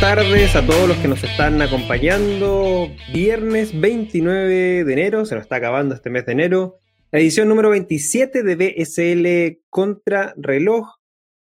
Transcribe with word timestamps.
buenas 0.00 0.16
tardes 0.16 0.54
a 0.54 0.64
todos 0.64 0.88
los 0.88 0.96
que 0.98 1.08
nos 1.08 1.24
están 1.24 1.60
acompañando. 1.60 2.88
Viernes 3.12 3.78
29 3.78 4.84
de 4.84 4.92
enero, 4.92 5.24
se 5.24 5.34
nos 5.34 5.42
está 5.42 5.56
acabando 5.56 5.94
este 5.94 6.08
mes 6.08 6.24
de 6.24 6.32
enero. 6.32 6.78
Edición 7.10 7.48
número 7.48 7.70
27 7.70 8.44
de 8.44 8.54
BSL 8.54 9.64
Contra 9.70 10.34
Reloj. 10.36 10.98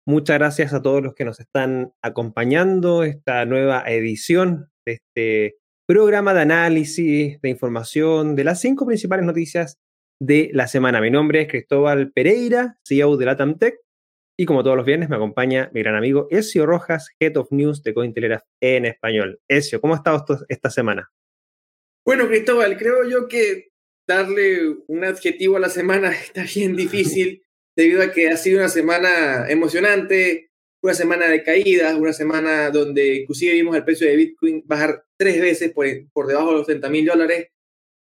Muchas 0.06 0.38
gracias 0.38 0.74
a 0.74 0.82
todos 0.82 1.02
los 1.02 1.16
que 1.16 1.26
nos 1.26 1.40
están 1.40 1.94
acompañando 2.04 3.04
esta 3.04 3.46
nueva 3.46 3.84
edición 3.88 4.70
de 4.86 4.94
este 4.94 5.58
programa 5.88 6.36
de 6.36 6.42
análisis, 6.42 7.42
de 7.42 7.50
información 7.50 8.36
de 8.36 8.44
las 8.44 8.62
cinco 8.62 8.86
principales 8.86 9.26
noticias 9.26 9.80
de 10.22 10.52
la 10.54 10.68
semana. 10.68 11.02
Mi 11.02 11.10
nombre 11.10 11.42
es 11.42 11.48
Cristóbal 11.48 12.12
Pereira, 12.12 12.78
CEO 12.84 13.18
de 13.18 13.26
Latamtech 13.26 13.85
y 14.38 14.46
como 14.46 14.64
todos 14.64 14.76
los 14.76 14.86
viernes 14.86 15.10
me 15.10 15.16
acompaña 15.16 15.70
mi 15.74 15.82
gran 15.82 15.96
amigo 15.96 16.28
Ezio 16.30 16.66
Rojas, 16.66 17.10
Head 17.20 17.38
of 17.38 17.52
News 17.52 17.84
de 17.84 17.94
Cointelegraph 17.94 18.44
en 18.60 18.86
español. 18.86 19.40
Ezio, 19.48 19.80
¿cómo 19.80 19.94
ha 19.94 19.98
estado 19.98 20.26
esta 20.50 20.70
semana? 20.70 21.12
Bueno, 22.06 22.28
Cristóbal, 22.28 22.78
creo 22.78 23.08
yo 23.10 23.28
que 23.28 23.72
darle 24.08 24.76
un 24.88 25.04
adjetivo 25.04 25.58
a 25.58 25.62
la 25.62 25.70
semana 25.70 26.12
está 26.12 26.44
bien 26.44 26.76
difícil 26.76 27.44
debido 27.76 28.04
a 28.04 28.12
que 28.12 28.30
ha 28.30 28.38
sido 28.38 28.60
una 28.60 28.70
semana 28.70 29.50
emocionante, 29.50 30.52
una 30.82 30.94
semana 30.94 31.28
de 31.28 31.44
caídas, 31.44 31.96
una 31.96 32.14
semana 32.14 32.70
donde 32.70 33.16
inclusive 33.16 33.54
vimos 33.54 33.76
el 33.76 33.84
precio 33.84 34.08
de 34.08 34.16
Bitcoin 34.16 34.64
bajar 34.66 35.06
tres 35.18 35.42
veces 35.42 35.72
por, 35.72 35.88
por 36.14 36.28
debajo 36.28 36.52
de 36.52 36.58
los 36.58 36.68
30 36.68 36.90
mil 36.90 37.06
dólares, 37.06 37.48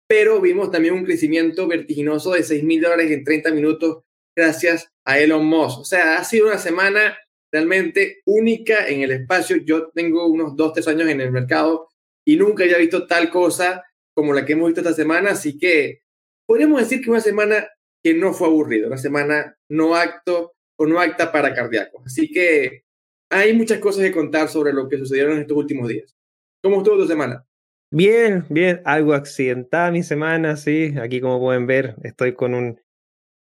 pero 0.07 0.41
vimos 0.41 0.71
también 0.71 0.95
un 0.95 1.05
crecimiento 1.05 1.67
vertiginoso 1.67 2.33
de 2.33 2.43
6 2.43 2.63
mil 2.63 2.83
dólares 2.83 3.11
en 3.11 3.25
30 3.25 3.53
minutos 3.53 4.03
gracias 4.37 4.94
a 5.05 5.19
Elon 5.19 5.45
Musk. 5.45 5.81
O 5.81 5.85
sea, 5.85 6.19
ha 6.19 6.25
sido 6.25 6.47
una 6.47 6.59
semana 6.59 7.17
realmente 7.53 8.23
única 8.25 8.89
en 8.89 9.03
el 9.03 9.13
espacio. 9.13 9.57
Yo 9.59 9.91
tengo 9.95 10.27
unos 10.27 10.57
dos, 10.57 10.73
tres 10.73 10.89
años 10.89 11.09
en 11.09 11.21
el 11.21 11.31
mercado 11.31 11.89
y 12.27 12.37
nunca 12.37 12.65
había 12.65 12.79
visto 12.79 13.07
tal 13.07 13.31
cosa 13.31 13.85
como 14.15 14.33
la 14.33 14.45
que 14.45 14.53
hemos 14.53 14.69
visto 14.69 14.81
esta 14.81 14.95
semana, 14.95 15.33
así 15.33 15.59
que 15.59 16.03
podríamos 16.47 16.81
decir 16.81 17.03
que 17.03 17.11
una 17.11 17.21
semana 17.21 17.69
que 18.03 18.15
no 18.15 18.33
fue 18.33 18.49
aburrida, 18.49 18.87
una 18.87 18.97
semana 18.97 19.57
no 19.69 19.97
acto 19.97 20.53
o 20.79 20.87
no 20.87 21.01
acta 21.01 21.33
para 21.33 21.55
cardíacos. 21.55 22.03
Así 22.07 22.31
que 22.31 22.85
hay 23.31 23.53
muchas 23.55 23.79
cosas 23.79 24.05
que 24.05 24.13
contar 24.13 24.49
sobre 24.49 24.73
lo 24.73 24.89
que 24.89 24.99
sucedieron 24.99 25.35
en 25.35 25.41
estos 25.41 25.57
últimos 25.57 25.89
días. 25.89 26.15
¿Cómo 26.63 26.79
estuvo 26.79 26.97
tu 26.97 27.07
semana? 27.07 27.45
Bien, 27.91 28.45
bien, 28.49 28.81
algo 28.85 29.15
accidentada 29.15 29.91
mi 29.91 30.03
semana, 30.03 30.57
sí. 30.57 30.95
Aquí 31.01 31.21
como 31.21 31.41
pueden 31.41 31.67
ver, 31.67 31.97
estoy 32.03 32.35
con 32.35 32.55
un 32.55 32.81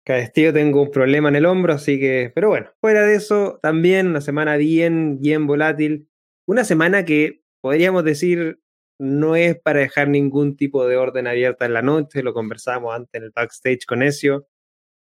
Castillo 0.05 0.53
tengo 0.53 0.81
un 0.81 0.91
problema 0.91 1.29
en 1.29 1.37
el 1.37 1.45
hombro, 1.45 1.73
así 1.73 1.99
que, 1.99 2.31
pero 2.35 2.49
bueno, 2.49 2.69
fuera 2.81 3.01
de 3.03 3.15
eso, 3.15 3.59
también 3.61 4.07
una 4.07 4.21
semana 4.21 4.57
bien, 4.57 5.19
bien 5.19 5.47
volátil. 5.47 6.09
Una 6.45 6.65
semana 6.65 7.05
que 7.05 7.41
podríamos 7.61 8.03
decir 8.03 8.59
no 8.99 9.35
es 9.35 9.59
para 9.59 9.79
dejar 9.79 10.09
ningún 10.09 10.57
tipo 10.57 10.85
de 10.87 10.97
orden 10.97 11.27
abierta 11.27 11.65
en 11.65 11.73
la 11.73 11.81
noche, 11.81 12.23
lo 12.23 12.33
conversamos 12.33 12.93
antes 12.93 13.13
en 13.13 13.23
el 13.23 13.31
backstage 13.31 13.85
con 13.85 14.03
Ezio. 14.03 14.47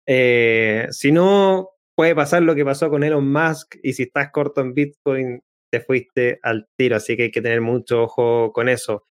Eh, 0.06 0.86
si 0.90 1.12
no, 1.12 1.70
puede 1.94 2.14
pasar 2.14 2.42
lo 2.42 2.54
que 2.54 2.64
pasó 2.64 2.90
con 2.90 3.04
Elon 3.04 3.30
Musk 3.30 3.76
y 3.82 3.92
si 3.92 4.04
estás 4.04 4.30
corto 4.32 4.60
en 4.60 4.74
Bitcoin, 4.74 5.42
te 5.70 5.80
fuiste 5.80 6.40
al 6.42 6.68
tiro, 6.76 6.96
así 6.96 7.16
que 7.16 7.24
hay 7.24 7.30
que 7.30 7.42
tener 7.42 7.60
mucho 7.60 8.04
ojo 8.04 8.52
con 8.52 8.68
eso. 8.68 9.06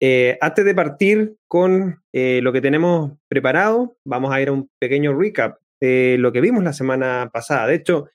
Eh, 0.00 0.38
antes 0.40 0.64
de 0.64 0.74
partir 0.74 1.36
con 1.46 2.02
eh, 2.12 2.40
lo 2.42 2.52
que 2.52 2.62
tenemos 2.62 3.12
preparado, 3.28 3.96
vamos 4.04 4.32
a 4.32 4.40
ir 4.40 4.48
a 4.48 4.52
un 4.52 4.70
pequeño 4.78 5.16
recap 5.16 5.58
de 5.80 6.16
lo 6.18 6.32
que 6.32 6.40
vimos 6.40 6.64
la 6.64 6.72
semana 6.72 7.30
pasada. 7.32 7.66
De 7.66 7.74
hecho, 7.74 8.08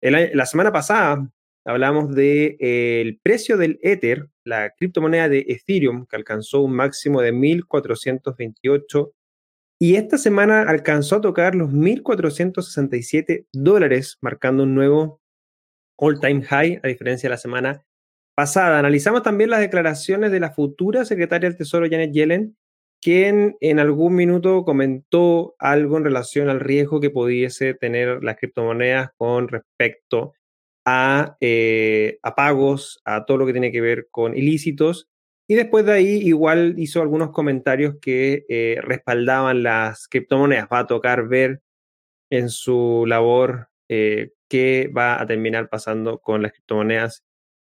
la 0.00 0.46
semana 0.46 0.72
pasada 0.72 1.30
hablamos 1.64 2.14
del 2.14 2.56
de, 2.58 3.18
precio 3.22 3.56
del 3.56 3.78
Ether, 3.82 4.28
la 4.44 4.70
criptomoneda 4.76 5.28
de 5.28 5.44
Ethereum, 5.48 6.06
que 6.06 6.16
alcanzó 6.16 6.60
un 6.60 6.74
máximo 6.74 7.20
de 7.22 7.32
1.428 7.32 9.12
y 9.78 9.96
esta 9.96 10.18
semana 10.18 10.62
alcanzó 10.62 11.16
a 11.16 11.20
tocar 11.20 11.54
los 11.54 11.70
1.467 11.70 13.46
dólares, 13.52 14.18
marcando 14.20 14.62
un 14.64 14.74
nuevo 14.74 15.20
all-time 15.96 16.42
high, 16.42 16.80
a 16.82 16.88
diferencia 16.88 17.28
de 17.28 17.34
la 17.34 17.38
semana 17.38 17.84
pasada. 18.34 18.78
Analizamos 18.78 19.22
también 19.22 19.50
las 19.50 19.60
declaraciones 19.60 20.30
de 20.32 20.40
la 20.40 20.50
futura 20.52 21.04
secretaria 21.04 21.48
del 21.48 21.58
Tesoro, 21.58 21.86
Janet 21.90 22.12
Yellen, 22.12 22.56
quien 23.00 23.56
en 23.60 23.78
algún 23.80 24.14
minuto 24.14 24.64
comentó 24.64 25.56
algo 25.58 25.96
en 25.96 26.04
relación 26.04 26.48
al 26.48 26.60
riesgo 26.60 27.00
que 27.00 27.10
pudiese 27.10 27.74
tener 27.74 28.22
las 28.22 28.36
criptomonedas 28.36 29.10
con 29.16 29.48
respecto 29.48 30.34
a, 30.84 31.36
eh, 31.40 32.18
a 32.22 32.34
pagos, 32.34 33.00
a 33.04 33.24
todo 33.24 33.38
lo 33.38 33.46
que 33.46 33.52
tiene 33.52 33.72
que 33.72 33.80
ver 33.80 34.08
con 34.10 34.36
ilícitos. 34.36 35.08
Y 35.48 35.54
después 35.54 35.84
de 35.84 35.92
ahí 35.92 36.20
igual 36.22 36.76
hizo 36.78 37.02
algunos 37.02 37.30
comentarios 37.30 37.96
que 38.00 38.46
eh, 38.48 38.78
respaldaban 38.82 39.62
las 39.62 40.08
criptomonedas. 40.08 40.68
Va 40.72 40.80
a 40.80 40.86
tocar 40.86 41.28
ver 41.28 41.60
en 42.30 42.48
su 42.48 43.04
labor 43.06 43.68
eh, 43.88 44.32
qué 44.48 44.90
va 44.96 45.20
a 45.20 45.26
terminar 45.26 45.68
pasando 45.68 46.18
con 46.20 46.42
las 46.42 46.52
criptomonedas 46.52 47.24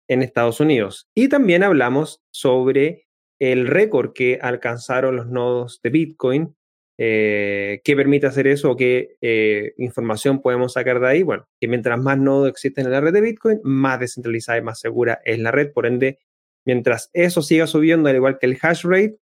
en 0.07 0.21
Estados 0.21 0.59
Unidos. 0.59 1.07
Y 1.15 1.29
también 1.29 1.63
hablamos 1.63 2.21
sobre 2.31 3.07
el 3.39 3.67
récord 3.67 4.13
que 4.13 4.39
alcanzaron 4.41 5.15
los 5.15 5.27
nodos 5.27 5.79
de 5.83 5.89
Bitcoin, 5.89 6.55
eh, 6.97 7.81
qué 7.83 7.95
permite 7.95 8.25
hacer 8.25 8.47
eso 8.47 8.77
qué 8.77 9.17
eh, 9.19 9.73
información 9.77 10.41
podemos 10.41 10.73
sacar 10.73 10.99
de 10.99 11.07
ahí. 11.07 11.23
Bueno, 11.23 11.47
que 11.59 11.67
mientras 11.67 11.99
más 11.99 12.17
nodos 12.17 12.49
existen 12.49 12.85
en 12.85 12.91
la 12.91 13.01
red 13.01 13.13
de 13.13 13.21
Bitcoin, 13.21 13.59
más 13.63 13.99
descentralizada 13.99 14.57
y 14.57 14.61
más 14.61 14.79
segura 14.79 15.19
es 15.25 15.39
la 15.39 15.51
red. 15.51 15.71
Por 15.73 15.85
ende, 15.85 16.19
mientras 16.65 17.09
eso 17.13 17.41
siga 17.41 17.67
subiendo, 17.67 18.09
al 18.09 18.15
igual 18.15 18.37
que 18.39 18.45
el 18.45 18.57
hash 18.61 18.85
rate, 18.85 19.17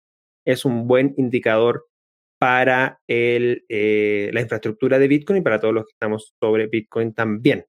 es 0.45 0.65
un 0.65 0.87
buen 0.87 1.13
indicador 1.17 1.87
para 2.39 2.99
el, 3.07 3.65
eh, 3.69 4.31
la 4.33 4.41
infraestructura 4.41 4.97
de 4.99 5.07
Bitcoin 5.07 5.37
y 5.37 5.41
para 5.41 5.59
todos 5.59 5.73
los 5.73 5.85
que 5.85 5.91
estamos 5.93 6.33
sobre 6.39 6.67
Bitcoin 6.67 7.13
también. 7.13 7.65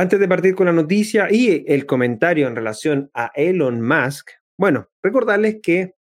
Antes 0.00 0.18
de 0.18 0.28
partir 0.28 0.54
con 0.54 0.64
la 0.64 0.72
noticia 0.72 1.28
y 1.30 1.62
el 1.68 1.84
comentario 1.84 2.46
en 2.46 2.56
relación 2.56 3.10
a 3.12 3.30
Elon 3.34 3.82
Musk, 3.82 4.30
bueno, 4.58 4.88
recordarles 5.02 5.58
que 5.62 5.94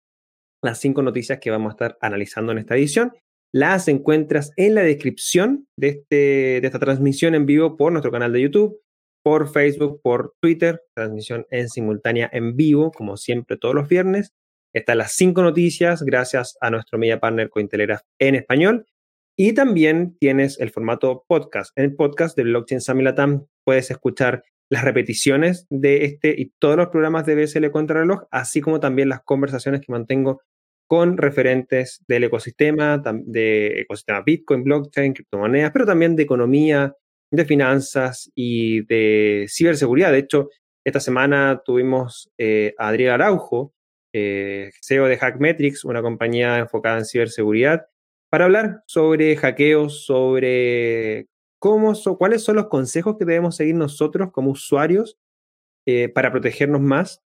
las 0.62 0.78
cinco 0.78 1.02
noticias 1.02 1.40
que 1.40 1.50
vamos 1.50 1.70
a 1.70 1.72
estar 1.72 1.98
analizando 2.00 2.52
en 2.52 2.58
esta 2.58 2.76
edición 2.76 3.12
las 3.52 3.88
encuentras 3.88 4.52
en 4.54 4.76
la 4.76 4.82
descripción 4.82 5.66
de, 5.76 5.88
este, 5.88 6.16
de 6.60 6.62
esta 6.62 6.78
transmisión 6.78 7.34
en 7.34 7.44
vivo 7.44 7.76
por 7.76 7.90
nuestro 7.90 8.12
canal 8.12 8.32
de 8.32 8.42
YouTube, 8.42 8.80
por 9.24 9.50
Facebook, 9.50 10.00
por 10.00 10.32
Twitter, 10.40 10.80
transmisión 10.94 11.44
en 11.50 11.68
simultánea 11.68 12.30
en 12.32 12.54
vivo, 12.54 12.92
como 12.92 13.16
siempre 13.16 13.56
todos 13.56 13.74
los 13.74 13.88
viernes. 13.88 14.32
Están 14.72 14.98
las 14.98 15.10
cinco 15.14 15.42
noticias 15.42 16.04
gracias 16.04 16.56
a 16.60 16.70
nuestro 16.70 17.00
media 17.00 17.18
partner 17.18 17.50
Cointelegraph 17.50 18.02
en 18.20 18.36
español. 18.36 18.86
Y 19.40 19.54
también 19.54 20.16
tienes 20.18 20.58
el 20.58 20.70
formato 20.70 21.24
podcast. 21.28 21.70
En 21.76 21.84
el 21.84 21.94
podcast 21.94 22.36
de 22.36 22.42
Blockchain 22.42 22.80
Samilatam 22.80 23.46
puedes 23.68 23.90
escuchar 23.90 24.44
las 24.70 24.82
repeticiones 24.82 25.66
de 25.68 26.06
este 26.06 26.34
y 26.38 26.54
todos 26.58 26.78
los 26.78 26.88
programas 26.88 27.26
de 27.26 27.34
BSL 27.34 27.70
Contrarreloj, 27.70 28.22
así 28.30 28.62
como 28.62 28.80
también 28.80 29.10
las 29.10 29.20
conversaciones 29.24 29.82
que 29.82 29.92
mantengo 29.92 30.40
con 30.86 31.18
referentes 31.18 32.02
del 32.08 32.24
ecosistema, 32.24 32.96
de 33.26 33.80
ecosistema 33.80 34.22
Bitcoin, 34.22 34.64
blockchain, 34.64 35.12
criptomonedas, 35.12 35.70
pero 35.70 35.84
también 35.84 36.16
de 36.16 36.22
economía, 36.22 36.96
de 37.30 37.44
finanzas 37.44 38.30
y 38.34 38.86
de 38.86 39.44
ciberseguridad. 39.50 40.12
De 40.12 40.20
hecho, 40.20 40.48
esta 40.82 41.00
semana 41.00 41.60
tuvimos 41.62 42.30
eh, 42.38 42.74
a 42.78 42.88
Adriel 42.88 43.10
Araujo, 43.10 43.74
eh, 44.14 44.70
CEO 44.80 45.08
de 45.08 45.18
Hackmetrics, 45.18 45.84
una 45.84 46.00
compañía 46.00 46.56
enfocada 46.56 46.96
en 46.96 47.04
ciberseguridad, 47.04 47.84
para 48.30 48.46
hablar 48.46 48.82
sobre 48.86 49.36
hackeos, 49.36 50.06
sobre 50.06 51.28
cuáles 51.58 52.44
son 52.44 52.56
los 52.56 52.68
consejos 52.68 53.16
que 53.18 53.24
debemos 53.24 53.56
seguir 53.56 53.74
nosotros 53.74 54.30
como 54.32 54.50
usuarios 54.50 55.18
eh, 55.86 56.08
para 56.08 56.30
protegernos 56.30 56.80
más. 56.80 57.22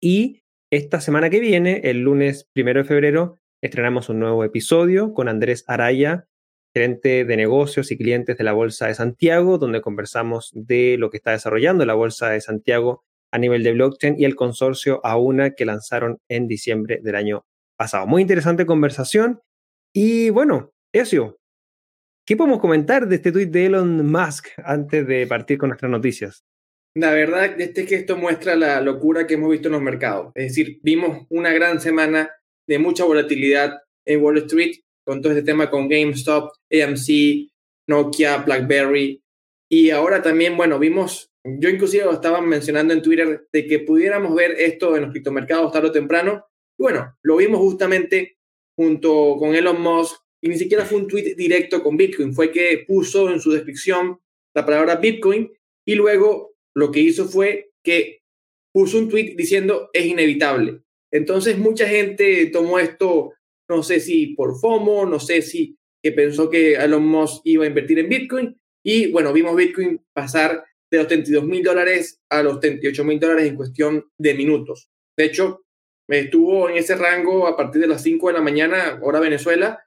Y 0.00 0.42
esta 0.70 1.00
semana 1.00 1.30
que 1.30 1.40
viene, 1.40 1.82
el 1.84 2.00
lunes 2.00 2.48
primero 2.52 2.82
de 2.82 2.88
febrero, 2.88 3.38
estrenamos 3.62 4.08
un 4.08 4.18
nuevo 4.18 4.44
episodio 4.44 5.14
con 5.14 5.28
Andrés 5.28 5.64
Araya, 5.68 6.26
gerente 6.74 7.24
de 7.24 7.36
negocios 7.36 7.92
y 7.92 7.96
clientes 7.96 8.36
de 8.36 8.44
la 8.44 8.52
Bolsa 8.52 8.88
de 8.88 8.94
Santiago, 8.94 9.58
donde 9.58 9.80
conversamos 9.80 10.50
de 10.54 10.96
lo 10.98 11.10
que 11.10 11.18
está 11.18 11.30
desarrollando 11.30 11.86
la 11.86 11.94
Bolsa 11.94 12.30
de 12.30 12.40
Santiago 12.40 13.04
a 13.30 13.38
nivel 13.38 13.62
de 13.62 13.72
blockchain 13.72 14.16
y 14.18 14.24
el 14.24 14.36
consorcio 14.36 15.00
AUNA 15.04 15.50
que 15.50 15.64
lanzaron 15.64 16.18
en 16.28 16.48
diciembre 16.48 17.00
del 17.02 17.16
año 17.16 17.46
pasado. 17.76 18.06
Muy 18.06 18.22
interesante 18.22 18.66
conversación. 18.66 19.40
Y 19.92 20.30
bueno, 20.30 20.72
eso, 20.92 21.38
¿Qué 22.26 22.36
podemos 22.36 22.58
comentar 22.58 23.06
de 23.06 23.16
este 23.16 23.32
tuit 23.32 23.50
de 23.50 23.66
Elon 23.66 24.10
Musk 24.10 24.48
antes 24.64 25.06
de 25.06 25.26
partir 25.26 25.58
con 25.58 25.68
nuestras 25.68 25.90
noticias? 25.90 26.42
La 26.96 27.12
verdad 27.12 27.60
es 27.60 27.72
que 27.72 27.94
esto 27.94 28.16
muestra 28.16 28.56
la 28.56 28.80
locura 28.80 29.26
que 29.26 29.34
hemos 29.34 29.50
visto 29.50 29.68
en 29.68 29.72
los 29.72 29.82
mercados. 29.82 30.32
Es 30.34 30.48
decir, 30.48 30.78
vimos 30.82 31.26
una 31.28 31.52
gran 31.52 31.80
semana 31.80 32.30
de 32.66 32.78
mucha 32.78 33.04
volatilidad 33.04 33.78
en 34.06 34.22
Wall 34.22 34.38
Street 34.38 34.76
con 35.04 35.20
todo 35.20 35.32
este 35.32 35.44
tema 35.44 35.68
con 35.68 35.86
GameStop, 35.86 36.50
AMC, 36.72 37.50
Nokia, 37.88 38.38
BlackBerry. 38.38 39.22
Y 39.70 39.90
ahora 39.90 40.22
también, 40.22 40.56
bueno, 40.56 40.78
vimos 40.78 41.30
yo 41.44 41.68
inclusive 41.68 42.10
estaban 42.10 42.48
mencionando 42.48 42.94
en 42.94 43.02
Twitter 43.02 43.46
de 43.52 43.66
que 43.66 43.80
pudiéramos 43.80 44.34
ver 44.34 44.52
esto 44.52 44.96
en 44.96 45.02
los 45.02 45.10
criptomercados 45.10 45.72
tarde 45.72 45.88
o 45.88 45.92
temprano. 45.92 46.46
bueno, 46.78 47.16
lo 47.22 47.36
vimos 47.36 47.60
justamente 47.60 48.38
junto 48.76 49.36
con 49.38 49.54
Elon 49.54 49.80
Musk 49.80 50.23
y 50.44 50.48
ni 50.50 50.58
siquiera 50.58 50.84
fue 50.84 50.98
un 50.98 51.08
tweet 51.08 51.36
directo 51.36 51.82
con 51.82 51.96
Bitcoin, 51.96 52.34
fue 52.34 52.52
que 52.52 52.84
puso 52.86 53.30
en 53.30 53.40
su 53.40 53.50
descripción 53.50 54.20
la 54.54 54.66
palabra 54.66 54.96
Bitcoin 54.96 55.50
y 55.86 55.94
luego 55.94 56.54
lo 56.74 56.92
que 56.92 57.00
hizo 57.00 57.26
fue 57.26 57.70
que 57.82 58.20
puso 58.70 58.98
un 58.98 59.08
tweet 59.08 59.36
diciendo 59.38 59.88
es 59.94 60.04
inevitable. 60.04 60.82
Entonces 61.10 61.56
mucha 61.56 61.88
gente 61.88 62.44
tomó 62.52 62.78
esto, 62.78 63.32
no 63.70 63.82
sé 63.82 64.00
si 64.00 64.34
por 64.34 64.60
FOMO, 64.60 65.06
no 65.06 65.18
sé 65.18 65.40
si 65.40 65.78
que 66.02 66.12
pensó 66.12 66.50
que 66.50 66.74
Elon 66.74 67.06
Musk 67.06 67.40
iba 67.44 67.64
a 67.64 67.68
invertir 67.68 67.98
en 68.00 68.10
Bitcoin 68.10 68.60
y 68.84 69.10
bueno, 69.12 69.32
vimos 69.32 69.56
Bitcoin 69.56 69.98
pasar 70.12 70.62
de 70.90 70.98
los 70.98 71.08
32 71.08 71.42
mil 71.44 71.62
dólares 71.62 72.20
a 72.28 72.42
los 72.42 72.60
38 72.60 73.02
mil 73.02 73.18
dólares 73.18 73.46
en 73.46 73.56
cuestión 73.56 74.04
de 74.18 74.34
minutos. 74.34 74.90
De 75.16 75.24
hecho, 75.24 75.64
estuvo 76.06 76.68
en 76.68 76.76
ese 76.76 76.96
rango 76.96 77.46
a 77.46 77.56
partir 77.56 77.80
de 77.80 77.86
las 77.86 78.02
5 78.02 78.26
de 78.28 78.34
la 78.34 78.42
mañana, 78.42 79.00
hora 79.00 79.20
Venezuela, 79.20 79.80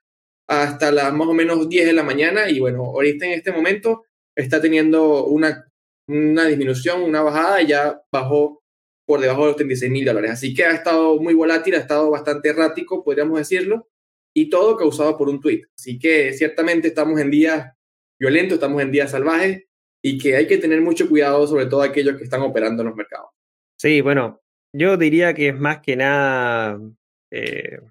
hasta 0.47 0.91
las 0.91 1.13
más 1.13 1.27
o 1.27 1.33
menos 1.33 1.67
10 1.67 1.87
de 1.87 1.93
la 1.93 2.03
mañana 2.03 2.49
y 2.49 2.59
bueno, 2.59 2.83
ahorita 2.83 3.25
en 3.25 3.33
este 3.33 3.51
momento 3.51 4.05
está 4.35 4.61
teniendo 4.61 5.25
una, 5.25 5.69
una 6.07 6.45
disminución, 6.45 7.03
una 7.03 7.21
bajada 7.21 7.61
y 7.61 7.67
ya 7.67 8.01
bajó 8.11 8.63
por 9.05 9.19
debajo 9.19 9.41
de 9.41 9.47
los 9.47 9.55
36 9.55 9.91
mil 9.91 10.05
dólares. 10.05 10.31
Así 10.31 10.53
que 10.53 10.65
ha 10.65 10.71
estado 10.71 11.19
muy 11.19 11.33
volátil, 11.33 11.75
ha 11.75 11.79
estado 11.79 12.09
bastante 12.09 12.49
errático, 12.49 13.03
podríamos 13.03 13.39
decirlo, 13.39 13.87
y 14.33 14.49
todo 14.49 14.77
causado 14.77 15.17
por 15.17 15.29
un 15.29 15.41
tweet. 15.41 15.63
Así 15.77 15.97
que 15.97 16.33
ciertamente 16.33 16.89
estamos 16.89 17.19
en 17.19 17.31
días 17.31 17.73
violentos, 18.19 18.55
estamos 18.55 18.81
en 18.81 18.91
días 18.91 19.11
salvajes 19.11 19.63
y 20.03 20.17
que 20.17 20.35
hay 20.35 20.47
que 20.47 20.57
tener 20.57 20.81
mucho 20.81 21.09
cuidado, 21.09 21.47
sobre 21.47 21.65
todo 21.65 21.81
aquellos 21.81 22.17
que 22.17 22.23
están 22.23 22.41
operando 22.41 22.83
en 22.83 22.89
los 22.89 22.97
mercados. 22.97 23.29
Sí, 23.77 24.01
bueno, 24.01 24.41
yo 24.73 24.97
diría 24.97 25.33
que 25.33 25.49
es 25.49 25.57
más 25.57 25.79
que 25.81 25.95
nada, 25.95 26.79
eh, 27.31 27.79
o 27.81 27.89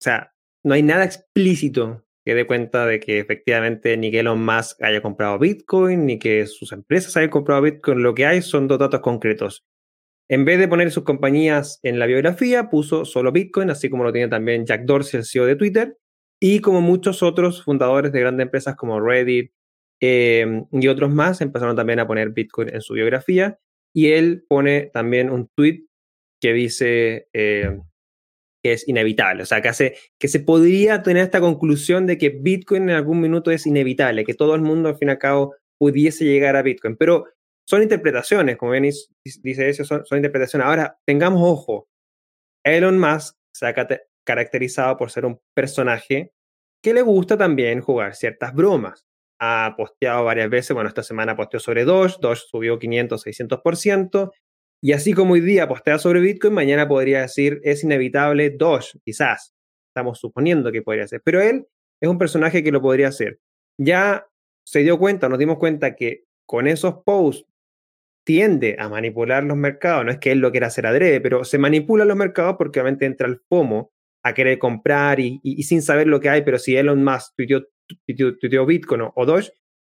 sea, 0.00 0.32
no 0.68 0.74
hay 0.74 0.82
nada 0.82 1.04
explícito 1.04 2.04
que 2.24 2.34
dé 2.34 2.46
cuenta 2.46 2.86
de 2.86 3.00
que 3.00 3.18
efectivamente 3.18 3.96
ni 3.96 4.10
que 4.10 4.20
Elon 4.20 4.44
Musk 4.44 4.82
haya 4.82 5.00
comprado 5.02 5.38
Bitcoin, 5.38 6.06
ni 6.06 6.18
que 6.18 6.46
sus 6.46 6.72
empresas 6.72 7.16
hayan 7.16 7.30
comprado 7.30 7.62
Bitcoin. 7.62 8.02
Lo 8.02 8.14
que 8.14 8.26
hay 8.26 8.42
son 8.42 8.68
dos 8.68 8.78
datos 8.78 9.00
concretos. 9.00 9.64
En 10.28 10.44
vez 10.44 10.58
de 10.58 10.68
poner 10.68 10.90
sus 10.90 11.04
compañías 11.04 11.80
en 11.82 11.98
la 11.98 12.06
biografía, 12.06 12.68
puso 12.68 13.04
solo 13.06 13.32
Bitcoin, 13.32 13.70
así 13.70 13.88
como 13.88 14.04
lo 14.04 14.12
tiene 14.12 14.28
también 14.28 14.66
Jack 14.66 14.82
Dorsey, 14.84 15.18
el 15.18 15.26
CEO 15.26 15.46
de 15.46 15.56
Twitter, 15.56 15.96
y 16.38 16.60
como 16.60 16.82
muchos 16.82 17.22
otros 17.22 17.64
fundadores 17.64 18.12
de 18.12 18.20
grandes 18.20 18.44
empresas 18.44 18.76
como 18.76 19.00
Reddit, 19.00 19.50
Em, 20.00 20.66
y 20.70 20.88
otros 20.88 21.10
más 21.10 21.40
empezaron 21.40 21.74
también 21.74 21.98
a 21.98 22.06
poner 22.06 22.30
Bitcoin 22.30 22.74
en 22.74 22.80
su 22.80 22.94
biografía. 22.94 23.58
Y 23.94 24.08
él 24.12 24.44
pone 24.48 24.90
también 24.92 25.30
un 25.30 25.48
tweet 25.54 25.86
que 26.40 26.52
dice 26.52 27.28
em, 27.32 27.82
es 28.72 28.88
inevitable. 28.88 29.42
O 29.42 29.46
sea, 29.46 29.60
que, 29.60 29.96
que 30.18 30.28
se 30.28 30.40
podría 30.40 31.02
tener 31.02 31.24
esta 31.24 31.40
conclusión 31.40 32.06
de 32.06 32.18
que 32.18 32.30
Bitcoin 32.30 32.84
en 32.84 32.96
algún 32.96 33.20
minuto 33.20 33.50
es 33.50 33.66
inevitable, 33.66 34.24
que 34.24 34.34
todo 34.34 34.54
el 34.54 34.62
mundo 34.62 34.88
al 34.88 34.96
fin 34.96 35.08
y 35.08 35.12
al 35.12 35.18
cabo 35.18 35.54
pudiese 35.78 36.24
llegar 36.24 36.56
a 36.56 36.62
Bitcoin. 36.62 36.96
Pero 36.96 37.26
son 37.66 37.82
interpretaciones, 37.82 38.56
como 38.56 38.72
bien 38.72 38.84
dice 39.42 39.68
eso, 39.68 39.84
son, 39.84 40.04
son 40.06 40.18
interpretaciones. 40.18 40.66
Ahora, 40.66 40.98
tengamos 41.04 41.42
ojo. 41.44 41.88
Elon 42.64 42.98
Musk 42.98 43.36
se 43.52 43.66
ha 43.66 43.74
caracterizado 44.24 44.96
por 44.96 45.10
ser 45.10 45.24
un 45.26 45.40
personaje 45.54 46.32
que 46.82 46.94
le 46.94 47.02
gusta 47.02 47.36
también 47.36 47.80
jugar 47.80 48.14
ciertas 48.14 48.54
bromas 48.54 49.08
ha 49.38 49.74
posteado 49.76 50.24
varias 50.24 50.50
veces, 50.50 50.74
bueno, 50.74 50.88
esta 50.88 51.02
semana 51.02 51.36
posteó 51.36 51.60
sobre 51.60 51.84
Doge, 51.84 52.16
Doge 52.20 52.42
subió 52.48 52.78
500, 52.78 53.24
600%, 53.24 54.32
y 54.80 54.92
así 54.92 55.12
como 55.12 55.34
hoy 55.34 55.40
día 55.40 55.66
postea 55.66 55.98
sobre 55.98 56.20
Bitcoin, 56.20 56.54
mañana 56.54 56.86
podría 56.86 57.22
decir 57.22 57.60
es 57.64 57.82
inevitable 57.82 58.50
Doge, 58.50 58.98
quizás, 59.04 59.54
estamos 59.88 60.20
suponiendo 60.20 60.70
que 60.70 60.82
podría 60.82 61.08
ser, 61.08 61.20
pero 61.24 61.40
él 61.40 61.66
es 62.00 62.08
un 62.08 62.18
personaje 62.18 62.62
que 62.62 62.70
lo 62.70 62.80
podría 62.80 63.08
hacer. 63.08 63.40
Ya 63.76 64.26
se 64.64 64.80
dio 64.80 64.98
cuenta, 64.98 65.28
nos 65.28 65.38
dimos 65.38 65.58
cuenta 65.58 65.96
que 65.96 66.24
con 66.46 66.68
esos 66.68 67.02
posts 67.04 67.46
tiende 68.24 68.76
a 68.78 68.88
manipular 68.88 69.42
los 69.42 69.56
mercados, 69.56 70.04
no 70.04 70.12
es 70.12 70.18
que 70.18 70.30
él 70.30 70.38
lo 70.38 70.50
quiera 70.52 70.68
hacer 70.68 70.86
adrede, 70.86 71.20
pero 71.20 71.44
se 71.44 71.58
manipula 71.58 72.04
los 72.04 72.16
mercados 72.16 72.56
porque 72.56 72.78
obviamente 72.78 73.06
entra 73.06 73.26
el 73.26 73.40
FOMO 73.48 73.90
a 74.22 74.34
querer 74.34 74.58
comprar 74.58 75.18
y, 75.18 75.40
sin 75.62 75.82
saber 75.82 76.06
lo 76.06 76.20
que 76.20 76.28
hay, 76.28 76.42
pero 76.42 76.58
si 76.58 76.76
Elon 76.76 77.02
Musk 77.02 77.34
tuiteó 78.06 78.66
Bitcoin 78.66 79.02
o 79.14 79.26
Doge, 79.26 79.50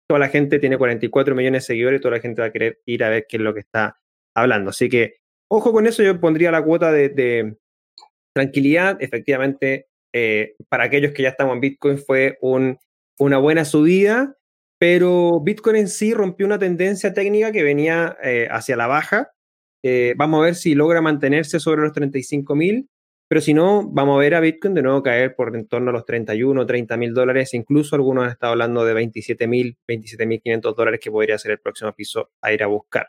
toda 0.08 0.20
la 0.20 0.30
gente 0.30 0.60
tiene 0.60 0.78
44 0.78 1.36
millones 1.36 1.64
de 1.64 1.68
seguidores, 1.68 2.02
toda 2.02 2.16
la 2.16 2.22
gente 2.22 2.42
va 2.42 2.48
a 2.48 2.52
querer 2.52 2.82
ir 2.86 3.04
a 3.04 3.10
ver 3.10 3.26
qué 3.30 3.38
es 3.38 3.44
lo 3.44 3.54
que 3.54 3.62
está 3.62 4.00
hablando. 4.36 4.70
Así 4.72 4.90
que, 4.90 5.18
ojo 5.50 5.72
con 5.72 5.88
eso, 5.88 6.04
yo 6.04 6.20
pondría 6.20 6.52
la 6.52 6.64
cuota 6.64 6.92
de, 6.92 7.58
tranquilidad. 8.36 8.98
Efectivamente, 9.00 9.88
eh, 10.14 10.56
para 10.70 10.86
aquellos 10.86 11.12
que 11.14 11.24
ya 11.24 11.30
estamos 11.30 11.56
en 11.56 11.62
Bitcoin 11.62 11.98
fue 11.98 12.38
un, 12.42 12.80
una 13.20 13.38
buena 13.38 13.66
subida, 13.66 14.36
pero 14.80 15.40
Bitcoin 15.42 15.76
en 15.76 15.88
sí 15.88 16.14
rompió 16.14 16.46
una 16.46 16.60
tendencia 16.60 17.14
técnica 17.14 17.52
que 17.52 17.64
venía 17.64 18.18
eh, 18.24 18.48
hacia 18.50 18.76
la 18.76 18.88
baja. 18.88 19.32
Eh, 19.84 20.14
vamos 20.18 20.42
a 20.42 20.46
ver 20.46 20.56
si 20.56 20.76
logra 20.76 21.02
mantenerse 21.02 21.60
sobre 21.60 21.82
los 21.82 21.94
35 21.94 22.56
mil 22.56 22.90
pero 23.34 23.42
si 23.42 23.56
no, 23.56 23.90
vamos 23.90 24.16
a 24.16 24.20
ver 24.20 24.36
a 24.36 24.40
Bitcoin 24.40 24.76
de 24.76 24.84
nuevo 24.84 25.02
caer 25.02 25.36
por 25.36 25.56
en 25.56 25.68
torno 25.68 25.90
a 25.90 25.94
los 25.94 26.06
31, 26.06 26.68
30 26.68 26.98
mil 26.98 27.16
dólares. 27.16 27.56
Incluso 27.56 27.96
algunos 27.96 28.26
han 28.26 28.30
estado 28.30 28.52
hablando 28.52 28.86
de 28.86 28.94
27 28.94 29.48
mil, 29.48 29.76
27 29.88 30.28
mil 30.28 30.40
500 30.40 30.76
dólares 30.76 31.00
que 31.02 31.10
podría 31.10 31.40
ser 31.40 31.54
el 31.54 31.60
próximo 31.60 31.92
piso 31.94 32.30
a 32.44 32.54
ir 32.54 32.62
a 32.62 32.68
buscar. 32.68 33.08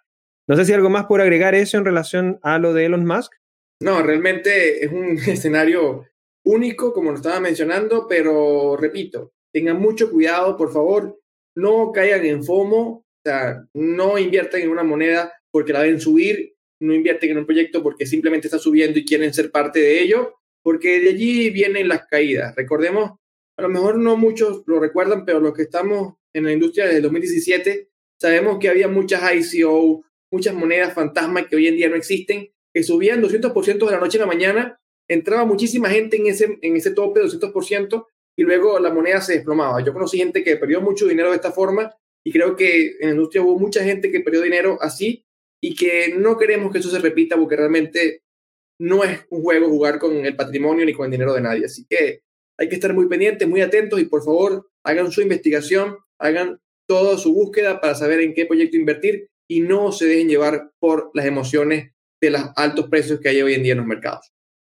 No 0.49 0.56
sé 0.56 0.64
si 0.64 0.73
algo 0.73 0.91
más 0.91 1.06
por 1.06 1.20
agregar 1.20 1.55
eso 1.55 1.79
en 1.79 1.85
relación 1.85 2.38
a 2.43 2.58
lo 2.58 2.73
de 2.73 2.87
Elon 2.87 3.06
Musk. 3.06 3.32
No, 3.81 4.02
realmente 4.02 4.85
es 4.85 4.93
un 4.93 5.19
escenario 5.26 6.06
único, 6.44 6.93
como 6.93 7.11
lo 7.11 7.17
estaba 7.17 7.41
mencionando, 7.41 8.06
pero 8.08 8.76
repito, 8.76 9.32
tengan 9.52 9.81
mucho 9.81 10.11
cuidado, 10.11 10.56
por 10.56 10.73
favor, 10.73 11.19
no 11.56 11.93
caigan 11.93 12.25
en 12.26 12.44
FOMO, 12.44 12.81
o 12.81 13.05
sea, 13.25 13.64
no 13.75 14.19
inviertan 14.19 14.62
en 14.62 14.70
una 14.70 14.82
moneda 14.82 15.32
porque 15.50 15.73
la 15.73 15.82
ven 15.82 16.00
subir 16.00 16.55
no 16.85 16.94
invierten 16.94 17.31
en 17.31 17.38
un 17.38 17.46
proyecto 17.46 17.82
porque 17.82 18.06
simplemente 18.06 18.46
está 18.46 18.58
subiendo 18.58 18.99
y 18.99 19.05
quieren 19.05 19.32
ser 19.32 19.50
parte 19.50 19.81
de 19.81 20.00
ello, 20.00 20.35
porque 20.62 21.01
de 21.01 21.10
allí 21.10 21.51
vienen 21.51 21.89
las 21.89 22.06
caídas. 22.06 22.55
Recordemos, 22.55 23.13
a 23.56 23.63
lo 23.63 23.69
mejor 23.69 23.98
no 23.98 24.17
muchos 24.17 24.63
lo 24.67 24.81
recuerdan, 24.81 25.24
pero 25.24 25.41
los 25.41 25.55
que 25.55 25.63
estamos 25.63 26.15
en 26.32 26.44
la 26.44 26.53
industria 26.53 26.86
desde 26.86 27.01
2017, 27.01 27.89
sabemos 28.20 28.58
que 28.58 28.69
había 28.69 28.89
muchas 28.89 29.22
ICO, 29.34 30.05
muchas 30.34 30.55
monedas 30.55 30.93
fantasmas 30.93 31.46
que 31.46 31.55
hoy 31.55 31.69
en 31.69 31.76
día 31.76 31.88
no 31.88 31.94
existen, 31.94 32.50
que 32.74 32.82
subían 32.82 33.22
200% 33.22 33.86
de 33.86 33.93
la 33.93 34.00
noche 34.00 34.19
a 34.19 34.22
la 34.22 34.26
mañana, 34.26 34.81
entraba 35.08 35.44
muchísima 35.44 35.88
gente 35.91 36.17
en 36.17 36.26
ese, 36.26 36.58
en 36.60 36.76
ese 36.76 36.91
tope 36.91 37.20
de 37.20 37.26
200% 37.26 38.06
y 38.36 38.43
luego 38.43 38.81
la 38.81 38.93
moneda 38.93 39.20
se 39.20 39.34
desplomaba. 39.34 39.82
Yo 39.84 39.93
conocí 39.93 40.19
gente 40.19 40.43
que 40.43 40.56
perdió 40.56 40.81
mucho 40.81 41.06
dinero 41.06 41.31
de 41.31 41.36
esta 41.36 41.53
forma 41.53 41.94
y 42.26 42.32
creo 42.32 42.56
que 42.56 42.96
en 42.98 43.08
la 43.08 43.10
industria 43.10 43.43
hubo 43.43 43.60
mucha 43.60 43.84
gente 43.84 44.10
que 44.10 44.20
perdió 44.20 44.43
dinero 44.43 44.76
así 44.81 45.24
y 45.62 45.76
que 45.76 46.12
no 46.17 46.36
queremos 46.36 46.72
que 46.72 46.79
eso 46.79 46.91
se 46.91 46.98
repita 46.98 47.36
porque 47.36 47.56
realmente 47.56 48.22
no 48.81 49.05
es 49.05 49.20
un 49.31 49.41
juego 49.41 49.69
jugar 49.69 50.00
con 50.00 50.26
el 50.26 50.34
patrimonio 50.34 50.84
ni 50.84 50.93
con 50.93 51.06
el 51.06 51.12
dinero 51.12 51.32
de 51.32 51.43
nadie. 51.43 51.67
Así 51.67 51.86
que 51.88 52.22
hay 52.58 52.69
que 52.69 52.74
estar 52.74 52.93
muy 52.93 53.06
pendientes, 53.06 53.46
muy 53.46 53.60
atentos 53.60 54.00
y 54.00 54.06
por 54.06 54.24
favor 54.24 54.69
hagan 54.82 55.12
su 55.12 55.22
investigación, 55.22 55.96
hagan 56.19 56.60
toda 56.88 57.19
su 57.19 57.32
búsqueda 57.32 57.81
para 57.81 57.94
saber 57.94 58.20
en 58.20 58.34
qué 58.34 58.46
proyecto 58.46 58.76
invertir 58.76 59.29
y 59.48 59.60
no 59.60 59.93
se 59.93 60.06
dejen 60.06 60.29
llevar 60.29 60.70
por 60.79 61.10
las 61.15 61.27
emociones 61.27 61.93
de 62.20 62.31
los 62.31 62.43
altos 62.56 62.89
precios 62.89 63.20
que 63.20 63.29
hay 63.29 63.43
hoy 63.43 63.55
en 63.55 63.63
día 63.63 63.72
en 63.72 63.79
los 63.79 63.86
mercados. 63.86 64.32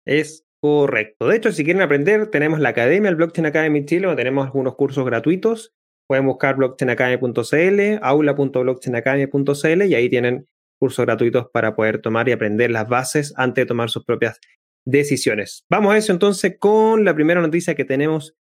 Es 0.05 0.45
correcto. 0.62 1.27
De 1.27 1.38
hecho, 1.38 1.51
si 1.51 1.63
quieren 1.63 1.81
aprender, 1.81 2.27
tenemos 2.27 2.60
la 2.60 2.69
academia, 2.69 3.10
el 3.10 3.15
Blockchain 3.15 3.45
Academy 3.45 3.86
Chile, 3.86 4.07
donde 4.07 4.22
tenemos 4.22 4.45
algunos 4.45 4.75
cursos 4.75 5.05
gratuitos. 5.05 5.74
Pueden 6.07 6.25
buscar 6.25 6.55
blockchainacademy.cl, 6.55 8.00
aula.blockchainacademy.cl 8.01 9.84
y 9.84 9.95
ahí 9.95 10.10
tienen 10.10 10.48
cursos 10.79 11.05
gratuitos 11.05 11.48
para 11.51 11.75
poder 11.75 12.01
tomar 12.01 12.29
y 12.29 12.31
aprender 12.31 12.72
las 12.72 12.88
bases 12.88 13.34
antes 13.38 13.63
de 13.63 13.67
tomar 13.67 13.89
sus 13.89 14.05
propias 14.05 14.39
decisiones. 14.86 15.65
Vamos 15.69 15.93
a 15.93 15.98
eso 15.98 16.12
entonces 16.12 16.57
con 16.60 17.03
la 17.03 17.15
primera 17.15 17.41
noticia 17.41 17.75
que 17.75 17.86
tenemos 17.86 18.36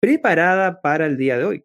preparada 0.00 0.80
para 0.82 1.06
el 1.06 1.16
día 1.16 1.38
de 1.38 1.44
hoy. 1.44 1.64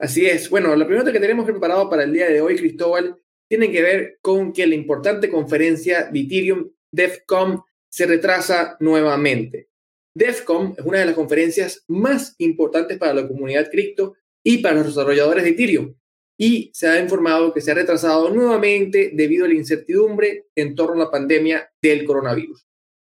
Así 0.00 0.26
es. 0.26 0.48
Bueno, 0.48 0.74
la 0.76 0.86
primera 0.86 1.12
que 1.12 1.20
tenemos 1.20 1.44
preparado 1.44 1.90
para 1.90 2.04
el 2.04 2.12
día 2.12 2.28
de 2.28 2.40
hoy, 2.40 2.56
Cristóbal, 2.56 3.20
tiene 3.48 3.72
que 3.72 3.82
ver 3.82 4.18
con 4.20 4.52
que 4.52 4.66
la 4.66 4.74
importante 4.74 5.30
conferencia 5.30 6.04
de 6.04 6.20
Ethereum 6.20 6.70
DEFCON 6.92 7.62
se 7.90 8.06
retrasa 8.06 8.76
nuevamente. 8.80 9.68
DEFCON 10.14 10.74
es 10.78 10.84
una 10.84 10.98
de 10.98 11.06
las 11.06 11.14
conferencias 11.14 11.84
más 11.88 12.34
importantes 12.38 12.98
para 12.98 13.14
la 13.14 13.26
comunidad 13.26 13.70
cripto 13.70 14.14
y 14.44 14.58
para 14.58 14.76
los 14.76 14.86
desarrolladores 14.86 15.44
de 15.44 15.50
Ethereum, 15.50 15.94
y 16.38 16.70
se 16.72 16.88
ha 16.88 17.00
informado 17.00 17.52
que 17.52 17.60
se 17.60 17.72
ha 17.72 17.74
retrasado 17.74 18.30
nuevamente 18.30 19.10
debido 19.14 19.44
a 19.44 19.48
la 19.48 19.54
incertidumbre 19.54 20.46
en 20.54 20.74
torno 20.74 20.94
a 20.94 21.06
la 21.06 21.10
pandemia 21.10 21.70
del 21.82 22.04
coronavirus. 22.04 22.66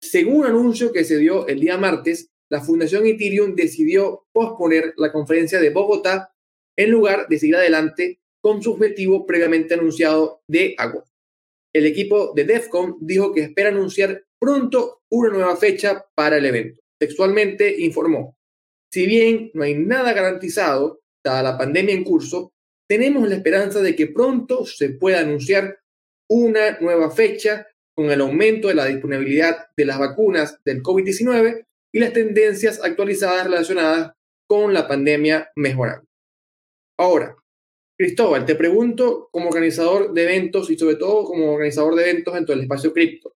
Según 0.01 0.39
un 0.39 0.47
anuncio 0.47 0.93
que 0.93 1.05
se 1.05 1.19
dio 1.19 1.47
el 1.47 1.61
día 1.61 1.79
martes, 1.79 2.31
la 2.51 2.61
Fundación 2.61 3.07
Ethereum 3.07 3.55
decidió 3.55 4.27
posponer 4.33 4.95
la 4.97 5.13
conferencia 5.13 5.61
de 5.61 5.71
Bogotá 5.71 6.35
en 6.77 6.91
lugar 6.91 7.29
de 7.29 7.39
seguir 7.39 7.57
adelante 7.57 8.21
con 8.43 8.63
su 8.63 8.73
objetivo 8.73 9.25
previamente 9.25 9.75
anunciado 9.75 10.43
de 10.47 10.75
agosto. 10.77 11.11
El 11.73 11.87
equipo 11.87 12.35
de 12.35 12.45
DEFCON 12.45 12.99
dijo 13.01 13.33
que 13.33 13.41
espera 13.41 13.71
anunciar 13.71 14.25
pronto 14.39 15.03
una 15.09 15.31
nueva 15.31 15.57
fecha 15.57 16.05
para 16.15 16.37
el 16.37 16.45
evento. 16.45 16.83
Textualmente 16.99 17.81
informó, 17.81 18.37
si 18.93 19.07
bien 19.07 19.51
no 19.55 19.63
hay 19.63 19.75
nada 19.75 20.13
garantizado, 20.13 21.01
dada 21.25 21.43
la 21.43 21.57
pandemia 21.57 21.95
en 21.95 22.05
curso, 22.05 22.53
tenemos 22.87 23.27
la 23.27 23.37
esperanza 23.37 23.81
de 23.81 23.97
que 23.97 24.09
pronto 24.09 24.67
se 24.67 24.91
pueda 24.91 25.21
anunciar 25.21 25.79
una 26.29 26.79
nueva 26.81 27.11
fecha 27.11 27.67
con 27.95 28.11
el 28.11 28.21
aumento 28.21 28.69
de 28.69 28.75
la 28.75 28.87
disponibilidad 28.87 29.69
de 29.77 29.85
las 29.85 29.99
vacunas 29.99 30.59
del 30.65 30.83
COVID-19 30.83 31.65
y 31.93 32.01
las 32.01 32.13
tendencias 32.13 32.83
actualizadas 32.83 33.45
relacionadas 33.45 34.13
con 34.47 34.75
la 34.75 34.89
pandemia 34.89 35.51
mejorando. 35.57 36.07
Ahora, 36.99 37.37
Cristóbal, 37.99 38.47
te 38.47 38.55
pregunto 38.55 39.29
como 39.31 39.49
organizador 39.49 40.13
de 40.13 40.25
eventos 40.25 40.71
y 40.71 40.79
sobre 40.79 40.97
todo 40.97 41.25
como 41.25 41.53
organizador 41.53 41.95
de 41.95 42.11
eventos 42.11 42.35
dentro 42.35 42.55
del 42.55 42.65
espacio 42.65 42.93
cripto, 42.93 43.35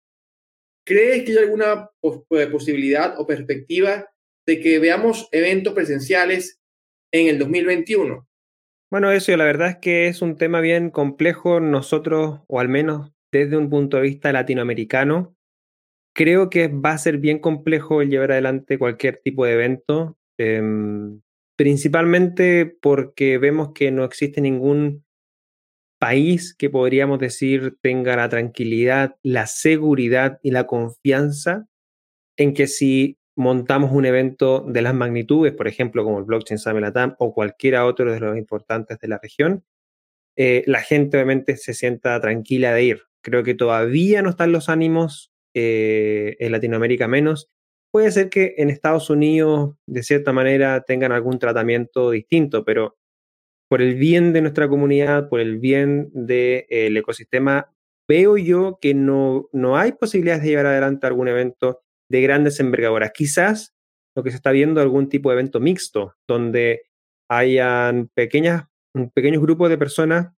¿crees 0.85 1.25
que 1.25 1.33
hay 1.33 1.39
alguna 1.39 1.91
eh, 2.03 2.47
posibilidad 2.47 3.19
o 3.21 3.27
perspectiva 3.27 4.09
de 4.47 4.61
que 4.61 4.79
veamos 4.79 5.29
eventos 5.33 5.75
presenciales 5.75 6.61
en 7.13 7.29
el 7.29 7.39
2021? 7.39 8.27
Bueno, 8.91 9.11
eso 9.11 9.37
la 9.37 9.45
verdad 9.45 9.71
es 9.71 9.77
que 9.79 10.07
es 10.07 10.23
un 10.23 10.37
tema 10.37 10.61
bien 10.61 10.91
complejo. 10.91 11.59
Nosotros, 11.59 12.41
o 12.47 12.61
al 12.61 12.69
menos 12.69 13.13
desde 13.33 13.57
un 13.57 13.69
punto 13.69 13.97
de 13.97 14.05
vista 14.05 14.33
latinoamericano, 14.33 15.35
creo 16.15 16.49
que 16.49 16.69
va 16.69 16.93
a 16.93 16.99
ser 16.99 17.19
bien 17.19 17.41
complejo 17.41 18.03
llevar 18.03 18.33
adelante 18.33 18.79
cualquier 18.79 19.21
tipo 19.23 19.45
de 19.45 19.53
evento, 19.53 20.17
em, 20.39 21.21
principalmente 21.57 22.67
porque 22.67 23.39
vemos 23.39 23.73
que 23.75 23.91
no 23.91 24.05
existe 24.05 24.41
ningún 24.41 25.05
país 25.99 26.55
que 26.55 26.71
podríamos 26.71 27.19
decir 27.19 27.79
tenga 27.81 28.17
la 28.17 28.29
tranquilidad, 28.29 29.17
la 29.23 29.47
seguridad 29.47 30.39
y 30.43 30.51
la 30.51 30.67
confianza 30.67 31.67
en 32.37 32.53
que 32.53 32.67
si 32.67 33.19
montamos 33.35 33.93
un 33.93 34.05
evento 34.05 34.61
de 34.67 34.83
las 34.83 34.95
magnitudes, 34.95 35.55
por 35.55 35.69
ejemplo, 35.69 36.05
como 36.05 36.19
el 36.19 36.25
Blockchain 36.25 36.59
Summit 36.59 36.83
Latam 36.83 37.17
o 37.19 37.35
cualquiera 37.35 37.87
otro 37.87 38.13
de 38.13 38.21
los 38.21 38.37
importantes 38.37 38.99
de 38.99 39.09
la 39.09 39.19
región, 39.23 39.65
eh, 40.37 40.63
la 40.67 40.81
gente 40.81 41.17
obviamente 41.17 41.57
se 41.57 41.75
sienta 41.75 42.21
tranquila 42.21 42.73
de 42.73 42.85
ir. 42.85 43.03
Creo 43.23 43.43
que 43.43 43.55
todavía 43.55 44.23
no 44.23 44.31
están 44.31 44.53
los 44.53 44.69
ánimos, 44.69 45.33
eh, 45.55 46.37
en 46.39 46.53
Latinoamérica 46.53 47.09
menos. 47.09 47.49
Puede 47.97 48.13
ser 48.13 48.29
que 48.29 48.57
en 48.59 48.69
Estados 48.69 49.09
Unidos, 49.09 49.75
de 49.87 50.03
cierta 50.03 50.31
manera, 50.31 50.83
tengan 50.83 51.13
algún 51.13 51.39
tratamiento 51.39 52.11
distinto, 52.11 52.63
pero 52.63 52.99
por 53.71 53.81
el 53.81 53.95
bien 53.95 54.35
de 54.35 54.43
nuestra 54.43 54.69
comunidad, 54.69 55.31
por 55.31 55.41
el 55.41 55.57
bien 55.57 56.11
del 56.13 56.95
ecosistema, 56.95 57.73
veo 58.07 58.37
yo 58.37 58.79
que 58.83 58.93
no, 58.93 59.49
no 59.51 59.79
hay 59.79 59.93
posibilidades 59.93 60.43
de 60.43 60.51
llevar 60.51 60.67
adelante 60.67 61.07
algún 61.07 61.29
evento 61.29 61.81
de 62.11 62.21
grandes 62.21 62.61
envergaduras. 62.61 63.13
Quizás 63.13 63.75
lo 64.15 64.23
que 64.23 64.29
se 64.31 64.37
está 64.37 64.51
viendo 64.51 64.83
algún 64.83 65.09
tipo 65.09 65.31
de 65.31 65.37
evento 65.37 65.59
mixto, 65.59 66.17
donde 66.29 66.83
hayan 67.31 68.11
pequeñas, 68.13 68.65
pequeños 69.15 69.41
grupos 69.41 69.71
de 69.71 69.79
personas 69.79 70.35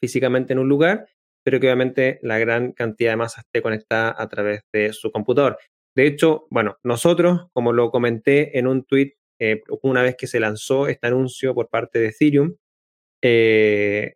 físicamente 0.00 0.52
en 0.52 0.58
un 0.58 0.68
lugar, 0.68 1.06
pero 1.44 1.60
que 1.60 1.68
obviamente 1.68 2.18
la 2.22 2.40
gran 2.40 2.72
cantidad 2.72 3.12
de 3.12 3.18
masa 3.18 3.42
esté 3.42 3.62
conectada 3.62 4.16
a 4.18 4.28
través 4.28 4.62
de 4.72 4.92
su 4.92 5.12
computador. 5.12 5.58
De 5.94 6.06
hecho, 6.06 6.46
bueno, 6.50 6.78
nosotros, 6.82 7.48
como 7.52 7.72
lo 7.72 7.90
comenté 7.90 8.58
en 8.58 8.66
un 8.66 8.84
tweet 8.84 9.14
eh, 9.38 9.62
una 9.82 10.02
vez 10.02 10.16
que 10.16 10.26
se 10.26 10.40
lanzó 10.40 10.86
este 10.86 11.08
anuncio 11.08 11.54
por 11.54 11.68
parte 11.68 11.98
de 11.98 12.08
Ethereum, 12.08 12.56
eh, 13.22 14.14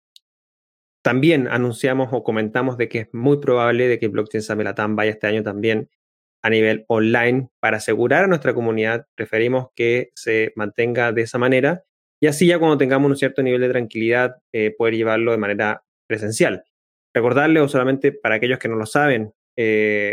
también 1.02 1.49
anunciamos 1.49 2.09
o 2.12 2.23
comentamos 2.23 2.76
de 2.78 2.88
que 2.88 3.00
es 3.00 3.09
muy 3.12 3.38
probable 3.38 3.88
de 3.88 3.99
que 3.99 4.09
Blockchain 4.09 4.42
Summit 4.42 4.68
vaya 4.90 5.11
este 5.11 5.26
año 5.26 5.42
también 5.42 5.90
a 6.42 6.50
nivel 6.50 6.85
online 6.88 7.49
para 7.61 7.78
asegurar 7.78 8.25
a 8.25 8.26
nuestra 8.28 8.54
comunidad. 8.54 9.06
Preferimos 9.14 9.68
que 9.75 10.11
se 10.14 10.52
mantenga 10.56 11.12
de 11.12 11.23
esa 11.23 11.38
manera 11.38 11.85
y 12.21 12.28
así 12.28 12.47
ya 12.47 12.59
cuando 12.59 12.78
tengamos 12.78 13.11
un 13.11 13.16
cierto 13.16 13.42
nivel 13.42 13.61
de 13.61 13.68
tranquilidad 13.68 14.37
eh, 14.52 14.75
poder 14.76 14.95
llevarlo 14.95 15.33
de 15.33 15.38
manera 15.38 15.85
presencial. 16.06 16.64
Recordarle 17.14 17.61
o 17.61 17.68
solamente 17.68 18.12
para 18.12 18.37
aquellos 18.37 18.59
que 18.59 18.68
no 18.68 18.76
lo 18.76 18.87
saben, 18.87 19.33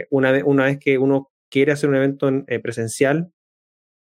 una, 0.10 0.32
vez, 0.32 0.44
una 0.46 0.66
vez 0.66 0.80
que 0.80 0.98
uno 0.98 1.33
quiere 1.54 1.72
hacer 1.72 1.88
un 1.88 1.96
evento 1.96 2.32
presencial, 2.64 3.32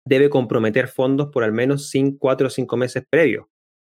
debe 0.07 0.29
comprometer 0.29 0.88
fondos 0.88 1.29
por 1.29 1.43
al 1.43 1.51
menos 1.51 1.91
4 2.17 2.47
o 2.47 2.50
5 2.50 2.77
meses 2.77 3.03
previos. 3.09 3.47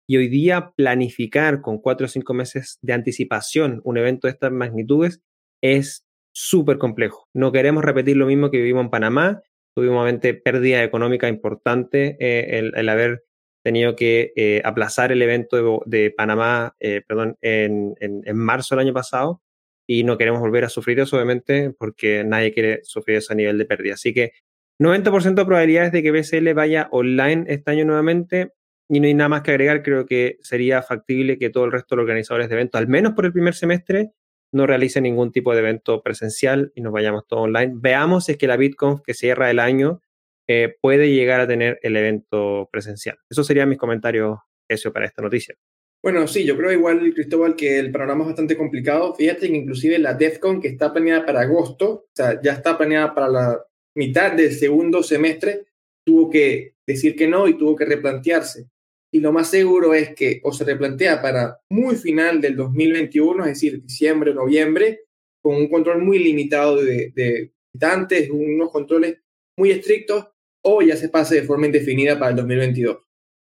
Y 0.10 0.18
hoy 0.18 0.28
día 0.28 0.74
planificar 0.76 1.62
con 1.62 1.78
4 1.78 2.06
o 2.06 2.10
5 2.10 2.34
meses 2.34 2.80
de 2.82 2.94
anticipación 2.94 3.80
un 3.84 3.98
evento 3.98 4.28
de 4.28 4.32
estas 4.32 4.52
magnitudes 4.52 5.22
es 5.62 6.04
súper 6.34 6.78
complejo. 6.80 7.28
No 7.34 7.52
queremos 7.52 7.84
repetir 7.84 8.18
lo 8.18 8.26
mismo 8.26 8.50
que 8.50 8.58
vivimos 8.58 8.86
en 8.86 8.90
Panamá. 8.90 9.42
Tuvimos 9.76 10.02
obviamente 10.02 10.34
pérdida 10.34 10.84
económica 10.84 11.30
importante 11.30 12.18
eh, 12.20 12.72
el, 12.74 12.90
haber 12.90 13.24
tenido 13.64 13.96
que 13.96 14.34
eh, 14.36 14.62
aplazar 14.66 15.12
el 15.12 15.22
evento 15.22 15.84
de, 15.86 16.12
Panamá, 16.12 16.76
eh, 16.80 17.02
perdón, 17.08 17.38
en, 17.42 17.96
en, 18.00 18.38
marzo 18.38 18.76
del 18.76 18.88
año 18.88 18.94
pasado 18.94 19.43
y 19.88 20.04
no 20.04 20.18
queremos 20.18 20.42
volver 20.42 20.66
a 20.66 20.70
sufrir 20.70 21.00
eso, 21.00 21.16
obviamente, 21.18 21.72
porque 21.78 22.24
nadie 22.24 22.54
quiere 22.54 22.82
sufrir 22.84 23.18
ese 23.18 23.36
nivel 23.36 23.58
de 23.58 23.66
pérdida. 23.66 23.96
Así 23.96 24.14
que 24.14 24.32
90% 24.80 25.36
de 25.36 25.46
probabilidades 25.46 25.92
de 25.92 26.04
que 26.04 26.12
BCL 26.12 26.54
vaya 26.54 26.88
online 26.92 27.46
este 27.48 27.72
año 27.72 27.86
nuevamente 27.86 28.54
y 28.90 29.00
no 29.00 29.08
hay 29.08 29.14
nada 29.14 29.30
más 29.30 29.42
que 29.42 29.52
agregar. 29.52 29.84
Creo 29.84 30.06
que 30.06 30.38
sería 30.42 30.82
factible 30.82 31.38
que 31.38 31.50
todo 31.50 31.66
el 31.66 31.72
resto 31.72 31.96
de 31.96 31.98
los 31.98 32.04
organizadores 32.04 32.50
de 32.50 32.56
eventos, 32.56 32.80
al 32.80 32.88
menos 32.88 33.14
por 33.14 33.26
el 33.26 33.34
primer 33.34 33.54
semestre, 33.54 34.12
no 34.52 34.68
realicen 34.68 35.04
ningún 35.04 35.32
tipo 35.32 35.54
de 35.54 35.60
evento 35.60 36.02
presencial 36.04 36.72
y 36.76 36.82
nos 36.82 36.94
vayamos 36.94 37.28
todo 37.28 37.42
online. 37.42 37.74
Veamos 37.76 38.26
si 38.26 38.34
es 38.34 38.38
que 38.38 38.48
la 38.48 38.58
BitConf 38.58 39.02
que 39.02 39.14
cierra 39.14 39.50
el 39.50 39.60
año 39.60 40.02
eh, 40.48 40.76
puede 40.82 41.12
llegar 41.12 41.40
a 41.40 41.48
tener 41.48 41.80
el 41.82 41.96
evento 41.96 42.70
presencial. 42.72 43.18
Esos 43.30 43.48
serían 43.48 43.70
mis 43.70 43.80
comentarios, 43.80 44.38
eso 44.68 44.94
para 44.94 45.06
esta 45.06 45.22
noticia. 45.22 45.56
Bueno, 46.04 46.28
sí, 46.28 46.44
yo 46.44 46.58
creo 46.58 46.74
igual, 46.74 47.14
Cristóbal, 47.14 47.56
que 47.56 47.80
el 47.80 47.90
panorama 47.90 48.24
es 48.24 48.28
bastante 48.28 48.58
complicado. 48.58 49.16
Fíjate 49.16 49.48
que 49.48 49.56
inclusive 49.56 49.98
la 49.98 50.14
DEFCON, 50.14 50.60
que 50.60 50.68
está 50.68 50.92
planeada 50.92 51.26
para 51.26 51.42
agosto, 51.42 51.90
o 51.92 52.10
sea, 52.14 52.42
ya 52.42 52.52
está 52.52 52.78
planeada 52.78 53.16
para 53.16 53.30
la 53.30 53.66
mitad 53.96 54.34
del 54.34 54.52
segundo 54.52 55.02
semestre 55.02 55.66
tuvo 56.06 56.30
que 56.30 56.76
decir 56.86 57.16
que 57.16 57.28
no 57.28 57.48
y 57.48 57.58
tuvo 57.58 57.78
que 57.78 57.86
replantearse. 57.86 58.68
Y 59.14 59.22
lo 59.22 59.32
más 59.32 59.50
seguro 59.50 59.94
es 59.94 60.14
que 60.14 60.42
o 60.44 60.52
se 60.52 60.66
replantea 60.66 61.22
para 61.22 61.62
muy 61.70 61.96
final 61.96 62.42
del 62.42 62.58
2021, 62.58 63.46
es 63.46 63.50
decir, 63.52 63.82
diciembre 63.82 64.34
noviembre, 64.34 65.06
con 65.42 65.56
un 65.56 65.70
control 65.70 66.02
muy 66.02 66.20
limitado 66.20 66.84
de, 66.84 67.14
de 67.16 67.54
visitantes, 67.72 68.30
unos 68.30 68.72
controles 68.72 69.20
muy 69.58 69.72
estrictos, 69.72 70.28
o 70.66 70.82
ya 70.82 70.98
se 70.98 71.08
pase 71.08 71.36
de 71.36 71.44
forma 71.44 71.68
indefinida 71.68 72.20
para 72.20 72.32
el 72.32 72.38
2022. 72.38 72.98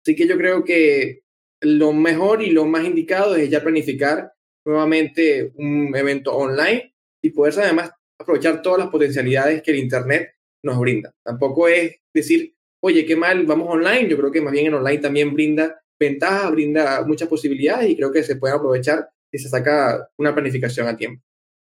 Así 0.06 0.16
que 0.16 0.28
yo 0.28 0.38
creo 0.38 0.64
que 0.64 1.25
lo 1.66 1.94
mejor 1.94 2.42
y 2.42 2.52
lo 2.52 2.66
más 2.66 2.86
indicado 2.86 3.36
es 3.36 3.50
ya 3.50 3.62
planificar 3.62 4.32
nuevamente 4.66 5.52
un 5.56 5.96
evento 5.96 6.36
online 6.36 6.94
y 7.22 7.30
poder 7.32 7.54
además 7.60 7.92
aprovechar 8.20 8.62
todas 8.62 8.80
las 8.80 8.90
potencialidades 8.90 9.62
que 9.62 9.72
el 9.72 9.78
Internet 9.78 10.36
nos 10.64 10.80
brinda. 10.80 11.14
Tampoco 11.24 11.68
es 11.68 11.98
decir, 12.14 12.56
oye, 12.82 13.06
qué 13.06 13.16
mal, 13.16 13.46
vamos 13.46 13.68
online. 13.70 14.08
Yo 14.08 14.18
creo 14.18 14.32
que 14.32 14.42
más 14.42 14.54
bien 14.54 14.68
en 14.68 14.76
online 14.76 15.00
también 15.00 15.34
brinda 15.34 15.82
ventajas, 16.00 16.52
brinda 16.52 17.06
muchas 17.06 17.28
posibilidades 17.28 17.90
y 17.90 17.96
creo 17.96 18.12
que 18.12 18.24
se 18.24 18.36
puede 18.36 18.56
aprovechar 18.56 19.10
y 19.32 19.38
se 19.38 19.50
saca 19.50 20.10
una 20.18 20.34
planificación 20.34 20.88
a 20.88 20.96
tiempo. 20.98 21.24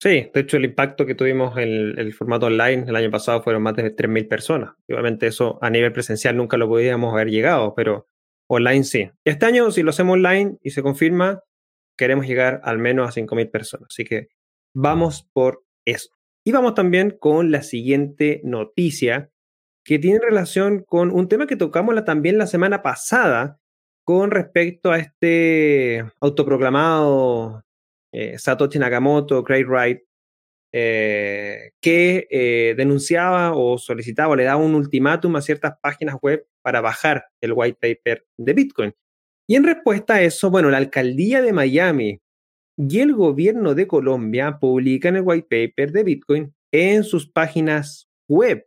Sí, 0.01 0.31
de 0.35 0.41
hecho 0.41 0.57
el 0.57 0.65
impacto 0.65 1.07
que 1.07 1.15
tuvimos 1.15 1.57
en 1.59 1.97
el, 1.97 2.13
formato 2.13 2.47
online 2.47 2.87
el 2.89 2.97
año 2.97 3.11
pasado 3.11 3.41
fueron 3.41 3.63
más 3.63 3.77
de 3.77 3.95
3.000 3.95 4.27
personas. 4.29 4.75
Obviamente 4.89 5.29
eso 5.29 5.61
a 5.63 5.71
nivel 5.71 5.93
presencial 5.93 6.37
nunca 6.37 6.57
lo 6.57 6.67
podíamos 6.67 7.15
haber 7.15 7.29
llegado, 7.29 7.73
pero 7.77 8.09
online 8.55 8.85
sí. 8.85 9.11
Este 9.25 9.47
año 9.47 9.71
si 9.71 9.83
lo 9.83 9.91
hacemos 9.91 10.15
online 10.15 10.59
y 10.63 10.71
se 10.71 10.83
confirma, 10.83 11.43
queremos 11.97 12.27
llegar 12.27 12.61
al 12.65 12.79
menos 12.79 13.09
a 13.09 13.21
5.000 13.21 13.51
personas. 13.51 13.89
Así 13.91 14.05
que 14.05 14.29
vamos 14.75 15.29
por 15.33 15.65
eso. 15.87 16.11
Y 16.45 16.53
vamos 16.53 16.75
también 16.75 17.17
con 17.19 17.51
la 17.51 17.63
siguiente 17.63 18.41
noticia 18.45 19.31
que 19.85 19.99
tiene 19.99 20.21
relación 20.21 20.85
con 20.85 21.11
un 21.11 21.29
tema 21.29 21.47
que 21.47 21.57
tocamos 21.57 22.05
también 22.05 22.39
la 22.39 22.47
semana 22.47 22.83
pasada 22.83 23.59
con 24.05 24.31
respecto 24.31 24.91
a 24.91 24.99
este 24.99 26.05
autoproclamado 26.21 27.65
eh, 28.13 28.39
Satoshi 28.39 28.79
Nakamoto, 28.79 29.43
Craig 29.43 29.65
Wright, 29.67 30.01
eh, 30.73 31.73
que 31.81 32.27
eh, 32.31 32.75
denunciaba 32.77 33.55
o 33.55 33.77
solicitaba 33.77 34.33
o 34.33 34.37
le 34.37 34.45
daba 34.45 34.63
un 34.63 34.75
ultimátum 34.75 35.37
a 35.37 35.43
ciertas 35.43 35.75
páginas 35.83 36.17
web 36.23 36.47
para 36.63 36.81
bajar 36.81 37.27
el 37.41 37.53
white 37.55 37.79
paper 37.81 38.25
de 38.39 38.53
Bitcoin. 38.55 38.95
Y 39.47 39.57
en 39.57 39.65
respuesta 39.65 40.15
a 40.15 40.23
eso, 40.23 40.51
bueno, 40.51 40.71
la 40.71 40.79
alcaldía 40.79 41.43
de 41.43 41.53
Miami 41.53 42.21
y 42.79 43.01
el 43.01 43.15
gobierno 43.15 43.75
de 43.75 43.87
Colombia 43.87 44.59
publican 44.59 45.17
el 45.17 45.23
white 45.25 45.47
paper 45.49 45.93
de 45.93 46.05
Bitcoin 46.05 46.55
en 46.73 47.05
sus 47.05 47.29
páginas 47.31 48.09
web. 48.29 48.67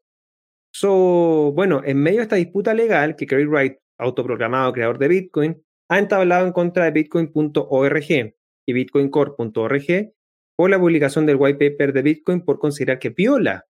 So, 0.73 1.53
bueno, 1.53 1.81
en 1.83 1.97
medio 1.97 2.17
de 2.17 2.23
esta 2.23 2.35
disputa 2.35 2.73
legal 2.73 3.15
que 3.15 3.25
Craig 3.25 3.47
Wright, 3.47 3.77
autoproclamado 3.97 4.73
creador 4.73 4.99
de 4.99 5.07
Bitcoin, 5.07 5.63
ha 5.89 5.99
entablado 5.99 6.45
en 6.45 6.53
contra 6.53 6.85
de 6.85 6.91
bitcoin.org 6.91 8.35
y 8.67 8.73
bitcoincore.org 8.73 10.13
por 10.55 10.69
la 10.69 10.79
publicación 10.79 11.25
del 11.25 11.37
white 11.37 11.69
paper 11.69 11.93
de 11.93 12.01
Bitcoin 12.01 12.41
por 12.41 12.59
considerar 12.59 12.99
que 12.99 13.09
viola 13.09 13.65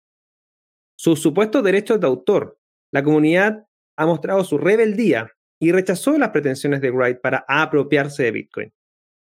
sus 0.96 1.20
supuestos 1.20 1.62
derechos 1.62 2.00
de 2.00 2.06
autor. 2.06 2.58
La 2.92 3.02
comunidad 3.02 3.66
ha 3.96 4.06
mostrado 4.06 4.44
su 4.44 4.58
rebeldía 4.58 5.30
y 5.60 5.72
rechazó 5.72 6.18
las 6.18 6.30
pretensiones 6.30 6.80
de 6.80 6.90
Wright 6.90 7.20
para 7.20 7.44
apropiarse 7.48 8.24
de 8.24 8.30
Bitcoin. 8.32 8.72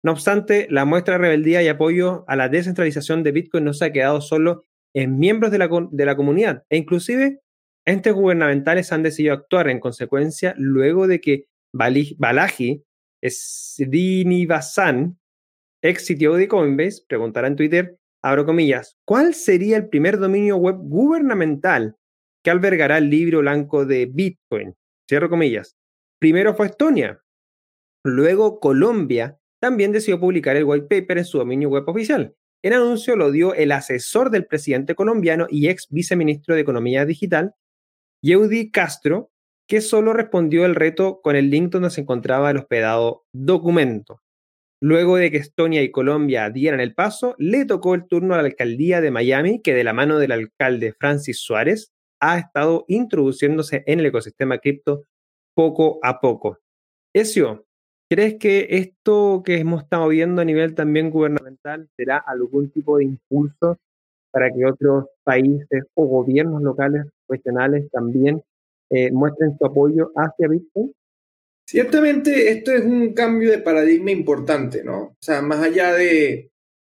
No 0.04 0.14
obstante, 0.14 0.68
la 0.70 0.86
muestra 0.86 1.16
de 1.16 1.20
rebeldía 1.20 1.62
y 1.62 1.68
apoyo 1.68 2.26
a 2.28 2.36
la 2.36 2.50
descentralización 2.50 3.24
de 3.24 3.32
Bitcoin 3.32 3.66
no 3.66 3.74
se 3.74 3.86
ha 3.86 3.92
quedado 3.92 4.22
solo 4.22 4.66
en 4.96 5.20
miembros 5.20 5.52
de 5.52 5.60
la, 5.60 5.70
de 5.92 6.06
la 6.06 6.16
comunidad, 6.16 6.64
e 6.70 6.78
inclusive 6.78 7.42
entes 7.86 8.14
gubernamentales 8.14 8.92
han 8.92 9.04
decidido 9.04 9.34
actuar 9.34 9.70
en 9.70 9.80
consecuencia 9.80 10.54
luego 10.58 11.08
de 11.08 11.22
que 11.22 11.46
Balaji 11.74 12.84
Srinivasan, 13.24 15.18
ex 15.82 16.06
sitio 16.06 16.34
de 16.34 16.48
Coinbase, 16.48 17.04
preguntará 17.08 17.48
en 17.48 17.56
Twitter, 17.56 17.98
abro 18.22 18.46
comillas, 18.46 18.98
¿cuál 19.06 19.34
sería 19.34 19.78
el 19.78 19.90
primer 19.90 20.20
dominio 20.20 20.58
web 20.58 20.78
gubernamental 20.78 21.96
que 22.44 22.52
albergará 22.52 22.98
el 22.98 23.10
libro 23.10 23.40
blanco 23.40 23.86
de 23.86 24.06
Bitcoin? 24.06 24.76
Cierro 25.10 25.30
comillas. 25.30 25.76
Primero 26.20 26.54
fue 26.54 26.68
Estonia, 26.68 27.22
luego 28.04 28.60
Colombia 28.60 29.38
también 29.60 29.92
decidió 29.92 30.20
publicar 30.20 30.56
el 30.56 30.64
white 30.64 30.88
paper 30.88 31.20
en 31.20 31.26
su 31.26 31.38
dominio 31.38 31.70
web 31.70 31.84
oficial. 31.88 32.36
El 32.64 32.74
anuncio 32.74 33.16
lo 33.16 33.32
dio 33.32 33.54
el 33.56 33.72
asesor 33.72 34.30
del 34.30 34.46
presidente 34.46 34.96
colombiano 34.96 35.48
y 35.50 35.70
ex 35.70 35.88
viceministro 35.90 36.56
de 36.56 36.62
Economía 36.62 37.06
Digital, 37.06 37.54
Yeudi 38.24 38.70
Castro, 38.70 39.32
que 39.68 39.82
solo 39.82 40.14
respondió 40.14 40.66
el 40.66 40.76
reto 40.76 41.22
con 41.22 41.36
el 41.36 41.50
link 41.50 41.72
donde 41.72 41.90
se 41.90 42.02
encontraba 42.02 42.52
el 42.52 42.58
hospedado 42.58 43.24
documento. 43.34 44.22
Luego 44.84 45.18
de 45.18 45.30
que 45.30 45.38
Estonia 45.38 45.84
y 45.84 45.92
Colombia 45.92 46.50
dieran 46.50 46.80
el 46.80 46.96
paso, 46.96 47.36
le 47.38 47.66
tocó 47.66 47.94
el 47.94 48.08
turno 48.08 48.34
a 48.34 48.38
la 48.38 48.48
alcaldía 48.48 49.00
de 49.00 49.12
Miami, 49.12 49.62
que 49.62 49.76
de 49.76 49.84
la 49.84 49.94
mano 49.94 50.18
del 50.18 50.32
alcalde 50.32 50.96
Francis 51.00 51.40
Suárez 51.40 51.92
ha 52.20 52.40
estado 52.40 52.86
introduciéndose 52.88 53.84
en 53.86 54.00
el 54.00 54.08
ecosistema 54.08 54.58
cripto 54.58 55.04
poco 55.54 56.00
a 56.02 56.20
poco. 56.20 56.58
Ezio, 57.14 57.66
¿crees 58.10 58.40
que 58.40 58.68
esto 58.72 59.44
que 59.46 59.60
hemos 59.60 59.84
estado 59.84 60.08
viendo 60.08 60.42
a 60.42 60.46
nivel 60.46 60.74
también 60.74 61.12
gubernamental 61.12 61.88
será 61.96 62.18
algún 62.18 62.72
tipo 62.72 62.98
de 62.98 63.04
impulso 63.04 63.78
para 64.32 64.52
que 64.52 64.66
otros 64.66 65.06
países 65.24 65.84
o 65.94 66.06
gobiernos 66.06 66.64
locales, 66.64 67.06
regionales 67.30 67.88
también 67.92 68.42
eh, 68.90 69.12
muestren 69.12 69.56
su 69.60 69.66
apoyo 69.66 70.12
hacia 70.16 70.48
Bitcoin? 70.48 70.92
Ciertamente 71.72 72.52
esto 72.52 72.74
es 72.74 72.84
un 72.84 73.14
cambio 73.14 73.50
de 73.50 73.60
paradigma 73.60 74.12
importante, 74.12 74.84
¿no? 74.84 75.04
O 75.04 75.18
sea, 75.22 75.42
más 75.42 75.64
allá 75.64 75.94
de, 75.94 76.52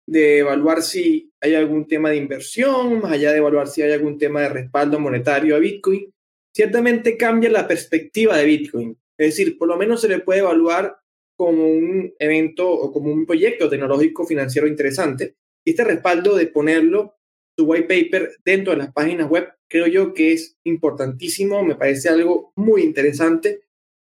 de 0.04 0.38
evaluar 0.38 0.82
si 0.82 1.30
hay 1.40 1.54
algún 1.54 1.86
tema 1.86 2.10
de 2.10 2.16
inversión, 2.16 3.00
más 3.00 3.12
allá 3.12 3.30
de 3.30 3.38
evaluar 3.38 3.68
si 3.68 3.82
hay 3.82 3.92
algún 3.92 4.18
tema 4.18 4.40
de 4.40 4.48
respaldo 4.48 4.98
monetario 4.98 5.54
a 5.54 5.60
Bitcoin, 5.60 6.12
ciertamente 6.52 7.16
cambia 7.16 7.50
la 7.50 7.68
perspectiva 7.68 8.36
de 8.36 8.46
Bitcoin. 8.46 8.98
Es 9.16 9.36
decir, 9.36 9.56
por 9.58 9.68
lo 9.68 9.76
menos 9.76 10.00
se 10.00 10.08
le 10.08 10.18
puede 10.18 10.40
evaluar 10.40 10.98
como 11.36 11.68
un 11.68 12.12
evento 12.18 12.68
o 12.68 12.92
como 12.92 13.12
un 13.12 13.26
proyecto 13.26 13.68
tecnológico 13.68 14.26
financiero 14.26 14.66
interesante. 14.66 15.36
Y 15.64 15.70
este 15.70 15.84
respaldo 15.84 16.34
de 16.34 16.48
ponerlo 16.48 17.14
su 17.56 17.64
white 17.64 17.86
paper 17.86 18.38
dentro 18.44 18.72
de 18.72 18.78
las 18.78 18.92
páginas 18.92 19.30
web, 19.30 19.52
creo 19.70 19.86
yo 19.86 20.12
que 20.14 20.32
es 20.32 20.56
importantísimo, 20.64 21.62
me 21.62 21.76
parece 21.76 22.08
algo 22.08 22.52
muy 22.56 22.82
interesante 22.82 23.63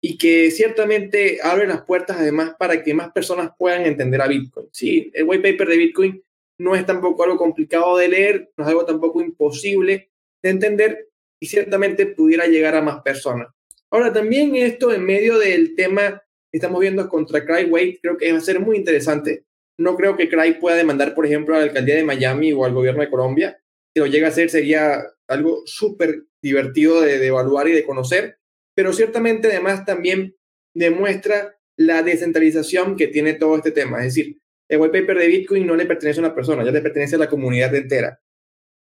y 0.03 0.17
que 0.17 0.51
ciertamente 0.51 1.39
abre 1.41 1.65
las 1.65 1.83
puertas 1.83 2.17
además 2.17 2.55
para 2.59 2.83
que 2.83 2.93
más 2.93 3.11
personas 3.11 3.51
puedan 3.57 3.85
entender 3.85 4.21
a 4.21 4.27
Bitcoin. 4.27 4.67
Sí, 4.71 5.09
el 5.13 5.23
white 5.23 5.51
paper 5.51 5.67
de 5.69 5.77
Bitcoin 5.77 6.23
no 6.59 6.75
es 6.75 6.85
tampoco 6.85 7.23
algo 7.23 7.37
complicado 7.37 7.97
de 7.97 8.09
leer, 8.09 8.51
no 8.57 8.63
es 8.63 8.69
algo 8.69 8.85
tampoco 8.85 9.21
imposible 9.21 10.11
de 10.41 10.49
entender 10.49 11.09
y 11.39 11.47
ciertamente 11.47 12.05
pudiera 12.05 12.47
llegar 12.47 12.75
a 12.75 12.81
más 12.81 13.01
personas. 13.01 13.47
Ahora, 13.89 14.11
también 14.11 14.55
esto 14.55 14.93
en 14.93 15.05
medio 15.05 15.39
del 15.39 15.75
tema 15.75 16.21
que 16.51 16.57
estamos 16.57 16.81
viendo 16.81 17.07
contra 17.07 17.45
Cryway, 17.45 17.99
creo 17.99 18.17
que 18.17 18.31
va 18.31 18.39
a 18.39 18.41
ser 18.41 18.59
muy 18.59 18.77
interesante 18.77 19.45
no 19.77 19.95
creo 19.95 20.15
que 20.15 20.29
Cry 20.29 20.55
pueda 20.59 20.75
demandar, 20.75 21.15
por 21.15 21.25
ejemplo, 21.25 21.55
a 21.55 21.59
la 21.59 21.65
alcaldía 21.65 21.95
de 21.95 22.03
Miami 22.03 22.53
o 22.53 22.65
al 22.65 22.73
gobierno 22.73 23.01
de 23.01 23.09
Colombia. 23.09 23.59
Si 23.93 23.99
lo 23.99 24.07
llega 24.07 24.27
a 24.27 24.29
hacer, 24.29 24.49
sería 24.49 25.03
algo 25.27 25.63
súper 25.65 26.25
divertido 26.41 27.01
de, 27.01 27.25
evaluar 27.25 27.67
y 27.67 27.73
de 27.73 27.85
conocer, 27.85 28.37
pero 28.75 28.93
ciertamente 28.93 29.47
además 29.47 29.85
también 29.85 30.35
demuestra 30.73 31.57
la 31.77 32.03
descentralización 32.03 32.95
que 32.95 33.07
tiene 33.07 33.33
todo 33.33 33.57
este 33.57 33.71
tema. 33.71 33.99
Es 33.99 34.15
decir, 34.15 34.39
el 34.69 34.79
white 34.79 35.01
paper 35.01 35.17
de 35.19 35.27
Bitcoin 35.27 35.65
no 35.65 35.75
le 35.75 35.85
pertenece 35.85 36.19
a 36.19 36.25
una 36.25 36.35
persona, 36.35 36.63
ya 36.63 36.71
le 36.71 36.81
pertenece 36.81 37.15
a 37.15 37.19
la 37.19 37.29
comunidad 37.29 37.73
entera. 37.75 38.19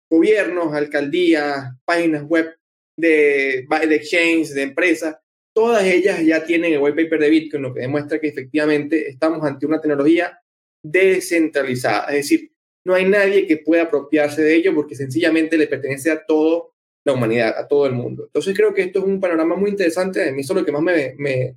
Gobiernos, 0.09 0.73
alcaldías, 0.73 1.73
páginas 1.83 2.23
web 2.23 2.55
de, 2.97 3.67
de 3.87 3.95
exchange, 3.95 4.49
de 4.49 4.61
empresas, 4.61 5.17
todas 5.53 5.83
ellas 5.85 6.21
ya 6.23 6.43
tienen 6.45 6.73
el 6.73 6.79
white 6.79 7.03
paper 7.03 7.19
de 7.19 7.29
Bitcoin, 7.29 7.63
lo 7.63 7.73
que 7.73 7.81
demuestra 7.81 8.19
que 8.19 8.27
efectivamente 8.27 9.09
estamos 9.09 9.43
ante 9.43 9.65
una 9.65 9.81
tecnología 9.81 10.39
descentralizada. 10.83 12.07
Es 12.09 12.29
decir, 12.29 12.51
no 12.85 12.93
hay 12.93 13.05
nadie 13.05 13.47
que 13.47 13.57
pueda 13.57 13.83
apropiarse 13.83 14.43
de 14.43 14.55
ello 14.55 14.75
porque 14.75 14.95
sencillamente 14.95 15.57
le 15.57 15.67
pertenece 15.67 16.11
a 16.11 16.23
toda 16.23 16.63
la 17.05 17.13
humanidad, 17.13 17.57
a 17.57 17.67
todo 17.67 17.85
el 17.85 17.93
mundo. 17.93 18.25
Entonces 18.25 18.55
creo 18.55 18.73
que 18.73 18.81
esto 18.81 18.99
es 18.99 19.05
un 19.05 19.21
panorama 19.21 19.55
muy 19.55 19.69
interesante. 19.69 20.27
A 20.27 20.31
mí 20.31 20.41
eso 20.41 20.53
es 20.53 20.59
lo 20.59 20.65
que 20.65 20.71
más 20.71 20.81
me, 20.81 21.15
me, 21.17 21.55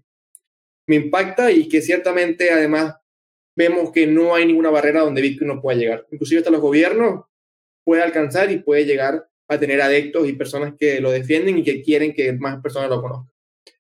me 0.87 0.97
impacta 0.97 1.51
y 1.51 1.69
que 1.69 1.83
ciertamente 1.83 2.51
además 2.51 2.97
vemos 3.57 3.91
que 3.91 4.07
no 4.07 4.35
hay 4.35 4.47
ninguna 4.47 4.71
barrera 4.71 5.01
donde 5.01 5.23
Bitcoin 5.23 5.49
no 5.49 5.61
pueda 5.61 5.79
llegar. 5.79 6.07
Inclusive 6.13 6.41
hasta 6.41 6.51
los 6.51 6.61
gobiernos 6.61 7.25
puede 7.83 8.03
alcanzar 8.03 8.53
y 8.53 8.59
puede 8.59 8.85
llegar 8.85 9.27
a 9.49 9.59
tener 9.59 9.81
adeptos 9.81 10.29
y 10.29 10.35
personas 10.35 10.75
que 10.79 11.01
lo 11.01 11.11
defienden 11.11 11.59
y 11.59 11.65
que 11.65 11.83
quieren 11.83 12.13
que 12.13 12.33
más 12.35 12.61
personas 12.61 12.91
lo 12.91 13.01
conozcan. 13.01 13.33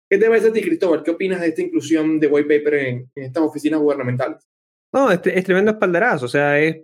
¿Qué 0.09 0.17
te 0.17 0.27
parece 0.27 0.49
a 0.49 0.53
ti, 0.53 0.63
Cristóbal? 0.63 1.03
¿Qué 1.03 1.11
opinas 1.11 1.41
de 1.41 1.49
esta 1.49 1.61
inclusión 1.61 2.19
de 2.19 2.27
white 2.27 2.49
paper 2.49 2.75
en 2.75 3.11
estas 3.15 3.43
oficinas 3.43 3.79
gubernamentales? 3.79 4.49
No, 4.93 5.11
es, 5.11 5.21
tremendo 5.21 5.73
espaldarazo. 5.73 6.25
O 6.25 6.29
sea, 6.29 6.59
es 6.59 6.79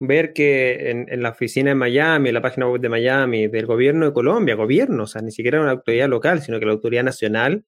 ver 0.00 0.32
que 0.32 0.90
en, 0.90 1.22
la 1.22 1.30
oficina 1.30 1.70
de 1.70 1.74
Miami, 1.74 2.28
en 2.30 2.34
la 2.34 2.42
página 2.42 2.68
web 2.68 2.80
de 2.80 2.88
Miami, 2.88 3.48
del 3.48 3.66
gobierno 3.66 4.06
de 4.06 4.12
Colombia, 4.14 4.54
gobierno, 4.54 5.04
o 5.04 5.06
sea, 5.06 5.20
ni 5.20 5.30
siquiera 5.30 5.60
una 5.60 5.72
autoridad 5.72 6.08
local, 6.08 6.40
sino 6.40 6.58
que 6.58 6.66
la 6.66 6.72
autoridad 6.72 7.04
nacional, 7.04 7.64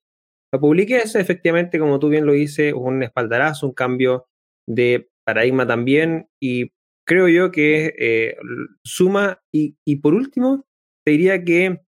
lo 0.52 0.60
publique 0.60 0.96
es 0.96 1.14
efectivamente, 1.14 1.78
como 1.78 1.98
tú 1.98 2.08
bien 2.08 2.26
lo 2.26 2.32
dices, 2.32 2.72
un 2.74 3.02
espaldarazo, 3.02 3.66
un 3.66 3.74
cambio 3.74 4.26
de 4.66 5.10
paradigma 5.24 5.66
también, 5.66 6.28
y 6.40 6.72
creo 7.06 7.28
yo 7.28 7.50
que 7.50 7.94
eh, 7.98 8.36
suma, 8.82 9.42
y, 9.52 9.96
por 9.96 10.14
último, 10.14 10.66
te 11.04 11.12
diría 11.12 11.44
que 11.44 11.82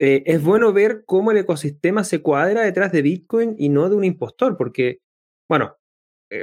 eh, 0.00 0.22
es 0.26 0.42
bueno 0.42 0.72
ver 0.72 1.02
cómo 1.04 1.32
el 1.32 1.38
ecosistema 1.38 2.04
se 2.04 2.22
cuadra 2.22 2.62
detrás 2.62 2.92
de 2.92 3.02
Bitcoin 3.02 3.56
y 3.58 3.68
no 3.68 3.88
de 3.88 3.96
un 3.96 4.04
impostor, 4.04 4.56
porque, 4.56 5.00
bueno, 5.48 5.76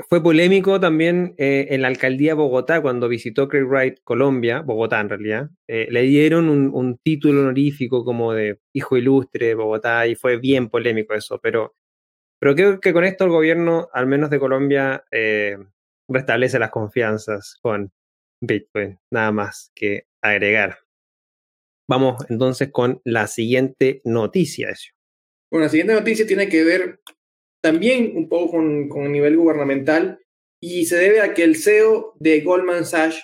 fue 0.10 0.21
polémico 0.21 0.80
también 0.80 1.34
eh, 1.38 1.67
en 1.69 1.82
la 1.82 1.88
alcaldía 1.88 2.32
de 2.32 2.36
Bogotá 2.36 2.82
cuando 2.82 3.08
visitó 3.08 3.47
Craig 3.47 3.63
Wright 3.63 4.00
Colombia, 4.04 4.62
Bogotá 4.62 5.00
en 5.00 5.10
realidad. 5.10 5.50
Eh, 5.67 5.88
le 5.89 6.02
dieron 6.02 6.50
un, 6.50 6.97
título 6.97 7.41
honorífico 7.41 8.04
como 8.04 8.34
de 8.34 8.60
hijo 8.73 8.97
ilustre 8.97 9.47
de 9.47 9.56
Bogotá 9.56 10.06
y 10.08 10.15
fue 10.15 10.38
bien 10.38 10.69
polémico 10.69 11.13
eso, 11.13 11.39
pero, 11.41 11.76
pero 12.39 12.56
creo 12.56 12.80
que 12.82 12.91
con 12.91 13.06
esto 13.06 13.23
el 13.23 13.32
gobierno, 13.32 13.88
al 13.93 14.08
menos 14.08 14.30
de 14.30 14.39
Colombia, 14.39 15.06
restablece 16.10 16.60
las 16.60 16.71
confianzas 16.71 17.58
con 17.62 17.91
Bitcoin. 18.41 19.00
Nada 19.12 19.32
más 19.32 19.71
que 19.73 20.08
agregar. 20.21 20.80
Vamos 21.89 22.26
entonces 22.30 22.69
con 22.71 23.02
la 23.06 23.28
siguiente 23.28 24.02
noticia, 24.04 24.69
eso. 24.69 24.91
Bueno, 25.50 25.65
la 25.65 25.69
siguiente 25.69 25.93
noticia 25.93 26.28
tiene 26.28 26.50
que 26.50 26.63
ver 26.65 27.00
también 27.62 28.15
un 28.15 28.30
poco 28.30 28.52
con, 28.52 29.06
el 29.06 29.12
nivel 29.12 29.38
gubernamental 29.38 30.20
y 30.62 30.86
se 30.86 30.98
debe 30.98 31.22
a 31.22 31.34
que 31.34 31.43
el 31.43 31.56
CEO 31.56 32.13
de 32.20 32.41
Goldman 32.41 32.86
Sachs 32.86 33.24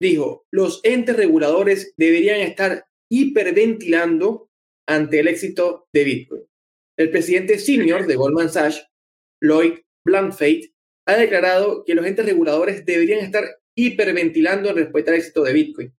dijo, 0.00 0.46
los 0.50 0.80
entes 0.84 1.16
reguladores 1.16 1.94
deberían 1.96 2.40
estar 2.40 2.86
hiperventilando 3.10 4.50
ante 4.86 5.20
el 5.20 5.28
éxito 5.28 5.88
de 5.92 6.04
Bitcoin. 6.04 6.42
El 6.96 7.10
presidente 7.10 7.58
senior 7.58 8.06
de 8.06 8.16
Goldman 8.16 8.50
Sachs, 8.50 8.86
Lloyd 9.40 9.80
Blankfein, 10.04 10.62
ha 11.06 11.16
declarado 11.16 11.84
que 11.84 11.94
los 11.94 12.06
entes 12.06 12.24
reguladores 12.24 12.84
deberían 12.84 13.20
estar 13.20 13.44
hiperventilando 13.74 14.70
en 14.70 14.76
respeto 14.76 15.10
al 15.10 15.16
éxito 15.16 15.42
de 15.42 15.52
Bitcoin, 15.52 15.94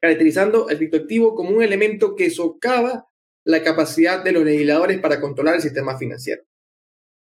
caracterizando 0.00 0.68
el 0.68 0.78
criptoactivo 0.78 1.34
como 1.34 1.50
un 1.50 1.62
elemento 1.62 2.14
que 2.14 2.30
socava 2.30 3.06
la 3.44 3.62
capacidad 3.62 4.22
de 4.22 4.32
los 4.32 4.44
legisladores 4.44 5.00
para 5.00 5.20
controlar 5.20 5.56
el 5.56 5.62
sistema 5.62 5.96
financiero. 5.96 6.42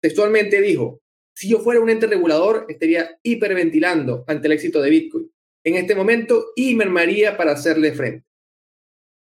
Textualmente 0.00 0.60
dijo, 0.60 1.00
si 1.34 1.48
yo 1.48 1.60
fuera 1.60 1.80
un 1.80 1.90
ente 1.90 2.06
regulador, 2.06 2.66
estaría 2.68 3.18
hiperventilando 3.22 4.24
ante 4.26 4.46
el 4.46 4.52
éxito 4.52 4.80
de 4.82 4.90
Bitcoin 4.90 5.30
en 5.64 5.74
este 5.76 5.94
momento 5.94 6.52
y 6.56 6.74
mermaría 6.74 7.36
para 7.36 7.52
hacerle 7.52 7.92
frente. 7.92 8.26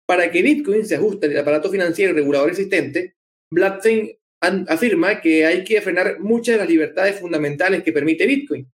Para 0.06 0.32
que 0.32 0.42
Bitcoin 0.42 0.86
se 0.86 0.96
ajuste 0.96 1.28
al 1.28 1.38
aparato 1.38 1.70
financiero 1.70 2.12
y 2.12 2.16
regulador 2.16 2.50
existente, 2.50 3.16
Blackchain 3.52 4.18
afirma 4.42 5.22
que 5.22 5.46
hay 5.46 5.64
que 5.64 5.82
frenar 5.82 6.20
muchas 6.20 6.56
de 6.56 6.60
las 6.60 6.70
libertades 6.70 7.20
fundamentales 7.20 7.84
que 7.84 7.94
permite 7.94 8.26
Bitcoin. 8.26 8.70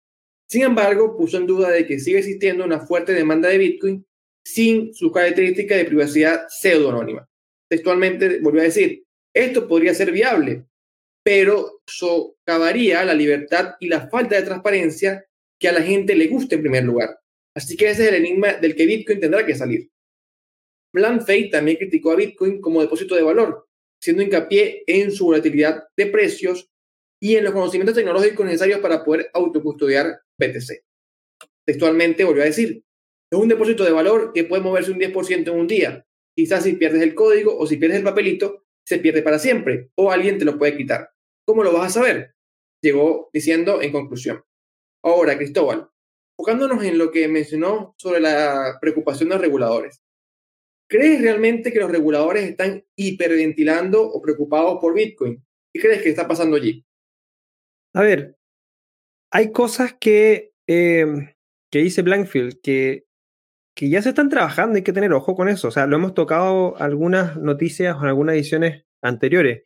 Sin 0.47 0.61
embargo, 0.61 1.17
puso 1.17 1.37
en 1.37 1.47
duda 1.47 1.71
de 1.71 1.85
que 1.87 1.99
sigue 1.99 2.19
existiendo 2.19 2.63
una 2.63 2.79
fuerte 2.79 3.13
demanda 3.13 3.49
de 3.49 3.57
Bitcoin 3.57 4.05
sin 4.45 4.93
su 4.93 5.11
característica 5.11 5.75
de 5.75 5.85
privacidad 5.85 6.45
pseudo-anónima. 6.49 7.27
Textualmente 7.67 8.39
volvió 8.39 8.61
a 8.61 8.65
decir, 8.65 9.03
esto 9.33 9.67
podría 9.67 9.95
ser 9.95 10.11
viable, 10.11 10.65
pero 11.25 11.81
socavaría 11.87 13.03
la 13.03 13.15
libertad 13.15 13.73
y 13.79 13.87
la 13.87 14.07
falta 14.09 14.35
de 14.35 14.43
transparencia 14.43 15.25
que 15.59 15.67
a 15.67 15.71
la 15.71 15.81
gente 15.81 16.13
le 16.15 16.27
gusta 16.27 16.53
en 16.53 16.61
primer 16.61 16.83
lugar. 16.83 17.19
Así 17.55 17.75
que 17.75 17.89
ese 17.89 18.03
es 18.03 18.09
el 18.09 18.15
enigma 18.15 18.53
del 18.53 18.75
que 18.75 18.85
Bitcoin 18.85 19.19
tendrá 19.19 19.43
que 19.43 19.55
salir. 19.55 19.89
Plan 20.93 21.21
Fate 21.21 21.49
también 21.51 21.77
criticó 21.77 22.11
a 22.11 22.15
Bitcoin 22.15 22.61
como 22.61 22.79
depósito 22.79 23.15
de 23.15 23.23
valor, 23.23 23.67
haciendo 23.99 24.21
hincapié 24.21 24.83
en 24.85 25.11
su 25.11 25.25
volatilidad 25.25 25.85
de 25.97 26.05
precios 26.05 26.69
y 27.19 27.35
en 27.37 27.43
los 27.43 27.53
conocimientos 27.53 27.95
tecnológicos 27.95 28.45
necesarios 28.45 28.79
para 28.79 29.03
poder 29.03 29.31
autocustodiar 29.33 30.21
BTC. 30.37 30.83
Textualmente 31.65 32.23
volvió 32.23 32.43
a 32.43 32.47
decir, 32.47 32.83
es 33.31 33.39
un 33.39 33.47
depósito 33.47 33.83
de 33.83 33.91
valor 33.91 34.31
que 34.31 34.43
puede 34.43 34.61
moverse 34.61 34.91
un 34.91 34.99
10% 34.99 35.47
en 35.47 35.59
un 35.59 35.65
día. 35.65 36.05
Quizás 36.35 36.63
si 36.63 36.73
pierdes 36.73 37.01
el 37.01 37.15
código 37.15 37.57
o 37.57 37.65
si 37.65 37.77
pierdes 37.77 37.97
el 37.97 38.03
papelito, 38.03 38.65
se 38.85 38.99
pierde 38.99 39.23
para 39.23 39.39
siempre 39.39 39.89
o 39.95 40.11
alguien 40.11 40.37
te 40.37 40.45
lo 40.45 40.59
puede 40.59 40.77
quitar. 40.77 41.14
¿Cómo 41.45 41.63
lo 41.63 41.73
vas 41.73 41.87
a 41.87 41.99
saber? 42.01 42.35
Llegó 42.81 43.29
diciendo 43.33 43.81
en 43.81 43.91
conclusión. 43.91 44.43
Ahora, 45.03 45.37
Cristóbal, 45.37 45.89
enfocándonos 46.37 46.83
en 46.83 46.97
lo 46.97 47.11
que 47.11 47.27
mencionó 47.27 47.93
sobre 47.97 48.19
la 48.19 48.77
preocupación 48.81 49.29
de 49.29 49.35
los 49.35 49.41
reguladores. 49.41 50.01
¿Crees 50.87 51.21
realmente 51.21 51.71
que 51.71 51.79
los 51.79 51.91
reguladores 51.91 52.43
están 52.43 52.83
hiperventilando 52.95 54.03
o 54.03 54.21
preocupados 54.21 54.79
por 54.79 54.93
Bitcoin? 54.93 55.43
¿Qué 55.73 55.81
crees 55.81 56.03
que 56.03 56.09
está 56.09 56.27
pasando 56.27 56.57
allí? 56.57 56.85
A 57.93 58.01
ver, 58.01 58.37
hay 59.31 59.51
cosas 59.51 59.95
que, 59.99 60.53
em, 60.67 61.33
que 61.71 61.79
dice 61.79 62.01
Blankfield 62.01 62.61
que, 62.61 63.05
que 63.75 63.89
ya 63.89 64.01
se 64.01 64.09
están 64.09 64.29
trabajando, 64.29 64.75
hay 64.75 64.83
que 64.83 64.93
tener 64.93 65.11
ojo 65.13 65.35
con 65.35 65.49
eso. 65.49 65.67
O 65.67 65.71
sea, 65.71 65.87
lo 65.87 65.95
hemos 65.95 66.13
tocado 66.13 66.77
algunas 66.77 67.35
noticias 67.37 67.95
o 67.95 68.01
en 68.01 68.07
algunas 68.07 68.35
ediciones 68.35 68.85
anteriores. 69.01 69.63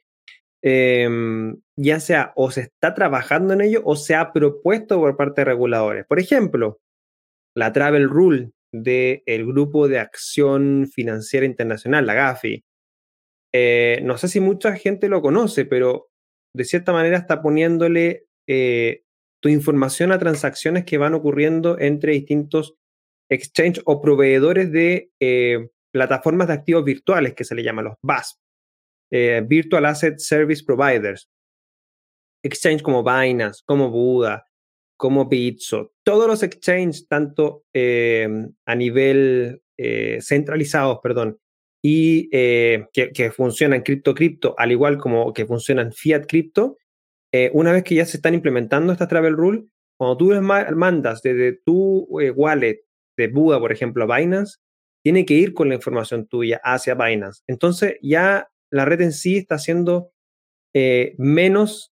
Em, 0.62 1.58
ya 1.78 2.02
sea 2.02 2.34
o 2.36 2.52
se 2.52 2.62
está 2.62 2.94
trabajando 2.94 3.54
en 3.54 3.62
ello 3.62 3.82
o 3.86 3.96
se 3.96 4.16
ha 4.16 4.34
propuesto 4.34 5.00
por 5.00 5.16
parte 5.16 5.42
de 5.42 5.46
reguladores. 5.46 6.06
Por 6.06 6.20
ejemplo, 6.20 6.80
la 7.56 7.72
Travel 7.72 8.10
Rule 8.10 8.52
del 8.72 9.46
Grupo 9.46 9.88
de 9.88 10.00
Acción 10.00 10.90
Financiera 10.94 11.46
Internacional, 11.46 12.06
la 12.06 12.14
GAFI. 12.14 12.64
Eh, 13.54 14.02
no 14.04 14.18
sé 14.18 14.28
si 14.28 14.40
mucha 14.40 14.76
gente 14.76 15.10
lo 15.10 15.22
conoce, 15.22 15.66
pero 15.66 16.10
de 16.56 16.66
cierta 16.66 16.92
manera 16.92 17.18
está 17.18 17.42
poniéndole 17.42 18.26
eh, 18.48 19.04
tu 19.42 19.50
información 19.50 20.12
a 20.12 20.20
transacciones 20.20 20.86
que 20.86 20.98
van 20.98 21.14
ocurriendo 21.14 21.80
entre 21.80 22.14
distintos 22.14 22.76
exchange 23.32 23.82
o 23.86 24.02
proveedores 24.02 24.72
de 24.72 25.12
eh, 25.20 25.70
plataformas 25.92 26.48
de 26.48 26.54
activos 26.54 26.84
virtuales 26.84 27.34
que 27.34 27.44
se 27.44 27.56
le 27.56 27.64
llaman 27.64 27.86
los 27.86 27.96
VASP, 29.12 29.48
Virtual 29.48 29.86
Asset 29.86 30.20
Service 30.20 30.64
Providers. 30.64 31.30
Exchange 32.44 32.82
como 32.82 33.04
Binance, 33.04 33.62
como 33.66 33.90
Buda, 33.90 34.46
como 35.00 35.26
Bitso, 35.26 35.94
todos 36.04 36.28
los 36.28 36.44
exchanges, 36.44 37.08
tanto 37.08 37.64
em, 37.72 38.52
a 38.66 38.76
nivel 38.76 39.62
eh, 39.78 40.20
centralizados, 40.22 41.00
perdón, 41.02 41.40
y 41.82 42.30
eh, 42.34 42.86
que, 42.92 43.32
funcionan 43.32 43.82
cripto 43.82 44.14
cripto, 44.14 44.56
al 44.58 44.74
igual 44.74 44.98
como 44.98 45.32
que 45.32 45.46
funcionan 45.46 45.94
fiat 45.94 46.26
cripto, 46.28 46.78
eh, 47.32 47.50
una 47.54 47.72
vez 47.72 47.86
que 47.86 47.96
ya 47.96 48.06
se 48.06 48.18
están 48.18 48.34
implementando 48.34 48.92
estas 48.92 49.08
travel 49.08 49.38
rules, 49.38 49.64
cuando 49.98 50.18
tú 50.18 50.32
mandas 50.42 51.22
desde 51.22 51.54
tu 51.54 52.06
wallet 52.36 52.82
de 53.18 53.28
Buda, 53.30 53.58
por 53.58 53.72
ejemplo, 53.72 54.04
a 54.04 54.18
Binance, 54.18 54.58
tiene 55.02 55.26
que 55.26 55.36
ir 55.36 55.54
con 55.54 55.70
la 55.70 55.76
información 55.76 56.28
tuya 56.28 56.60
hacia 56.62 56.96
Binance. 56.96 57.42
Entonces 57.48 57.98
ya 58.02 58.50
la 58.72 58.86
red 58.86 59.02
en 59.02 59.12
sí 59.12 59.38
está 59.38 59.58
siendo 59.58 60.12
menos 61.18 61.94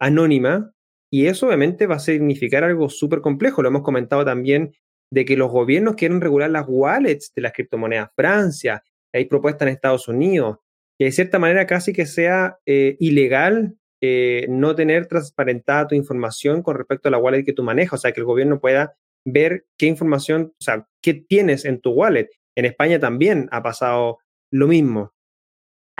anónima 0.00 0.72
y 1.12 1.26
eso 1.26 1.46
obviamente 1.46 1.86
va 1.86 1.96
a 1.96 2.00
significar 2.00 2.64
algo 2.64 2.88
súper 2.88 3.20
complejo. 3.20 3.62
Lo 3.62 3.68
hemos 3.68 3.82
comentado 3.82 4.24
también 4.24 4.72
de 5.12 5.26
que 5.26 5.36
los 5.36 5.50
gobiernos 5.50 5.94
quieren 5.94 6.22
regular 6.22 6.50
las 6.50 6.64
wallets 6.66 7.34
de 7.34 7.42
las 7.42 7.52
criptomonedas. 7.52 8.08
Francia, 8.16 8.82
hay 9.12 9.26
propuestas 9.26 9.68
en 9.68 9.74
Estados 9.74 10.08
Unidos, 10.08 10.56
que 10.98 11.04
de 11.04 11.12
cierta 11.12 11.38
manera 11.38 11.66
casi 11.66 11.92
que 11.92 12.06
sea 12.06 12.56
eh, 12.64 12.96
ilegal 12.98 13.76
eh, 14.00 14.46
no 14.48 14.74
tener 14.74 15.06
transparentada 15.06 15.88
tu 15.88 15.94
información 15.94 16.62
con 16.62 16.76
respecto 16.76 17.08
a 17.08 17.12
la 17.12 17.18
wallet 17.18 17.44
que 17.44 17.52
tú 17.52 17.62
manejas. 17.62 18.00
O 18.00 18.00
sea, 18.00 18.12
que 18.12 18.20
el 18.20 18.26
gobierno 18.26 18.58
pueda 18.58 18.94
ver 19.26 19.66
qué 19.76 19.86
información, 19.86 20.54
o 20.58 20.64
sea, 20.64 20.88
qué 21.02 21.12
tienes 21.12 21.66
en 21.66 21.82
tu 21.82 21.90
wallet. 21.90 22.30
En 22.56 22.64
España 22.64 22.98
también 22.98 23.48
ha 23.52 23.62
pasado 23.62 24.18
lo 24.50 24.66
mismo. 24.66 25.12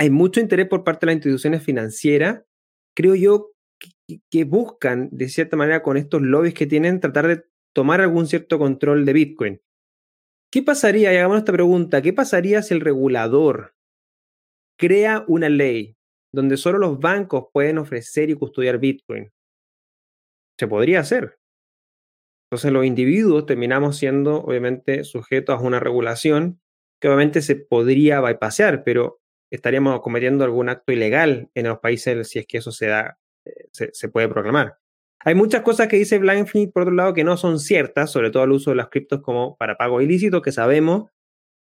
Hay 0.03 0.11
mucho 0.11 0.41
interés 0.41 0.67
por 0.67 0.83
parte 0.83 1.07
de 1.07 1.13
las 1.13 1.19
instituciones 1.19 1.63
financieras, 1.63 2.43
creo 2.93 3.15
yo, 3.15 3.53
que 4.33 4.43
buscan, 4.43 5.09
de 5.13 5.29
cierta 5.29 5.57
manera, 5.57 5.81
con 5.85 5.97
estos 5.97 6.21
lobbies 6.23 6.55
que 6.55 6.67
tienen, 6.67 6.99
tratar 6.99 7.29
de 7.29 7.45
tomar 7.73 8.01
algún 8.01 8.27
cierto 8.27 8.59
control 8.59 9.05
de 9.05 9.13
Bitcoin. 9.13 9.61
¿Qué 10.51 10.61
pasaría, 10.61 11.13
y 11.13 11.17
hagamos 11.19 11.39
esta 11.39 11.53
pregunta, 11.53 12.03
qué 12.03 12.13
pasaría 12.13 12.63
si 12.63 12.75
el 12.75 12.81
regulador 12.81 13.77
crea 14.77 15.25
una 15.29 15.49
ley 15.49 15.97
donde 16.35 16.57
solo 16.57 16.79
los 16.79 16.99
bancos 16.99 17.45
pueden 17.53 17.79
ofrecer 17.79 18.29
y 18.29 18.35
custodiar 18.35 18.79
Bitcoin? 18.79 19.31
Se 20.59 20.67
podría 20.67 20.99
hacer. 20.99 21.39
Entonces 22.51 22.73
los 22.73 22.85
individuos 22.85 23.47
terminamos 23.47 23.99
siendo, 23.99 24.43
obviamente, 24.43 25.05
sujetos 25.05 25.61
a 25.61 25.63
una 25.63 25.79
regulación 25.79 26.61
que 27.01 27.07
obviamente 27.07 27.41
se 27.41 27.55
podría 27.55 28.21
bypassear, 28.21 28.83
pero 28.83 29.22
estaríamos 29.53 30.01
cometiendo 30.01 30.45
algún 30.45 30.69
acto 30.69 30.93
ilegal 30.93 31.51
en 31.55 31.69
los 31.69 31.79
países 31.79 32.29
si 32.29 32.39
es 32.39 32.47
que 32.47 32.59
eso 32.59 32.73
se 32.73 32.87
da 32.87 33.19
se, 33.73 34.09
puede 34.09 34.29
proclamar. 34.29 34.79
Hay 35.21 35.35
muchas 35.35 35.63
cosas 35.63 35.89
que 35.89 35.97
dice 35.97 36.19
Blankfield, 36.19 36.73
por 36.73 36.83
otro 36.83 36.95
lado, 36.95 37.15
que 37.15 37.25
no 37.25 37.37
son 37.37 37.61
ciertas, 37.61 38.11
sobre 38.11 38.31
todo 38.31 38.45
el 38.45 38.53
uso 38.53 38.71
de 38.71 38.77
las 38.77 38.89
criptos 38.89 39.21
como 39.21 39.57
para 39.57 39.77
pago 39.77 40.01
ilícito, 40.01 40.43
que 40.43 40.53
sabemos. 40.53 41.11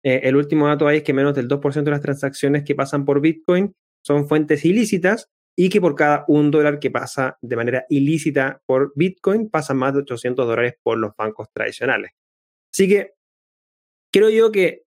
Eh, 0.04 0.20
el 0.24 0.36
último 0.36 0.68
dato 0.68 0.86
ahí 0.86 0.98
es 0.98 1.02
que 1.02 1.12
menos 1.12 1.34
del 1.34 1.48
2% 1.48 1.84
de 1.84 1.90
las 1.90 2.00
transacciones 2.00 2.62
que 2.64 2.74
pasan 2.74 3.04
por 3.04 3.20
Bitcoin 3.20 3.74
son 4.04 4.28
fuentes 4.28 4.64
ilícitas 4.64 5.28
y 5.56 5.70
que 5.70 5.80
por 5.80 5.96
cada 5.96 6.24
un 6.28 6.52
dólar 6.52 6.78
que 6.78 6.90
pasa 6.90 7.36
de 7.42 7.56
manera 7.56 7.84
ilícita 7.88 8.62
por 8.64 8.92
Bitcoin 8.94 9.50
pasan 9.50 9.76
más 9.76 9.92
de 9.92 10.00
800 10.00 10.46
dólares 10.46 10.74
por 10.82 10.98
los 10.98 11.16
bancos 11.16 11.48
tradicionales. 11.52 12.12
Así 12.72 12.88
que 12.88 13.14
creo 14.12 14.30
yo 14.30 14.52
que 14.52 14.84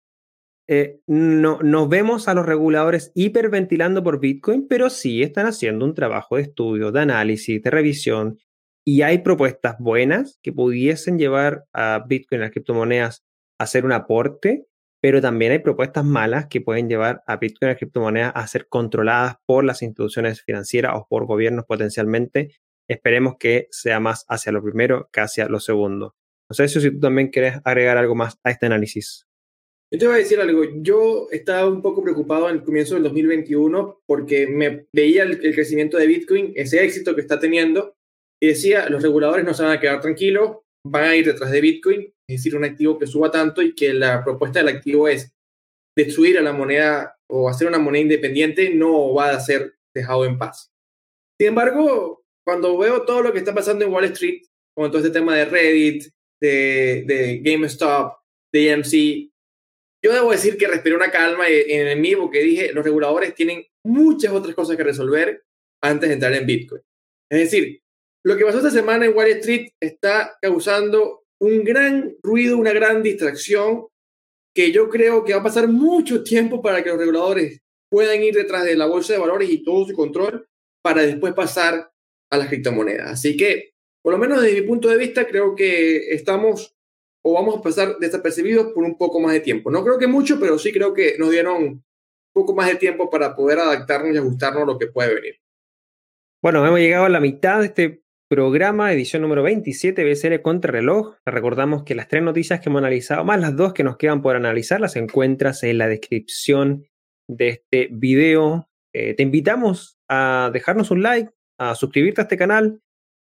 eh, 0.73 1.01
no, 1.05 1.59
nos 1.61 1.89
vemos 1.89 2.29
a 2.29 2.33
los 2.33 2.45
reguladores 2.45 3.11
hiperventilando 3.13 4.05
por 4.05 4.21
Bitcoin, 4.21 4.69
pero 4.69 4.89
sí 4.89 5.21
están 5.21 5.45
haciendo 5.45 5.83
un 5.83 5.93
trabajo 5.93 6.37
de 6.37 6.43
estudio, 6.43 6.93
de 6.93 7.01
análisis, 7.01 7.61
de 7.61 7.69
revisión, 7.69 8.39
y 8.85 9.01
hay 9.01 9.17
propuestas 9.17 9.75
buenas 9.79 10.39
que 10.41 10.53
pudiesen 10.53 11.19
llevar 11.19 11.65
a 11.73 12.05
Bitcoin, 12.07 12.39
a 12.39 12.45
las 12.45 12.51
criptomonedas, 12.51 13.25
a 13.59 13.65
hacer 13.65 13.83
un 13.83 13.91
aporte, 13.91 14.65
pero 15.01 15.19
también 15.19 15.51
hay 15.51 15.59
propuestas 15.59 16.05
malas 16.05 16.47
que 16.47 16.61
pueden 16.61 16.87
llevar 16.87 17.21
a 17.27 17.35
Bitcoin, 17.35 17.67
a 17.67 17.71
las 17.73 17.77
criptomonedas, 17.77 18.31
a 18.33 18.47
ser 18.47 18.69
controladas 18.69 19.35
por 19.45 19.65
las 19.65 19.81
instituciones 19.81 20.41
financieras 20.41 20.93
o 20.95 21.05
por 21.09 21.25
gobiernos 21.25 21.65
potencialmente. 21.65 22.55
Esperemos 22.87 23.35
que 23.37 23.67
sea 23.71 23.99
más 23.99 24.23
hacia 24.29 24.53
lo 24.53 24.63
primero 24.63 25.09
que 25.11 25.19
hacia 25.19 25.49
lo 25.49 25.59
segundo. 25.59 26.15
No 26.49 26.53
sé 26.53 26.69
si 26.69 26.91
tú 26.91 26.99
también 27.01 27.27
quieres 27.27 27.59
agregar 27.65 27.97
algo 27.97 28.15
más 28.15 28.39
a 28.45 28.51
este 28.51 28.67
análisis. 28.67 29.27
Yo 29.93 29.99
te 29.99 30.07
voy 30.07 30.15
a 30.15 30.19
decir 30.19 30.39
algo. 30.39 30.63
Yo 30.81 31.27
estaba 31.31 31.67
un 31.67 31.81
poco 31.81 32.01
preocupado 32.01 32.47
el 32.47 32.63
comienzo 32.63 32.93
del 32.93 33.03
2021 33.03 34.01
porque 34.05 34.47
me 34.47 34.87
veía 34.93 35.23
el, 35.23 35.39
crecimiento 35.39 35.97
de 35.97 36.07
Bitcoin, 36.07 36.53
ese 36.55 36.83
éxito 36.83 37.13
que 37.13 37.21
está 37.21 37.39
teniendo, 37.39 37.97
y 38.41 38.47
decía, 38.47 38.89
los 38.89 39.03
reguladores 39.03 39.45
no 39.45 39.53
se 39.53 39.63
van 39.63 39.73
a 39.73 39.79
quedar 39.81 39.99
tranquilos, 39.99 40.59
van 40.85 41.03
a 41.03 41.15
ir 41.15 41.25
detrás 41.25 41.51
de 41.51 41.59
Bitcoin, 41.59 42.01
es 42.27 42.37
decir, 42.37 42.55
un 42.55 42.63
activo 42.63 42.97
que 42.97 43.05
suba 43.05 43.29
tanto 43.29 43.61
y 43.61 43.75
que 43.75 43.93
la 43.93 44.23
propuesta 44.23 44.59
del 44.59 44.69
activo 44.69 45.09
es 45.09 45.33
destruir 45.95 46.37
a 46.37 46.41
la 46.41 46.53
moneda 46.53 47.17
o 47.29 47.49
hacer 47.49 47.67
una 47.67 47.77
moneda 47.77 48.03
independiente, 48.03 48.73
no 48.73 49.13
va 49.13 49.31
a 49.31 49.39
ser 49.41 49.75
dejado 49.93 50.23
en 50.23 50.37
paz. 50.37 50.71
Sin 51.37 51.49
embargo, 51.49 52.23
cuando 52.45 52.77
veo 52.77 53.03
todo 53.03 53.21
lo 53.21 53.33
que 53.33 53.39
está 53.39 53.53
pasando 53.53 53.83
en 53.83 53.91
Wall 53.91 54.05
Street, 54.05 54.43
con 54.73 54.89
todo 54.89 54.99
este 54.99 55.11
tema 55.11 55.35
de 55.35 55.45
Reddit, 55.45 56.05
de, 56.41 57.03
de 57.05 57.41
GameStop, 57.43 58.15
de 58.53 58.71
EMC, 58.71 59.30
yo 60.03 60.13
debo 60.13 60.31
decir 60.31 60.57
que 60.57 60.67
respiré 60.67 60.95
una 60.95 61.11
calma 61.11 61.45
en 61.47 62.01
mí 62.01 62.15
porque 62.15 62.41
dije, 62.41 62.73
los 62.73 62.83
reguladores 62.83 63.35
tienen 63.35 63.65
muchas 63.83 64.31
otras 64.31 64.55
cosas 64.55 64.75
que 64.75 64.83
resolver 64.83 65.43
antes 65.81 66.09
de 66.09 66.13
entrar 66.15 66.33
en 66.33 66.45
Bitcoin. 66.45 66.81
Es 67.29 67.39
decir, 67.39 67.81
lo 68.23 68.37
que 68.37 68.45
pasó 68.45 68.57
esta 68.57 68.71
semana 68.71 69.05
en 69.05 69.15
Wall 69.15 69.27
Street 69.27 69.69
está 69.79 70.37
causando 70.41 71.23
un 71.39 71.63
gran 71.63 72.15
ruido, 72.21 72.57
una 72.57 72.73
gran 72.73 73.01
distracción, 73.01 73.87
que 74.55 74.71
yo 74.71 74.89
creo 74.89 75.23
que 75.23 75.33
va 75.33 75.39
a 75.39 75.43
pasar 75.43 75.67
mucho 75.67 76.23
tiempo 76.23 76.61
para 76.61 76.83
que 76.83 76.89
los 76.89 76.99
reguladores 76.99 77.61
puedan 77.89 78.21
ir 78.21 78.35
detrás 78.35 78.63
de 78.63 78.75
la 78.75 78.85
bolsa 78.85 79.13
de 79.13 79.19
valores 79.19 79.49
y 79.49 79.63
todo 79.63 79.85
su 79.85 79.93
control, 79.93 80.47
para 80.83 81.03
después 81.03 81.33
pasar 81.33 81.91
a 82.31 82.37
las 82.37 82.47
criptomonedas. 82.47 83.11
Así 83.11 83.37
que, 83.37 83.73
por 84.03 84.13
lo 84.13 84.19
menos 84.19 84.41
desde 84.41 84.61
mi 84.61 84.67
punto 84.67 84.87
de 84.87 84.97
vista, 84.97 85.27
creo 85.27 85.55
que 85.55 86.13
estamos 86.13 86.75
o 87.23 87.33
vamos 87.33 87.57
a 87.57 87.61
pasar 87.61 87.97
desapercibidos 87.99 88.73
por 88.73 88.83
un 88.83 88.97
poco 88.97 89.19
más 89.19 89.33
de 89.33 89.39
tiempo. 89.41 89.69
No 89.69 89.83
creo 89.83 89.97
que 89.97 90.07
mucho, 90.07 90.39
pero 90.39 90.57
sí 90.57 90.71
creo 90.71 90.93
que 90.93 91.15
nos 91.17 91.31
dieron 91.31 91.63
un 91.63 91.83
poco 92.33 92.55
más 92.55 92.67
de 92.67 92.75
tiempo 92.75 93.09
para 93.09 93.35
poder 93.35 93.59
adaptarnos 93.59 94.13
y 94.13 94.17
ajustarnos 94.17 94.63
a 94.63 94.65
lo 94.65 94.77
que 94.77 94.87
puede 94.87 95.15
venir. 95.15 95.35
Bueno, 96.41 96.65
hemos 96.65 96.79
llegado 96.79 97.05
a 97.05 97.09
la 97.09 97.19
mitad 97.19 97.59
de 97.59 97.67
este 97.67 98.01
programa, 98.27 98.93
edición 98.93 99.21
número 99.21 99.43
27, 99.43 100.03
BCL 100.03 100.41
Contrarreloj. 100.41 101.17
Recordamos 101.25 101.83
que 101.83 101.95
las 101.95 102.07
tres 102.07 102.23
noticias 102.23 102.59
que 102.59 102.69
hemos 102.69 102.79
analizado, 102.79 103.23
más 103.25 103.39
las 103.39 103.55
dos 103.55 103.73
que 103.73 103.83
nos 103.83 103.97
quedan 103.97 104.21
por 104.21 104.35
analizar, 104.35 104.81
las 104.81 104.95
encuentras 104.95 105.63
en 105.63 105.77
la 105.77 105.87
descripción 105.87 106.87
de 107.27 107.49
este 107.49 107.89
video. 107.91 108.69
Eh, 108.93 109.13
te 109.13 109.23
invitamos 109.23 109.99
a 110.09 110.49
dejarnos 110.51 110.91
un 110.91 111.03
like, 111.03 111.29
a 111.59 111.75
suscribirte 111.75 112.21
a 112.21 112.23
este 112.23 112.37
canal. 112.37 112.81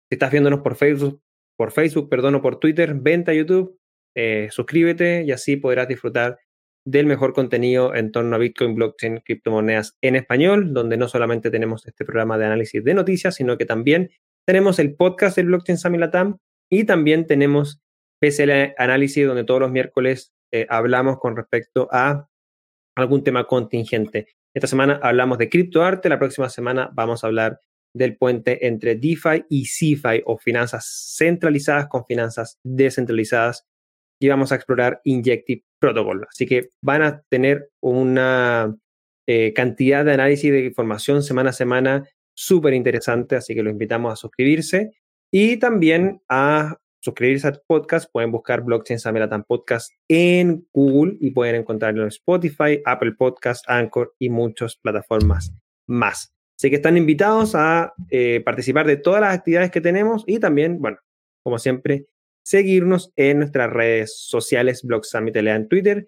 Si 0.07 0.15
estás 0.15 0.31
viéndonos 0.31 0.61
por 0.61 0.75
Facebook, 0.75 1.21
por 1.57 1.71
Facebook, 1.71 2.09
perdón, 2.09 2.35
o 2.35 2.41
por 2.41 2.59
Twitter, 2.59 2.93
vente 2.93 3.31
a 3.31 3.33
YouTube, 3.33 3.80
eh, 4.15 4.49
suscríbete 4.51 5.23
y 5.23 5.31
así 5.31 5.55
podrás 5.57 5.87
disfrutar 5.87 6.39
del 6.85 7.05
mejor 7.05 7.33
contenido 7.33 7.93
en 7.93 8.11
torno 8.11 8.35
a 8.35 8.39
Bitcoin, 8.39 8.75
blockchain, 8.75 9.19
criptomonedas 9.19 9.97
en 10.01 10.15
español, 10.15 10.73
donde 10.73 10.97
no 10.97 11.07
solamente 11.07 11.51
tenemos 11.51 11.85
este 11.85 12.05
programa 12.05 12.37
de 12.37 12.45
análisis 12.45 12.83
de 12.83 12.93
noticias, 12.93 13.35
sino 13.35 13.57
que 13.57 13.65
también 13.65 14.09
tenemos 14.47 14.79
el 14.79 14.95
podcast 14.95 15.35
del 15.35 15.47
Blockchain 15.47 15.77
Samilatam 15.77 16.37
y 16.69 16.85
también 16.85 17.27
tenemos 17.27 17.81
PCL 18.19 18.73
Análisis, 18.77 19.27
donde 19.27 19.43
todos 19.43 19.59
los 19.59 19.71
miércoles 19.71 20.33
eh, 20.51 20.65
hablamos 20.69 21.19
con 21.19 21.35
respecto 21.35 21.87
a 21.91 22.27
algún 22.95 23.23
tema 23.23 23.45
contingente. 23.45 24.27
Esta 24.55 24.67
semana 24.67 24.99
hablamos 25.01 25.37
de 25.37 25.49
criptoarte, 25.49 26.09
la 26.09 26.19
próxima 26.19 26.49
semana 26.49 26.89
vamos 26.93 27.23
a 27.23 27.27
hablar 27.27 27.61
del 27.93 28.17
puente 28.17 28.67
entre 28.67 28.95
DeFi 28.95 29.45
y 29.49 29.65
CeFi 29.65 30.23
o 30.25 30.37
finanzas 30.37 31.13
centralizadas 31.17 31.87
con 31.87 32.05
finanzas 32.05 32.57
descentralizadas 32.63 33.65
y 34.21 34.29
vamos 34.29 34.51
a 34.51 34.55
explorar 34.55 35.01
Injective 35.03 35.63
Protocol. 35.79 36.27
Así 36.29 36.45
que 36.45 36.69
van 36.81 37.01
a 37.01 37.23
tener 37.27 37.71
una 37.81 38.73
eh, 39.27 39.51
cantidad 39.53 40.05
de 40.05 40.13
análisis 40.13 40.51
de 40.51 40.65
información 40.65 41.23
semana 41.23 41.49
a 41.49 41.53
semana 41.53 42.07
súper 42.35 42.75
interesante, 42.75 43.35
así 43.35 43.55
que 43.55 43.63
los 43.63 43.71
invitamos 43.73 44.13
a 44.13 44.15
suscribirse 44.15 44.91
y 45.31 45.57
también 45.57 46.21
a 46.29 46.77
suscribirse 46.99 47.47
al 47.47 47.63
podcast. 47.65 48.11
Pueden 48.11 48.31
buscar 48.31 48.61
Blockchain 48.61 48.99
Samelatan 48.99 49.43
Podcast 49.43 49.91
en 50.07 50.67
Google 50.71 51.17
y 51.19 51.31
pueden 51.31 51.55
encontrarlo 51.55 52.03
en 52.03 52.09
Spotify, 52.09 52.79
Apple 52.85 53.13
Podcast, 53.17 53.67
Anchor 53.67 54.13
y 54.19 54.29
muchas 54.29 54.75
plataformas 54.75 55.51
más. 55.87 56.31
Así 56.59 56.69
que 56.69 56.75
están 56.75 56.95
invitados 56.95 57.55
a 57.55 57.95
eh, 58.11 58.39
participar 58.45 58.85
de 58.85 58.97
todas 58.97 59.21
las 59.21 59.35
actividades 59.35 59.71
que 59.71 59.81
tenemos 59.81 60.23
y 60.27 60.37
también, 60.37 60.79
bueno, 60.79 60.99
como 61.43 61.57
siempre, 61.57 62.05
seguirnos 62.43 63.11
en 63.15 63.39
nuestras 63.39 63.71
redes 63.71 64.17
sociales, 64.17 64.83
Blog 64.83 65.05
Summit 65.05 65.35
en 65.35 65.67
Twitter, 65.67 66.07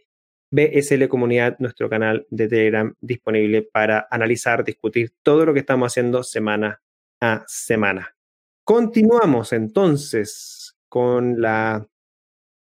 BSL 0.51 1.07
Comunidad, 1.07 1.57
nuestro 1.59 1.89
canal 1.89 2.27
de 2.29 2.47
Telegram 2.47 2.93
disponible 3.01 3.63
para 3.63 4.07
analizar, 4.11 4.63
discutir 4.63 5.11
todo 5.23 5.45
lo 5.45 5.53
que 5.53 5.61
estamos 5.61 5.91
haciendo 5.91 6.23
semana 6.23 6.81
a 7.19 7.43
semana. 7.47 8.15
Continuamos 8.63 9.51
entonces 9.51 10.77
con 10.89 11.41
la 11.41 11.87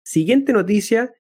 siguiente 0.02 0.52
noticia 0.52 1.12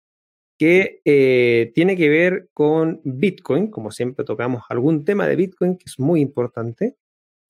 que 0.58 1.02
eh, 1.06 1.72
tiene 1.76 1.98
que 1.98 2.08
ver 2.08 2.50
con 2.54 3.02
Bitcoin. 3.04 3.70
Como 3.70 3.92
siempre 3.92 4.24
tocamos 4.24 4.64
algún 4.70 5.04
tema 5.04 5.28
de 5.28 5.36
Bitcoin 5.36 5.78
que 5.78 5.86
es 5.88 6.00
muy 6.00 6.22
importante. 6.22 6.96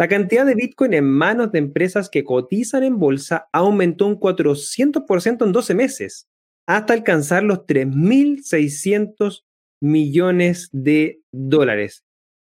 La 0.02 0.08
cantidad 0.08 0.48
de 0.48 0.56
Bitcoin 0.56 0.96
en 0.96 1.08
manos 1.08 1.52
de 1.52 1.60
empresas 1.60 2.10
que 2.10 2.24
cotizan 2.24 2.82
en 2.82 2.98
bolsa 2.98 3.50
aumentó 3.54 4.08
un 4.08 4.20
400% 4.20 5.46
en 5.46 5.52
12 5.52 5.76
meses, 5.76 6.28
hasta 6.66 6.94
alcanzar 6.94 7.44
los 7.44 7.68
3.600 7.68 9.44
millones 9.80 10.70
de 10.72 11.22
dólares. 11.32 12.04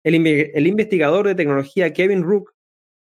El, 0.05 0.15
investigador 0.15 1.27
de 1.27 1.35
tecnología 1.35 1.93
Kevin 1.93 2.23
Rook 2.23 2.53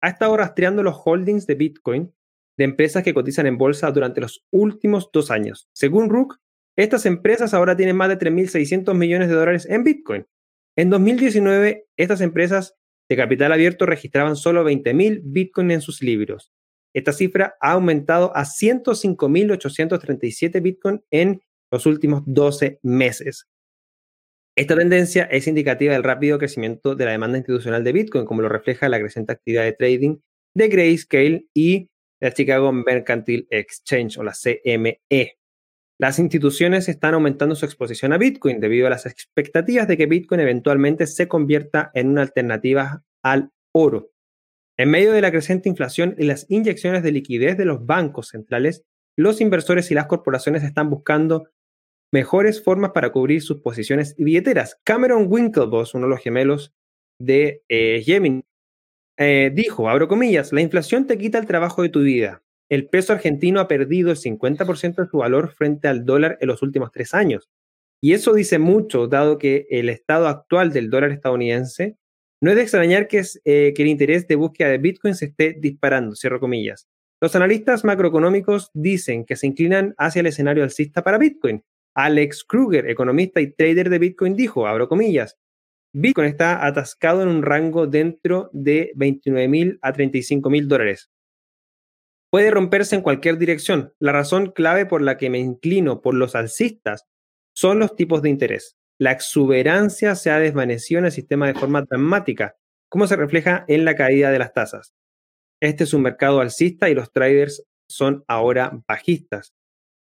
ha 0.02 0.10
estado 0.10 0.36
rastreando 0.36 0.84
los 0.84 0.98
holdings 1.06 1.48
de 1.48 1.56
Bitcoin 1.56 2.13
de 2.58 2.65
empresas 2.65 3.04
que 3.04 3.13
cotizan 3.13 3.48
en 3.48 3.58
bolsa 3.58 3.89
durante 3.91 4.19
los 4.19 4.43
últimos 4.52 5.12
dos 5.13 5.32
años. 5.32 5.69
Según 5.71 6.10
Rook, 6.10 6.41
estas 6.76 7.06
empresas 7.06 7.54
ahora 7.54 7.78
tienen 7.78 7.95
más 7.95 8.10
de 8.10 8.19
3.600 8.19 8.95
millones 8.95 9.30
de 9.30 9.36
dólares 9.36 9.65
en 9.69 9.86
Bitcoin. 9.86 10.28
En 10.76 10.89
2019, 10.89 11.88
estas 11.95 12.19
empresas 12.19 12.76
de 13.10 13.15
capital 13.15 13.52
abierto 13.52 13.86
registraban 13.86 14.36
solo 14.36 14.68
20.000 14.68 15.22
Bitcoin 15.24 15.72
en 15.72 15.82
sus 15.82 16.02
libros. 16.02 16.52
Esta 16.94 17.12
cifra 17.12 17.56
ha 17.60 17.74
aumentado 17.74 18.36
a 18.36 18.46
105.837 18.46 20.62
Bitcoin 20.62 21.04
en 21.12 21.41
los 21.72 21.86
últimos 21.86 22.24
12 22.26 22.80
meses. 22.84 23.48
Esta 24.58 24.78
tendencia 24.78 25.26
es 25.26 25.48
indicativa 25.48 25.94
del 25.94 26.04
rápido 26.04 26.39
crecimiento 26.39 26.96
de 26.96 27.04
la 27.04 27.12
demanda 27.12 27.38
institucional 27.38 27.84
de 27.84 27.91
Bitcoin, 27.91 28.26
como 28.26 28.41
lo 28.41 28.48
refleja 28.48 28.88
la 28.88 29.00
creciente 29.00 29.34
actividad 29.34 29.63
de 29.63 29.74
trading 29.74 30.18
de 30.56 30.70
Grayscale 30.70 31.46
y 31.54 31.89
la 32.22 32.32
Chicago 32.32 32.72
Mercantile 32.72 33.46
Exchange 33.50 34.18
o 34.18 34.24
la 34.24 34.32
CME. 34.32 35.38
Las 35.98 36.20
instituciones 36.20 36.90
están 36.90 37.14
aumentando 37.14 37.56
su 37.56 37.66
exposición 37.66 38.12
a 38.12 38.18
Bitcoin 38.18 38.60
debido 38.60 38.88
a 38.88 38.90
las 38.90 39.06
expectativas 39.06 39.88
de 39.88 39.96
que 39.96 40.08
Bitcoin 40.08 40.42
eventualmente 40.42 41.08
se 41.08 41.30
convierta 41.30 41.92
en 41.94 42.10
una 42.10 42.22
alternativa 42.22 43.04
al 43.24 43.52
oro. 43.74 44.12
En 44.78 44.92
medio 44.92 45.14
de 45.14 45.22
la 45.22 45.32
creciente 45.32 45.70
inflación 45.70 46.14
y 46.18 46.26
las 46.26 46.48
inyecciones 46.50 47.02
de 47.02 47.14
liquidez 47.14 47.58
de 47.58 47.64
los 47.64 47.86
bancos 47.86 48.28
centrales, 48.28 48.84
los 49.18 49.40
inversores 49.40 49.90
y 49.90 49.94
las 49.94 50.08
corporaciones 50.08 50.64
están 50.64 50.90
buscando 50.90 51.48
mejores 52.12 52.62
formas 52.62 52.92
para 52.92 53.14
cubrir 53.14 53.42
sus 53.42 53.62
posiciones 53.62 54.16
y 54.18 54.26
billeteras. 54.26 54.78
Cameron 54.84 55.28
Winklevoss, 55.30 55.94
uno 55.94 56.08
de 56.08 56.10
los 56.10 56.22
gemelos 56.22 56.74
de 57.22 57.64
eh, 57.70 58.02
Gemini, 58.06 58.44
eh, 59.18 59.50
dijo, 59.54 59.88
abro 59.88 60.10
comillas, 60.10 60.52
la 60.52 60.60
inflación 60.60 61.08
te 61.08 61.18
quita 61.18 61.38
el 61.38 61.46
trabajo 61.46 61.84
de 61.84 61.90
tu 61.90 62.02
vida 62.02 62.45
el 62.69 62.88
peso 62.88 63.13
argentino 63.13 63.60
ha 63.60 63.67
perdido 63.67 64.12
el 64.12 64.17
50% 64.17 64.95
de 64.95 65.10
su 65.10 65.17
valor 65.17 65.54
frente 65.54 65.88
al 65.88 66.06
dólar 66.06 66.38
en 66.41 66.47
los 66.47 66.62
últimos 66.62 66.91
tres 66.91 67.13
años. 67.13 67.49
Y 68.01 68.13
eso 68.13 68.34
dice 68.34 68.60
mucho, 68.60 69.08
dado 69.08 69.38
que 69.38 69.67
el 69.69 69.89
estado 69.89 70.28
actual 70.28 70.71
del 70.73 70.89
dólar 70.89 71.12
estadounidense 71.12 71.97
no 72.41 72.51
es 72.51 72.58
de 72.58 72.63
extrañar 72.63 73.08
que, 73.08 73.23
eh, 73.45 73.73
que 73.75 73.82
el 73.82 73.88
interés 73.88 74.28
de 74.28 74.36
búsqueda 74.36 74.69
de 74.69 74.78
Bitcoin 74.78 75.15
se 75.15 75.25
esté 75.25 75.56
disparando, 75.58 76.15
cierro 76.15 76.39
comillas. 76.39 76.88
Los 77.21 77.36
analistas 77.36 77.84
macroeconómicos 77.86 78.69
dicen 78.73 79.25
que 79.25 79.36
se 79.36 79.47
inclinan 79.47 79.95
hacia 79.97 80.19
el 80.19 80.28
escenario 80.28 80.63
alcista 80.63 81.04
para 81.04 81.17
Bitcoin. 81.17 81.63
Alex 81.95 82.43
Kruger, 82.43 82.89
economista 82.89 83.39
y 83.39 83.51
trader 83.51 83.89
de 83.89 83.99
Bitcoin, 83.99 84.36
dijo, 84.36 84.67
abro 84.67 84.89
comillas, 84.89 85.38
Bitcoin 85.93 86.28
está 86.28 86.65
atascado 86.65 87.21
en 87.21 87.30
un 87.30 87.41
rango 87.41 87.88
dentro 87.88 88.49
de 88.51 88.91
29 88.95 89.47
mil 89.47 89.80
a 89.82 89.93
35 89.93 90.49
mil 90.49 90.67
dólares 90.67 91.10
puede 92.36 92.52
romperse 92.52 92.98
en 92.98 93.02
cualquier 93.02 93.38
dirección. 93.38 93.93
La 93.98 94.12
razón 94.12 94.52
clave 94.52 94.86
por 94.86 95.02
la 95.02 95.15
que 95.15 95.30
me 95.30 95.39
inclino 95.39 96.02
por 96.02 96.15
los 96.15 96.36
alcistas 96.36 97.06
son 97.56 97.80
los 97.80 97.95
tipos 97.95 98.21
de 98.21 98.30
interés. 98.30 98.76
La 99.00 99.13
exuberancia 99.13 100.15
se 100.15 100.32
ha 100.32 100.39
desvanecido 100.39 101.00
en 101.00 101.06
el 101.06 101.13
sistema 101.13 101.48
de 101.48 101.58
forma 101.58 101.84
dramática, 101.84 102.58
como 102.89 103.08
se 103.08 103.15
refleja 103.15 103.63
en 103.69 103.86
la 103.86 103.95
caída 103.95 104.32
de 104.32 104.39
las 104.39 104.52
tasas. 104.52 104.93
Este 105.62 105.86
es 105.86 105.93
un 105.93 106.02
mercado 106.02 106.41
alcista 106.41 106.89
y 106.89 106.93
los 106.93 107.13
traders 107.13 107.63
son 107.89 108.26
ahora 108.28 108.84
bajistas. 108.86 109.54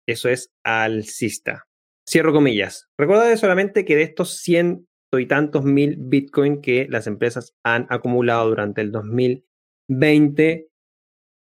Eso 0.06 0.28
es 0.28 0.52
alcista. 0.66 1.66
Cierro 2.10 2.34
comillas. 2.34 2.90
Recuerda 2.98 3.38
solamente 3.38 3.86
que 3.86 3.96
de 3.96 4.04
estos 4.04 4.40
ciento 4.40 4.86
y 5.18 5.28
tantos 5.28 5.64
mil 5.64 5.96
Bitcoin 5.98 6.60
que 6.60 6.88
las 6.90 7.08
empresas 7.08 7.56
han 7.64 7.88
acumulado 7.90 8.50
durante 8.50 8.82
el 8.82 8.92
2020, 8.92 10.67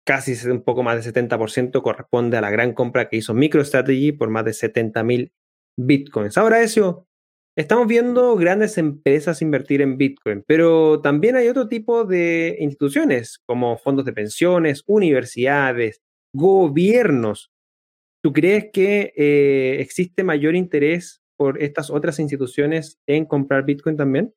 casi 0.04 0.34
un 0.48 0.62
poco 0.62 0.82
más 0.82 1.04
de 1.04 1.12
70% 1.12 1.82
corresponde 1.82 2.36
a 2.36 2.40
la 2.40 2.50
gran 2.50 2.72
compra 2.72 3.08
que 3.08 3.16
hizo 3.16 3.34
MicroStrategy 3.34 4.12
por 4.12 4.30
más 4.30 4.44
de 4.44 4.52
70 4.52 5.02
mil 5.04 5.32
bitcoins. 5.76 6.36
Ahora, 6.36 6.62
eso, 6.62 7.06
estamos 7.56 7.86
viendo 7.86 8.36
grandes 8.36 8.78
empresas 8.78 9.42
invertir 9.42 9.80
en 9.82 9.98
bitcoin, 9.98 10.44
pero 10.46 11.00
también 11.00 11.36
hay 11.36 11.48
otro 11.48 11.68
tipo 11.68 12.04
de 12.04 12.56
instituciones 12.60 13.40
como 13.46 13.78
fondos 13.78 14.04
de 14.04 14.12
pensiones, 14.12 14.82
universidades, 14.86 16.00
gobiernos. 16.34 17.50
¿Tú 18.22 18.32
crees 18.32 18.66
que 18.72 19.12
eh, 19.16 19.76
existe 19.80 20.24
mayor 20.24 20.54
interés 20.54 21.22
por 21.36 21.62
estas 21.62 21.90
otras 21.90 22.18
instituciones 22.18 22.98
en 23.06 23.26
comprar 23.26 23.64
bitcoin 23.64 23.96
también? 23.96 24.34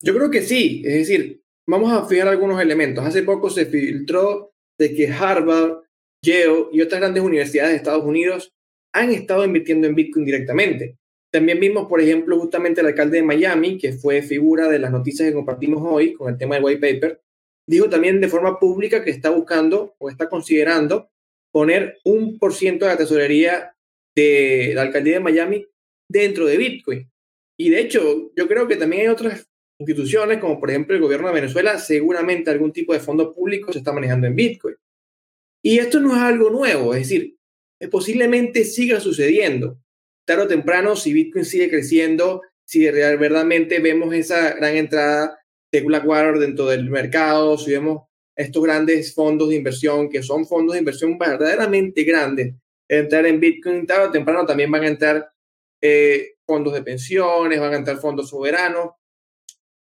Yo 0.00 0.14
creo 0.14 0.30
que 0.30 0.42
sí, 0.42 0.82
es 0.84 0.94
decir, 0.94 1.42
vamos 1.66 1.92
a 1.92 2.06
fijar 2.06 2.28
algunos 2.28 2.60
elementos. 2.60 3.04
Hace 3.04 3.22
poco 3.22 3.50
se 3.50 3.66
filtró 3.66 4.53
de 4.78 4.94
que 4.94 5.08
Harvard, 5.08 5.82
Yale 6.22 6.66
y 6.72 6.80
otras 6.80 7.00
grandes 7.00 7.22
universidades 7.22 7.72
de 7.72 7.76
Estados 7.76 8.04
Unidos 8.04 8.52
han 8.92 9.10
estado 9.10 9.44
invirtiendo 9.44 9.86
en 9.86 9.94
Bitcoin 9.94 10.24
directamente. 10.24 10.96
También 11.30 11.58
vimos, 11.58 11.88
por 11.88 12.00
ejemplo, 12.00 12.38
justamente 12.38 12.80
el 12.80 12.86
alcalde 12.86 13.18
de 13.18 13.24
Miami, 13.24 13.76
que 13.76 13.92
fue 13.92 14.22
figura 14.22 14.68
de 14.68 14.78
las 14.78 14.92
noticias 14.92 15.28
que 15.28 15.34
compartimos 15.34 15.82
hoy 15.84 16.14
con 16.14 16.32
el 16.32 16.38
tema 16.38 16.54
del 16.54 16.64
white 16.64 16.80
paper, 16.80 17.20
dijo 17.66 17.88
también 17.88 18.20
de 18.20 18.28
forma 18.28 18.58
pública 18.58 19.02
que 19.02 19.10
está 19.10 19.30
buscando 19.30 19.94
o 19.98 20.10
está 20.10 20.28
considerando 20.28 21.10
poner 21.52 21.98
un 22.04 22.38
por 22.38 22.54
ciento 22.54 22.84
de 22.84 22.92
la 22.92 22.98
tesorería 22.98 23.74
de 24.14 24.72
la 24.74 24.82
alcaldía 24.82 25.14
de 25.14 25.20
Miami 25.20 25.66
dentro 26.08 26.46
de 26.46 26.56
Bitcoin. 26.56 27.10
Y 27.58 27.70
de 27.70 27.80
hecho, 27.80 28.32
yo 28.36 28.48
creo 28.48 28.68
que 28.68 28.76
también 28.76 29.02
hay 29.02 29.08
otras 29.08 29.48
instituciones, 29.78 30.38
como 30.38 30.60
por 30.60 30.70
ejemplo 30.70 30.94
el 30.94 31.02
gobierno 31.02 31.28
de 31.28 31.34
Venezuela, 31.34 31.78
seguramente 31.78 32.50
algún 32.50 32.72
tipo 32.72 32.92
de 32.92 33.00
fondo 33.00 33.32
público 33.32 33.72
se 33.72 33.78
está 33.78 33.92
manejando 33.92 34.26
en 34.26 34.36
Bitcoin. 34.36 34.76
Y 35.62 35.78
esto 35.78 36.00
no 36.00 36.14
es 36.14 36.22
algo 36.22 36.50
nuevo, 36.50 36.94
es 36.94 37.08
decir, 37.08 37.36
posiblemente 37.90 38.64
siga 38.64 39.00
sucediendo. 39.00 39.78
Tarde 40.26 40.42
o 40.42 40.48
temprano, 40.48 40.96
si 40.96 41.12
Bitcoin 41.12 41.44
sigue 41.44 41.68
creciendo, 41.68 42.42
si 42.64 42.84
verdaderamente 42.84 43.78
vemos 43.78 44.14
esa 44.14 44.54
gran 44.54 44.76
entrada 44.76 45.38
de 45.72 45.80
Blackwater 45.82 46.38
dentro 46.38 46.66
del 46.66 46.88
mercado, 46.88 47.58
si 47.58 47.72
vemos 47.72 48.04
estos 48.36 48.62
grandes 48.62 49.14
fondos 49.14 49.50
de 49.50 49.56
inversión, 49.56 50.08
que 50.08 50.22
son 50.22 50.46
fondos 50.46 50.74
de 50.74 50.80
inversión 50.80 51.18
verdaderamente 51.18 52.04
grandes, 52.04 52.54
entrar 52.88 53.26
en 53.26 53.40
Bitcoin, 53.40 53.86
tarde 53.86 54.08
o 54.08 54.10
temprano 54.10 54.46
también 54.46 54.70
van 54.70 54.84
a 54.84 54.88
entrar 54.88 55.30
eh, 55.80 56.34
fondos 56.46 56.72
de 56.72 56.82
pensiones, 56.82 57.60
van 57.60 57.74
a 57.74 57.76
entrar 57.76 57.98
fondos 57.98 58.30
soberanos. 58.30 58.90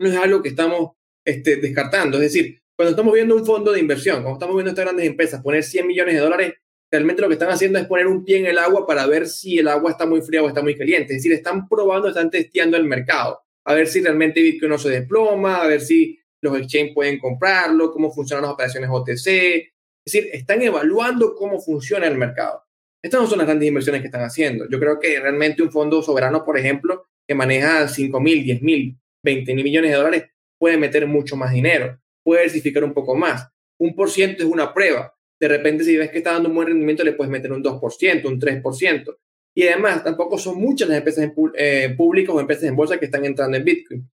No 0.02 0.08
es 0.08 0.16
algo 0.16 0.42
que 0.42 0.50
estamos 0.50 0.92
este, 1.24 1.56
descartando. 1.56 2.16
Es 2.18 2.32
decir, 2.32 2.60
cuando 2.76 2.90
estamos 2.90 3.14
viendo 3.14 3.36
un 3.36 3.46
fondo 3.46 3.72
de 3.72 3.80
inversión, 3.80 4.16
cuando 4.22 4.34
estamos 4.34 4.56
viendo 4.56 4.70
estas 4.70 4.84
grandes 4.84 5.06
empresas 5.06 5.42
poner 5.42 5.62
100 5.62 5.86
millones 5.86 6.14
de 6.14 6.20
dólares, 6.20 6.54
realmente 6.90 7.22
lo 7.22 7.28
que 7.28 7.34
están 7.34 7.50
haciendo 7.50 7.78
es 7.78 7.86
poner 7.86 8.06
un 8.06 8.24
pie 8.24 8.38
en 8.38 8.46
el 8.46 8.58
agua 8.58 8.86
para 8.86 9.06
ver 9.06 9.28
si 9.28 9.58
el 9.58 9.68
agua 9.68 9.92
está 9.92 10.04
muy 10.04 10.20
fría 10.20 10.42
o 10.42 10.48
está 10.48 10.62
muy 10.62 10.76
caliente. 10.76 11.14
Es 11.14 11.18
decir, 11.18 11.32
están 11.32 11.68
probando, 11.68 12.08
están 12.08 12.30
testeando 12.30 12.76
el 12.76 12.84
mercado, 12.84 13.40
a 13.64 13.74
ver 13.74 13.86
si 13.86 14.02
realmente 14.02 14.42
Bitcoin 14.42 14.70
no 14.70 14.78
se 14.78 14.90
desploma, 14.90 15.62
a 15.62 15.66
ver 15.66 15.80
si 15.80 16.18
los 16.42 16.58
exchanges 16.58 16.94
pueden 16.94 17.18
comprarlo, 17.18 17.92
cómo 17.92 18.12
funcionan 18.12 18.42
las 18.42 18.52
operaciones 18.52 18.90
OTC. 18.92 19.26
Es 19.26 20.12
decir, 20.12 20.28
están 20.32 20.60
evaluando 20.62 21.34
cómo 21.34 21.60
funciona 21.60 22.06
el 22.08 22.18
mercado. 22.18 22.64
Estas 23.00 23.20
no 23.20 23.26
son 23.26 23.38
las 23.38 23.46
grandes 23.46 23.68
inversiones 23.68 24.00
que 24.00 24.08
están 24.08 24.22
haciendo. 24.22 24.68
Yo 24.68 24.78
creo 24.78 24.98
que 24.98 25.18
realmente 25.18 25.62
un 25.62 25.70
fondo 25.70 26.02
soberano, 26.02 26.44
por 26.44 26.58
ejemplo, 26.58 27.06
que 27.26 27.34
maneja 27.34 27.88
5 27.88 28.20
mil, 28.20 28.44
10 28.44 28.62
mil, 28.62 28.98
20 29.22 29.54
mil 29.54 29.64
millones 29.64 29.90
de 29.90 29.96
dólares, 29.96 30.24
puede 30.58 30.78
meter 30.78 31.06
mucho 31.06 31.36
más 31.36 31.52
dinero, 31.52 31.98
puede 32.22 32.42
diversificar 32.42 32.84
un 32.84 32.94
poco 32.94 33.14
más. 33.14 33.48
Un 33.78 33.94
por 33.94 34.10
ciento 34.10 34.42
es 34.42 34.48
una 34.48 34.72
prueba. 34.72 35.14
De 35.40 35.48
repente, 35.48 35.84
si 35.84 35.96
ves 35.96 36.10
que 36.10 36.18
está 36.18 36.32
dando 36.32 36.48
un 36.48 36.54
buen 36.54 36.68
rendimiento, 36.68 37.02
le 37.02 37.14
puedes 37.14 37.30
meter 37.30 37.52
un 37.52 37.62
2%, 37.62 38.24
un 38.26 38.40
3%. 38.40 39.16
Y 39.54 39.66
además, 39.66 40.04
tampoco 40.04 40.38
son 40.38 40.58
muchas 40.58 40.88
las 40.88 40.98
empresas 40.98 41.30
eh, 41.54 41.94
públicas 41.96 42.34
o 42.34 42.40
empresas 42.40 42.64
en 42.64 42.76
bolsa 42.76 42.98
que 42.98 43.06
están 43.06 43.24
entrando 43.24 43.56
en 43.56 43.64
Bitcoin. 43.64 44.10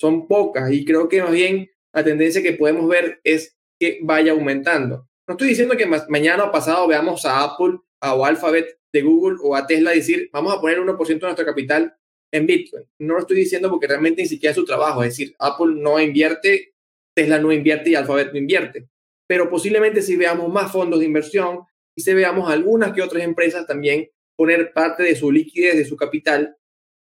Son 0.00 0.28
pocas 0.28 0.70
y 0.70 0.84
creo 0.84 1.08
que 1.08 1.20
más 1.22 1.32
bien 1.32 1.68
la 1.92 2.04
tendencia 2.04 2.42
que 2.42 2.52
podemos 2.52 2.88
ver 2.88 3.20
es 3.24 3.56
que 3.78 3.98
vaya 4.02 4.32
aumentando. 4.32 5.08
No 5.26 5.32
estoy 5.32 5.48
diciendo 5.48 5.76
que 5.76 5.86
mañana 6.08 6.44
o 6.44 6.52
pasado 6.52 6.86
veamos 6.86 7.24
a 7.26 7.42
Apple 7.42 7.80
o 8.00 8.24
Alphabet 8.24 8.78
de 8.92 9.02
Google 9.02 9.38
o 9.42 9.56
a 9.56 9.66
Tesla 9.66 9.90
decir, 9.90 10.30
vamos 10.32 10.54
a 10.54 10.60
poner 10.60 10.78
1% 10.78 11.06
de 11.06 11.18
nuestro 11.18 11.44
capital 11.44 11.97
en 12.32 12.46
Bitcoin. 12.46 12.84
No 12.98 13.14
lo 13.14 13.20
estoy 13.20 13.38
diciendo 13.38 13.70
porque 13.70 13.86
realmente 13.86 14.22
ni 14.22 14.28
siquiera 14.28 14.50
es 14.50 14.56
su 14.56 14.64
trabajo. 14.64 15.02
Es 15.02 15.10
decir, 15.10 15.34
Apple 15.38 15.74
no 15.76 16.00
invierte, 16.00 16.74
Tesla 17.14 17.38
no 17.38 17.52
invierte 17.52 17.90
y 17.90 17.94
Alphabet 17.94 18.32
no 18.32 18.38
invierte. 18.38 18.88
Pero 19.26 19.50
posiblemente 19.50 20.02
si 20.02 20.16
veamos 20.16 20.52
más 20.52 20.72
fondos 20.72 21.00
de 21.00 21.06
inversión 21.06 21.60
y 21.96 22.02
si 22.02 22.14
veamos 22.14 22.50
algunas 22.50 22.92
que 22.92 23.02
otras 23.02 23.22
empresas 23.22 23.66
también 23.66 24.08
poner 24.36 24.72
parte 24.72 25.02
de 25.02 25.16
su 25.16 25.32
liquidez, 25.32 25.76
de 25.76 25.84
su 25.84 25.96
capital 25.96 26.56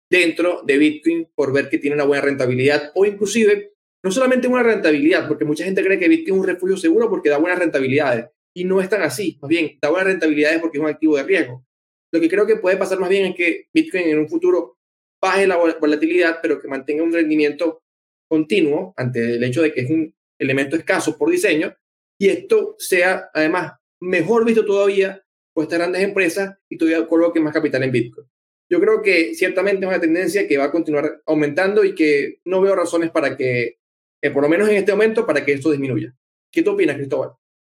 dentro 0.09 0.61
de 0.65 0.77
Bitcoin 0.77 1.29
por 1.35 1.53
ver 1.53 1.69
que 1.69 1.77
tiene 1.77 1.95
una 1.95 2.05
buena 2.05 2.23
rentabilidad 2.23 2.91
o 2.95 3.05
inclusive 3.05 3.73
no 4.03 4.11
solamente 4.11 4.47
una 4.47 4.63
rentabilidad, 4.63 5.27
porque 5.27 5.45
mucha 5.45 5.65
gente 5.65 5.83
cree 5.83 5.99
que 5.99 6.07
Bitcoin 6.07 6.35
es 6.35 6.39
un 6.39 6.47
refugio 6.47 6.77
seguro 6.77 7.09
porque 7.09 7.29
da 7.29 7.37
buenas 7.37 7.59
rentabilidades, 7.59 8.27
y 8.53 8.63
no 8.63 8.79
es 8.79 8.89
tan 8.89 9.01
así. 9.01 9.37
Más 9.41 9.49
bien, 9.49 9.77
da 9.81 9.89
buenas 9.89 10.07
rentabilidades 10.07 10.59
porque 10.59 10.77
es 10.77 10.83
un 10.83 10.89
activo 10.89 11.17
de 11.17 11.23
riesgo. 11.23 11.65
Lo 12.11 12.21
que 12.21 12.29
creo 12.29 12.47
que 12.47 12.55
puede 12.55 12.77
pasar 12.77 12.99
más 12.99 13.09
bien 13.09 13.25
es 13.25 13.35
que 13.35 13.67
Bitcoin 13.73 14.07
en 14.07 14.19
un 14.19 14.29
futuro 14.29 14.76
baje 15.27 15.47
la 15.47 15.57
volatilidad, 15.57 16.39
pero 16.41 16.59
que 16.59 16.67
mantenga 16.67 17.03
un 17.03 17.13
rendimiento 17.13 17.83
continuo 18.27 18.93
ante 18.97 19.35
el 19.35 19.43
hecho 19.43 19.61
de 19.61 19.71
que 19.71 19.81
es 19.81 19.89
un 19.89 20.13
elemento 20.39 20.75
escaso 20.75 21.17
por 21.17 21.29
diseño, 21.29 21.75
y 22.19 22.29
esto 22.29 22.75
sea 22.77 23.29
además 23.33 23.73
mejor 23.99 24.45
visto 24.45 24.65
todavía 24.65 25.23
por 25.53 25.63
estas 25.63 25.79
grandes 25.79 26.03
empresas 26.03 26.55
y 26.69 26.77
todavía 26.77 27.07
coloque 27.07 27.39
más 27.39 27.53
capital 27.53 27.83
en 27.83 27.91
Bitcoin. 27.91 28.27
Yo 28.69 28.79
creo 28.79 29.01
que 29.01 29.33
ciertamente 29.33 29.85
es 29.85 29.89
una 29.89 30.01
tendencia 30.01 30.47
que 30.47 30.57
va 30.57 30.65
a 30.65 30.71
continuar 30.71 31.21
aumentando 31.25 31.83
y 31.83 31.95
que 31.95 32.39
no 32.45 32.61
veo 32.61 32.75
razones 32.75 33.11
para 33.11 33.37
que, 33.37 33.79
por 34.33 34.43
lo 34.43 34.49
menos 34.49 34.69
en 34.69 34.75
este 34.75 34.91
momento, 34.91 35.25
para 35.25 35.45
que 35.45 35.53
esto 35.53 35.71
disminuya. 35.71 36.13
¿Qué 36.51 36.63
tú 36.63 36.71
opinas, 36.71 36.97
Cristóbal? 36.97 37.31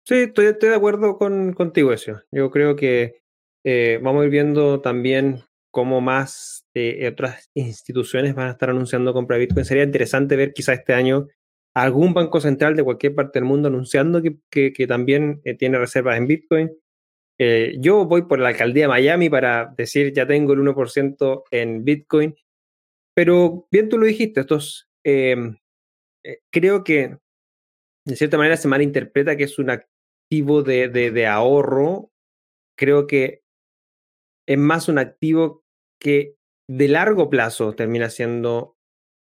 Sí, 0.06 0.16
estoy, 0.16 0.46
estoy 0.46 0.70
de 0.70 0.76
acuerdo 0.76 1.18
con, 1.18 1.54
contigo, 1.54 1.92
eso. 1.92 2.22
Yo 2.32 2.50
creo 2.50 2.76
que 2.76 3.22
eh, 3.66 4.00
vamos 4.02 4.22
a 4.22 4.26
ir 4.26 4.32
viendo 4.32 4.80
también 4.80 5.44
cómo 5.72 6.00
más 6.00 6.66
eh, 6.78 7.08
otras 7.08 7.50
instituciones 7.54 8.36
van 8.36 8.48
a 8.48 8.52
estar 8.52 8.70
anunciando 8.70 9.14
compra 9.14 9.38
de 9.38 9.46
Bitcoin. 9.46 9.66
Sería 9.66 9.84
interesante 9.84 10.36
ver 10.36 10.54
quizá 10.54 10.74
este 10.74 10.94
año 10.94 11.28
algún 11.74 12.14
banco 12.14 12.42
central 12.42 12.76
de 12.76 12.84
cualquier 12.84 13.16
parte 13.16 13.40
del 13.40 13.48
mundo 13.48 13.68
anunciando 13.68 14.22
que, 14.22 14.74
que, 14.74 14.88
también 14.88 15.42
eh, 15.44 15.56
tiene 15.56 15.78
reservas 15.78 16.18
en 16.18 16.28
Bitcoin. 16.28 16.72
yo 17.80 18.06
voy 18.06 18.24
por 18.24 18.40
la 18.40 18.50
alcaldía 18.50 18.86
de 18.86 18.88
Miami 18.90 19.30
para 19.30 19.74
decir 19.78 20.12
ya 20.14 20.26
tengo 20.26 20.54
el 20.54 20.60
1% 20.60 21.44
en 21.52 21.84
Bitcoin, 21.84 22.36
pero 23.14 23.68
bien 23.72 23.90
tú 23.90 23.98
lo 24.00 24.08
dijiste, 24.08 24.42
estos 24.42 24.90
creo 26.52 26.84
que 26.84 27.18
de 28.06 28.16
cierta 28.16 28.38
manera 28.38 28.58
se 28.58 28.68
malinterpreta 28.68 29.38
que 29.38 29.44
es 29.44 29.60
una 29.60 29.86
activo 30.28 30.62
de, 30.62 30.90
de, 30.90 31.28
ahorro, 31.28 32.12
creo 32.78 33.08
que 33.08 33.44
es 34.46 34.58
más 34.58 34.90
un 34.90 34.98
activo 34.98 35.64
que 36.00 36.36
de 36.70 36.88
largo 36.88 37.30
plazo 37.30 37.74
termina 37.74 38.10
siendo 38.10 38.76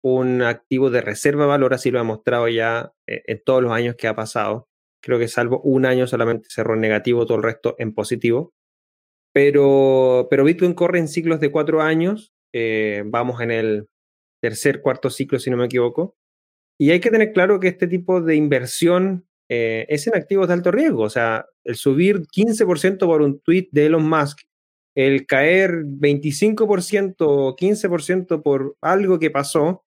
un 0.05 0.42
activo 0.42 0.90
de 0.90 1.01
reserva 1.01 1.45
de 1.45 1.49
valor, 1.49 1.75
así 1.75 1.90
lo 1.90 2.01
ha 2.01 2.05
mostrado 2.05 2.49
ya 2.49 2.92
eh, 3.07 3.23
en 3.27 3.42
todos 3.45 3.62
los 3.62 3.73
años 3.73 3.95
que 3.97 4.09
ha 4.09 4.16
pasado. 4.16 4.68
Creo 5.03 5.18
que 5.18 5.29
salvo 5.29 5.61
un 5.62 5.87
año 5.87 6.07
solamente 6.07 6.49
cerró 6.51 6.75
en 6.75 6.81
negativo, 6.81 7.27
todo 7.27 7.38
el 7.38 7.45
resto 7.45 7.75
en 7.79 7.95
positivo. 7.95 8.53
Pero, 9.33 10.27
pero 10.31 10.45
Bitcoin 10.45 10.75
corre 10.75 10.99
en 10.99 11.09
ciclos 11.09 11.40
de 11.40 11.51
cuatro 11.51 11.81
años, 11.81 12.33
eh, 12.53 13.03
vamos 13.07 13.40
en 13.40 13.51
el 13.51 13.88
tercer, 14.42 14.83
cuarto 14.83 15.09
ciclo, 15.09 15.38
si 15.38 15.51
no 15.51 15.57
me 15.57 15.66
equivoco. 15.66 16.16
Y 16.79 16.90
hay 16.90 17.01
que 17.01 17.11
tener 17.11 17.33
claro 17.33 17.61
que 17.61 17.68
este 17.68 17.87
tipo 17.87 18.21
de 18.21 18.35
inversión 18.35 19.27
eh, 19.49 19.87
es 19.88 20.07
en 20.07 20.16
activos 20.16 20.49
de 20.49 20.55
alto 20.55 20.71
riesgo. 20.71 21.05
O 21.05 21.11
sea, 21.11 21.47
el 21.64 21.77
subir 21.77 22.23
15% 22.27 22.99
por 22.99 23.23
un 23.23 23.40
tweet 23.40 23.68
de 23.71 23.87
Elon 23.87 24.09
Musk, 24.09 24.40
el 24.94 25.26
caer 25.26 25.85
25% 25.85 27.14
o 27.20 27.57
15% 27.57 28.42
por 28.42 28.76
algo 28.81 29.18
que 29.18 29.31
pasó, 29.31 29.85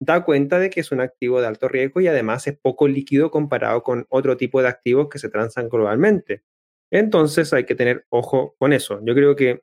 da 0.00 0.24
cuenta 0.24 0.58
de 0.58 0.70
que 0.70 0.80
es 0.80 0.92
un 0.92 1.00
activo 1.00 1.40
de 1.40 1.46
alto 1.46 1.68
riesgo 1.68 2.00
y 2.00 2.08
además 2.08 2.46
es 2.46 2.58
poco 2.58 2.88
líquido 2.88 3.30
comparado 3.30 3.82
con 3.82 4.06
otro 4.10 4.36
tipo 4.36 4.62
de 4.62 4.68
activos 4.68 5.08
que 5.08 5.18
se 5.18 5.28
transan 5.28 5.68
globalmente. 5.68 6.42
Entonces 6.90 7.52
hay 7.52 7.64
que 7.64 7.74
tener 7.74 8.06
ojo 8.08 8.54
con 8.58 8.72
eso. 8.72 9.00
Yo 9.04 9.14
creo 9.14 9.36
que 9.36 9.62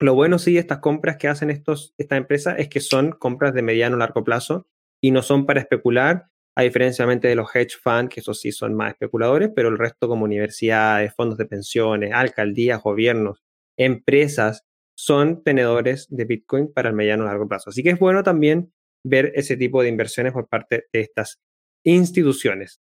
lo 0.00 0.14
bueno 0.14 0.38
sí 0.38 0.54
de 0.54 0.60
estas 0.60 0.78
compras 0.78 1.16
que 1.16 1.28
hacen 1.28 1.50
estos, 1.50 1.94
estas 1.98 2.18
empresas 2.18 2.56
es 2.58 2.68
que 2.68 2.80
son 2.80 3.12
compras 3.12 3.54
de 3.54 3.62
mediano 3.62 3.96
o 3.96 3.98
largo 3.98 4.24
plazo 4.24 4.66
y 5.00 5.10
no 5.10 5.22
son 5.22 5.46
para 5.46 5.60
especular 5.60 6.26
a 6.56 6.62
diferencia 6.62 7.06
de 7.06 7.34
los 7.34 7.54
hedge 7.54 7.76
funds, 7.82 8.12
que 8.12 8.20
esos 8.20 8.40
sí 8.40 8.52
son 8.52 8.74
más 8.74 8.92
especuladores, 8.92 9.50
pero 9.54 9.68
el 9.68 9.78
resto 9.78 10.08
como 10.08 10.24
universidades, 10.24 11.14
fondos 11.14 11.38
de 11.38 11.46
pensiones, 11.46 12.12
alcaldías, 12.12 12.82
gobiernos, 12.82 13.42
empresas, 13.80 14.64
son 14.94 15.42
tenedores 15.42 16.06
de 16.10 16.24
Bitcoin 16.26 16.72
para 16.72 16.90
el 16.90 16.94
mediano 16.94 17.24
y 17.24 17.26
largo 17.26 17.48
plazo. 17.48 17.70
Así 17.70 17.82
que 17.82 17.90
es 17.90 17.98
bueno 17.98 18.22
también 18.22 18.72
ver 19.02 19.32
ese 19.34 19.56
tipo 19.56 19.82
de 19.82 19.88
inversiones 19.88 20.34
por 20.34 20.48
parte 20.48 20.84
de 20.92 21.00
estas 21.00 21.40
instituciones. 21.84 22.80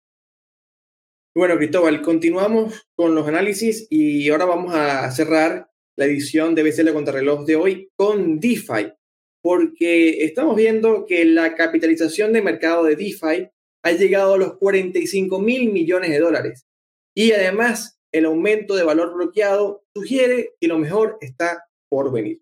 Bueno, 1.36 1.58
Cristóbal, 1.58 2.04
continuamos 2.04 2.86
con 2.96 3.16
los 3.16 3.28
análisis 3.28 3.88
y 3.89 4.30
ahora 4.30 4.46
vamos 4.46 4.76
a 4.76 5.10
cerrar 5.10 5.68
la 5.98 6.06
edición 6.06 6.54
de 6.54 6.62
BCL 6.62 6.94
Contrarreloj 6.94 7.46
de 7.46 7.56
hoy 7.56 7.89
con 7.96 8.39
DeFi, 8.39 8.94
porque 9.41 10.24
estamos 10.26 10.56
viendo 10.56 11.08
que 11.08 11.26
la 11.26 11.56
capitalización 11.56 12.34
de 12.34 12.44
mercado 12.44 12.84
de 12.84 12.96
DeFi 12.96 13.50
ha 13.84 13.91
llegado 13.91 14.36
a 14.36 14.38
los 14.38 14.58
45 14.58 15.39
mil 15.39 15.72
millones 15.72 16.12
de 16.12 16.20
dólares. 16.20 16.68
Y 17.16 17.32
además, 17.32 18.00
el 18.14 18.26
aumento 18.26 18.76
de 18.76 18.84
valor 18.84 19.14
bloqueado 19.14 19.84
sugiere 19.93 20.55
que 20.61 20.68
lo 20.68 20.78
mejor 20.78 21.18
está 21.20 21.68
por 21.89 22.11
venir. 22.11 22.41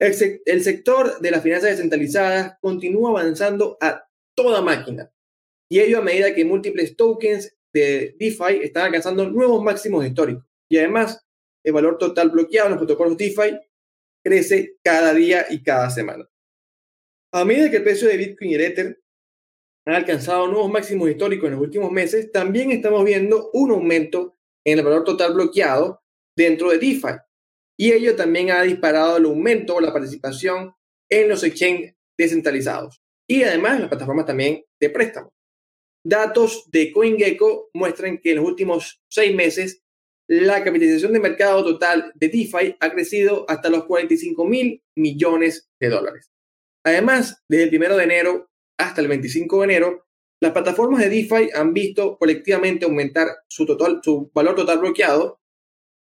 El, 0.00 0.62
sector 0.62 1.20
de 1.20 1.30
las 1.30 1.42
finanzas 1.42 1.70
descentralizadas 1.70 2.56
continúa 2.60 3.10
avanzando 3.10 3.76
a 3.80 4.08
toda 4.34 4.62
máquina. 4.62 5.12
Y 5.70 5.80
ello 5.80 5.98
a 5.98 6.02
medida 6.02 6.34
que 6.34 6.44
múltiples 6.44 6.96
tokens 6.96 7.54
de 7.72 8.16
DeFi 8.18 8.60
están 8.62 8.86
alcanzando 8.86 9.28
nuevos 9.28 9.62
máximos 9.62 10.06
históricos. 10.06 10.44
Y 10.70 10.78
además, 10.78 11.26
el 11.64 11.72
valor 11.72 11.98
total 11.98 12.30
bloqueado 12.30 12.68
en 12.68 12.72
los 12.72 12.78
protocolos 12.78 13.18
DeFi 13.18 13.58
crece 14.24 14.76
cada 14.82 15.12
día 15.12 15.46
y 15.50 15.62
cada 15.62 15.90
semana. 15.90 16.28
A 17.32 17.44
medida 17.44 17.70
que 17.70 17.78
el 17.78 17.84
precio 17.84 18.08
de 18.08 18.16
Bitcoin 18.16 18.50
y 18.52 18.54
Ether 18.54 19.02
han 19.84 19.94
alcanzado 19.94 20.46
nuevos 20.46 20.70
máximos 20.70 21.10
históricos 21.10 21.48
en 21.48 21.54
los 21.54 21.60
últimos 21.60 21.90
meses, 21.90 22.30
también 22.32 22.70
estamos 22.70 23.04
viendo 23.04 23.50
un 23.52 23.72
aumento 23.72 24.37
en 24.72 24.78
el 24.78 24.84
valor 24.84 25.04
total 25.04 25.34
bloqueado 25.34 26.02
dentro 26.36 26.70
de 26.70 26.78
DeFi. 26.78 27.16
Y 27.78 27.92
ello 27.92 28.16
también 28.16 28.50
ha 28.50 28.62
disparado 28.62 29.16
el 29.16 29.24
aumento 29.24 29.76
o 29.76 29.80
la 29.80 29.92
participación 29.92 30.74
en 31.10 31.28
los 31.28 31.44
exchanges 31.44 31.94
descentralizados 32.18 33.00
y 33.28 33.42
además 33.42 33.80
las 33.80 33.88
plataformas 33.88 34.26
también 34.26 34.64
de 34.80 34.90
préstamo. 34.90 35.32
Datos 36.04 36.68
de 36.70 36.92
CoinGecko 36.92 37.70
muestran 37.74 38.18
que 38.18 38.30
en 38.30 38.36
los 38.36 38.46
últimos 38.46 39.00
seis 39.08 39.34
meses 39.34 39.82
la 40.28 40.62
capitalización 40.62 41.12
de 41.12 41.20
mercado 41.20 41.64
total 41.64 42.12
de 42.14 42.28
DeFi 42.28 42.76
ha 42.80 42.90
crecido 42.90 43.46
hasta 43.48 43.70
los 43.70 43.84
45 43.84 44.44
mil 44.44 44.82
millones 44.96 45.68
de 45.80 45.88
dólares. 45.88 46.30
Además, 46.84 47.42
desde 47.48 47.64
el 47.64 47.82
1 47.82 47.96
de 47.96 48.04
enero 48.04 48.50
hasta 48.78 49.00
el 49.00 49.08
25 49.08 49.58
de 49.58 49.64
enero, 49.64 50.07
las 50.40 50.52
plataformas 50.52 51.00
de 51.00 51.08
DeFi 51.08 51.50
han 51.54 51.72
visto 51.72 52.16
colectivamente 52.16 52.84
aumentar 52.84 53.26
su, 53.48 53.66
total, 53.66 53.98
su 54.02 54.30
valor 54.32 54.54
total 54.54 54.78
bloqueado 54.78 55.40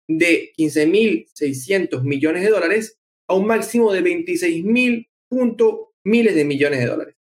de 0.08 0.54
15.600 0.58 2.04
millones 2.04 2.44
de 2.44 2.50
dólares 2.50 3.00
a 3.28 3.34
un 3.36 3.48
máximo 3.48 3.92
de 3.92 4.04
26.000 4.04 5.10
miles 6.04 6.36
de 6.36 6.46
millones 6.46 6.80
de 6.80 6.86
dólares. 6.86 7.16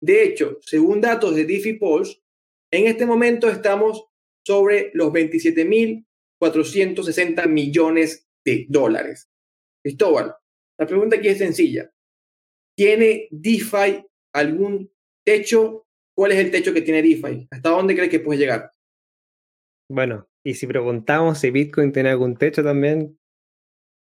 De 0.00 0.22
hecho, 0.22 0.58
según 0.62 1.00
datos 1.00 1.34
de 1.34 1.44
DeFi 1.44 1.72
Pulse, 1.74 2.22
en 2.70 2.86
este 2.86 3.04
momento 3.04 3.50
estamos 3.50 4.06
sobre 4.46 4.92
los 4.94 5.12
27.460 5.12 7.48
millones 7.48 8.28
de 8.44 8.66
dólares. 8.68 9.28
Cristóbal, 9.82 10.36
la 10.78 10.86
pregunta 10.86 11.16
aquí 11.16 11.26
es 11.28 11.38
sencilla. 11.38 11.90
¿Tiene 12.74 13.28
DeFi 13.30 14.04
algún 14.32 14.90
techo? 15.24 15.86
¿Cuál 16.20 16.32
es 16.32 16.38
el 16.38 16.50
techo 16.50 16.74
que 16.74 16.82
tiene 16.82 17.00
DeFi? 17.00 17.48
¿Hasta 17.50 17.70
dónde 17.70 17.94
crees 17.94 18.10
que 18.10 18.20
puede 18.20 18.38
llegar? 18.38 18.74
Bueno, 19.90 20.28
y 20.44 20.52
si 20.52 20.66
preguntamos 20.66 21.38
si 21.38 21.50
Bitcoin 21.50 21.92
tiene 21.92 22.10
algún 22.10 22.36
techo 22.36 22.62
también, 22.62 23.18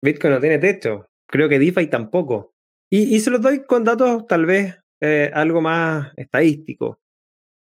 Bitcoin 0.02 0.34
no 0.34 0.40
tiene 0.40 0.58
techo. 0.58 1.06
Creo 1.30 1.48
que 1.48 1.60
DeFi 1.60 1.86
tampoco. 1.86 2.54
Y, 2.90 3.20
se 3.20 3.30
los 3.30 3.40
doy 3.40 3.64
con 3.64 3.84
datos 3.84 4.26
tal 4.26 4.46
vez 4.46 4.74
eh, 5.00 5.30
algo 5.32 5.60
más 5.60 6.12
estadístico. 6.16 6.98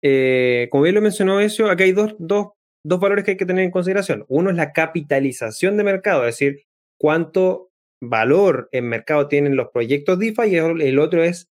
Eh, 0.01 0.67
como 0.71 0.81
bien 0.81 0.95
lo 0.95 1.01
mencionó 1.01 1.39
eso, 1.39 1.69
aquí 1.69 1.83
hay 1.83 1.91
dos, 1.91 2.15
dos, 2.17 2.47
dos 2.83 2.99
valores 2.99 3.25
que 3.25 3.31
hay 3.31 3.37
que 3.37 3.45
tener 3.45 3.63
en 3.63 3.69
consideración. 3.69 4.25
Uno 4.29 4.49
es 4.49 4.55
la 4.55 4.73
capitalización 4.73 5.77
de 5.77 5.83
mercado, 5.83 6.25
es 6.25 6.39
decir, 6.39 6.63
cuánto 6.99 7.69
valor 8.01 8.67
en 8.71 8.89
mercado 8.89 9.27
tienen 9.27 9.55
los 9.55 9.69
proyectos 9.69 10.17
DeFi 10.17 10.47
y 10.47 10.55
el 10.55 10.97
otro 10.97 11.23
es, 11.23 11.51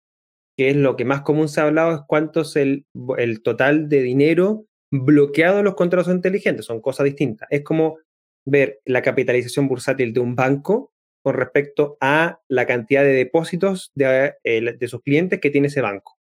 que 0.58 0.70
es 0.70 0.76
lo 0.76 0.96
que 0.96 1.06
más 1.06 1.22
común 1.22 1.48
se 1.48 1.62
ha 1.62 1.66
hablado, 1.66 1.96
es 1.96 2.02
cuánto 2.08 2.42
es 2.42 2.56
el, 2.56 2.86
el 3.18 3.42
total 3.42 3.90
de 3.90 4.02
dinero 4.02 4.66
bloqueado 4.92 5.60
en 5.60 5.66
los 5.66 5.76
contratos 5.76 6.14
inteligentes. 6.14 6.66
Son 6.66 6.82
cosas 6.82 7.06
distintas. 7.06 7.48
Es 7.50 7.64
como 7.64 7.98
ver 8.46 8.82
la 8.86 9.02
capitalización 9.02 9.68
bursátil 9.68 10.14
de 10.14 10.20
un 10.20 10.36
banco 10.36 10.92
con 11.24 11.36
respecto 11.36 11.98
a 12.02 12.40
la 12.48 12.66
cantidad 12.66 13.04
de 13.04 13.14
depósitos 13.14 13.92
de, 13.96 14.34
de 14.44 14.88
sus 14.88 15.02
clientes 15.02 15.40
que 15.40 15.52
tiene 15.52 15.68
ese 15.68 15.82
banco. 15.82 16.18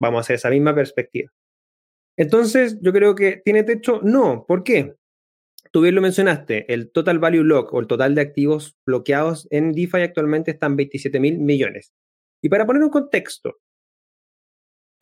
Vamos 0.00 0.18
a 0.18 0.20
hacer 0.20 0.36
esa 0.36 0.50
misma 0.50 0.74
perspectiva. 0.74 1.30
Entonces, 2.16 2.78
yo 2.80 2.92
creo 2.92 3.14
que 3.14 3.40
tiene 3.44 3.62
techo. 3.64 4.00
No, 4.02 4.44
¿por 4.46 4.62
qué? 4.62 4.94
Tú 5.70 5.80
bien 5.80 5.94
lo 5.94 6.02
mencionaste, 6.02 6.70
el 6.72 6.90
total 6.92 7.18
value 7.18 7.44
lock 7.44 7.72
o 7.72 7.80
el 7.80 7.86
total 7.86 8.14
de 8.14 8.20
activos 8.20 8.76
bloqueados 8.84 9.48
en 9.50 9.72
DeFi 9.72 10.02
actualmente 10.02 10.50
están 10.50 10.76
27 10.76 11.18
mil 11.18 11.38
millones. 11.38 11.94
Y 12.42 12.50
para 12.50 12.66
poner 12.66 12.82
un 12.82 12.90
contexto, 12.90 13.58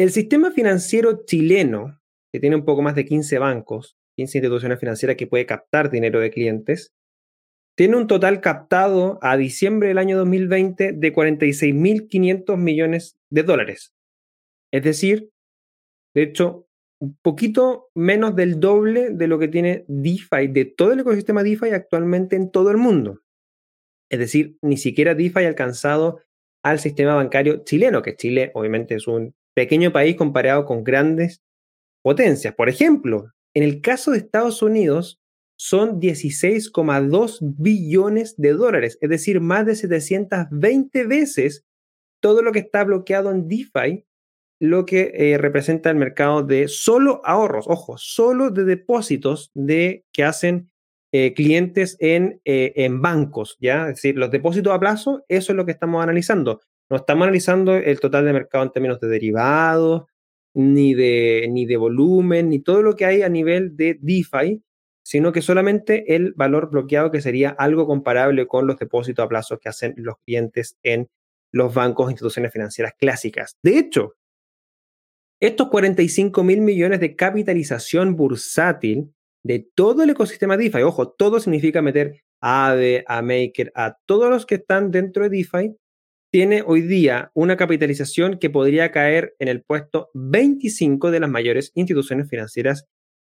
el 0.01 0.13
sistema 0.13 0.51
financiero 0.51 1.27
chileno, 1.27 2.01
que 2.33 2.41
tiene 2.41 2.57
un 2.57 2.65
poco 2.65 2.81
más 2.81 2.95
de 2.95 3.05
15 3.05 3.39
bancos, 3.39 3.99
15 4.17 4.39
instituciones 4.39 4.81
financieras 4.81 5.19
que 5.19 5.27
puede 5.27 5.45
captar 5.45 5.91
dinero 5.91 6.21
de 6.21 6.31
clientes, 6.31 6.95
tiene 7.77 7.99
un 7.99 8.07
total 8.07 8.41
captado 8.41 9.19
a 9.21 9.37
diciembre 9.37 9.89
del 9.89 9.99
año 9.99 10.17
2020 10.17 10.93
de 10.93 11.13
46.500 11.13 12.57
millones 12.57 13.19
de 13.31 13.43
dólares. 13.43 13.93
Es 14.73 14.85
decir, 14.85 15.29
de 16.15 16.23
hecho, 16.23 16.67
un 17.03 17.19
poquito 17.21 17.91
menos 17.95 18.35
del 18.35 18.59
doble 18.59 19.11
de 19.11 19.27
lo 19.29 19.39
que 19.39 19.49
tiene 19.49 19.85
DeFi, 19.87 20.47
de 20.49 20.65
todo 20.65 20.95
el 20.95 21.01
ecosistema 21.01 21.43
DeFi 21.43 21.73
actualmente 21.73 22.37
en 22.37 22.51
todo 22.51 22.71
el 22.71 22.79
mundo. 22.79 23.21
Es 24.11 24.19
decir, 24.19 24.57
ni 24.63 24.79
siquiera 24.79 25.15
DeFi 25.15 25.45
ha 25.45 25.49
alcanzado 25.49 26.23
al 26.65 26.79
sistema 26.79 27.15
bancario 27.15 27.65
chileno, 27.65 28.01
que 28.01 28.17
Chile 28.17 28.51
obviamente 28.55 28.95
es 28.95 29.07
un 29.07 29.35
pequeño 29.55 29.93
país 29.93 30.17
comparado 30.17 30.65
con 30.65 30.85
grandes 30.85 31.43
potencias. 32.03 32.55
Por 32.55 32.69
ejemplo, 32.69 33.33
en 33.55 33.63
el 33.63 33.81
caso 33.81 34.13
de 34.13 34.19
Estados 34.19 34.63
Unidos, 34.63 35.21
son 35.57 36.01
16,2 36.01 37.39
billones 37.41 38.35
de 38.39 38.55
dólares, 38.55 38.97
es 39.03 39.11
decir, 39.11 39.43
más 39.43 39.67
de 39.67 39.75
720 39.75 41.05
veces 41.05 41.67
todo 42.21 42.41
lo 42.41 42.53
que 42.53 42.61
está 42.61 42.85
bloqueado 42.85 43.31
en 43.31 43.47
DeFi, 43.47 44.07
lo 44.59 44.87
que 44.87 45.13
eh, 45.15 45.39
representa 45.39 45.91
el 45.91 45.97
mercado 45.97 46.43
de 46.43 46.69
solo 46.69 47.21
ahorros, 47.25 47.67
ojo, 47.69 47.97
solo 47.99 48.51
de 48.51 48.65
depósitos 48.65 49.51
de, 49.55 50.05
que 50.13 50.25
hacen 50.25 50.71
eh, 51.13 51.35
clientes 51.35 51.97
en, 51.99 52.41
eh, 52.45 52.73
en 52.77 53.03
bancos, 53.03 53.57
¿ya? 53.61 53.89
Es 53.89 53.97
decir, 53.97 54.17
los 54.17 54.31
depósitos 54.31 54.73
a 54.73 54.81
plazo, 54.81 55.25
eso 55.29 55.53
es 55.53 55.57
lo 55.57 55.67
que 55.67 55.73
estamos 55.73 56.03
analizando. 56.03 56.61
No 56.91 56.97
estamos 56.97 57.23
analizando 57.23 57.77
el 57.77 58.01
total 58.01 58.25
de 58.25 58.33
mercado 58.33 58.65
en 58.65 58.73
términos 58.73 58.99
de 58.99 59.09
derivados, 59.09 60.03
ni 60.55 60.95
de, 60.95 61.47
ni 61.49 61.65
de 61.65 61.77
volumen, 61.77 62.49
ni 62.49 62.59
todo 62.59 62.83
lo 62.83 62.97
que 62.97 63.05
hay 63.05 63.23
a 63.23 63.29
nivel 63.29 63.77
de 63.77 63.97
DeFi, 64.01 64.61
sino 65.03 65.33
que 65.33 65.41
solamente 65.41 66.17
el 66.17 66.35
valor 66.35 66.71
bloqueado, 66.71 67.11
que 67.11 67.21
sería 67.21 67.51
algo 67.51 67.87
comparable 67.87 68.47
con 68.47 68.67
los 68.67 68.77
depósitos 68.77 69.25
a 69.25 69.29
plazo 69.29 69.59
que 69.59 69.69
hacen 69.69 69.95
los 69.97 70.17
clientes 70.27 70.77
en 70.83 71.09
los 71.53 71.73
bancos 71.73 72.09
e 72.09 72.13
instituciones 72.13 72.53
financieras 72.53 72.95
clásicas. 72.99 73.57
De 73.63 73.79
hecho, 73.79 74.17
estos 75.41 75.69
45 75.69 76.43
mil 76.43 76.61
millones 76.61 77.01
de 77.01 77.17
capitalización 77.17 78.15
bursátil 78.15 79.15
de 79.43 79.67
todo 79.75 80.03
el 80.03 80.11
ecosistema 80.11 80.57
DeFi, 80.57 80.83
ojo, 80.83 81.09
todo 81.09 81.41
significa 81.41 81.81
meter 81.81 82.23
a 82.41 82.71
AVE, 82.71 83.05
a 83.07 83.23
Maker, 83.23 83.73
a 83.75 83.97
todos 84.07 84.29
los 84.29 84.45
que 84.45 84.57
están 84.57 84.91
dentro 84.91 85.23
de 85.23 85.31
DeFi, 85.31 85.77
tiene 86.31 86.63
hoy 86.65 86.83
día 86.83 87.33
una 87.35 87.57
capitalización 87.57 88.39
que 88.39 88.51
podría 88.51 88.93
caer 88.93 89.35
en 89.39 89.49
el 89.49 89.63
puesto 89.63 90.11
25 90.15 91.11
de 91.11 91.21
las 91.21 91.31
mayores 91.31 91.73
instituciones 91.75 92.29
financieras 92.29 92.87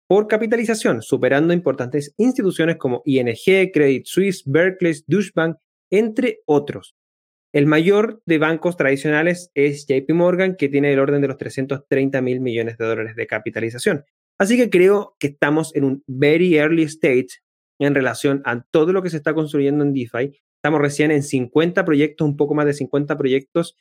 por 0.08 0.28
capitalización, 0.28 1.02
superando 1.02 1.54
importantes 1.54 2.14
instituciones 2.18 2.76
como 2.76 3.02
ING, 3.06 3.72
Credit 3.74 4.06
Suisse, 4.06 4.44
Berkeley, 4.46 4.94
Deutsche 5.08 5.32
Bank, 5.34 5.58
entre 5.90 6.42
otros. 6.46 6.96
El 7.54 7.66
mayor 7.66 8.22
de 8.26 8.38
bancos 8.38 8.78
tradicionales 8.78 9.52
es 9.56 9.86
JP 9.88 10.12
Morgan, 10.14 10.56
que 10.56 10.70
tiene 10.70 10.94
el 10.94 11.00
orden 11.00 11.22
de 11.22 11.28
los 11.28 11.38
330 11.38 12.22
mil 12.22 12.40
millones 12.40 12.78
de 12.78 12.86
dólares 12.86 13.16
de 13.16 13.28
capitalización. 13.28 14.06
Así 14.38 14.58
que 14.58 14.70
creo 14.70 15.16
que 15.20 15.28
estamos 15.28 15.76
en 15.76 15.84
un 15.86 16.04
very 16.08 16.56
early 16.58 16.84
stage 16.84 17.42
en 17.80 17.96
relación 17.96 18.42
a 18.46 18.64
todo 18.72 18.94
lo 18.94 19.02
que 19.02 19.10
se 19.10 19.18
está 19.18 19.34
construyendo 19.34 19.84
en 19.84 19.94
DeFi. 19.94 20.42
Estamos 20.62 20.80
recién 20.80 21.10
en 21.10 21.24
50 21.24 21.84
proyectos, 21.86 22.28
un 22.28 22.38
poco 22.38 22.54
más 22.54 22.68
de 22.68 22.74
50 22.74 23.18
proyectos 23.18 23.76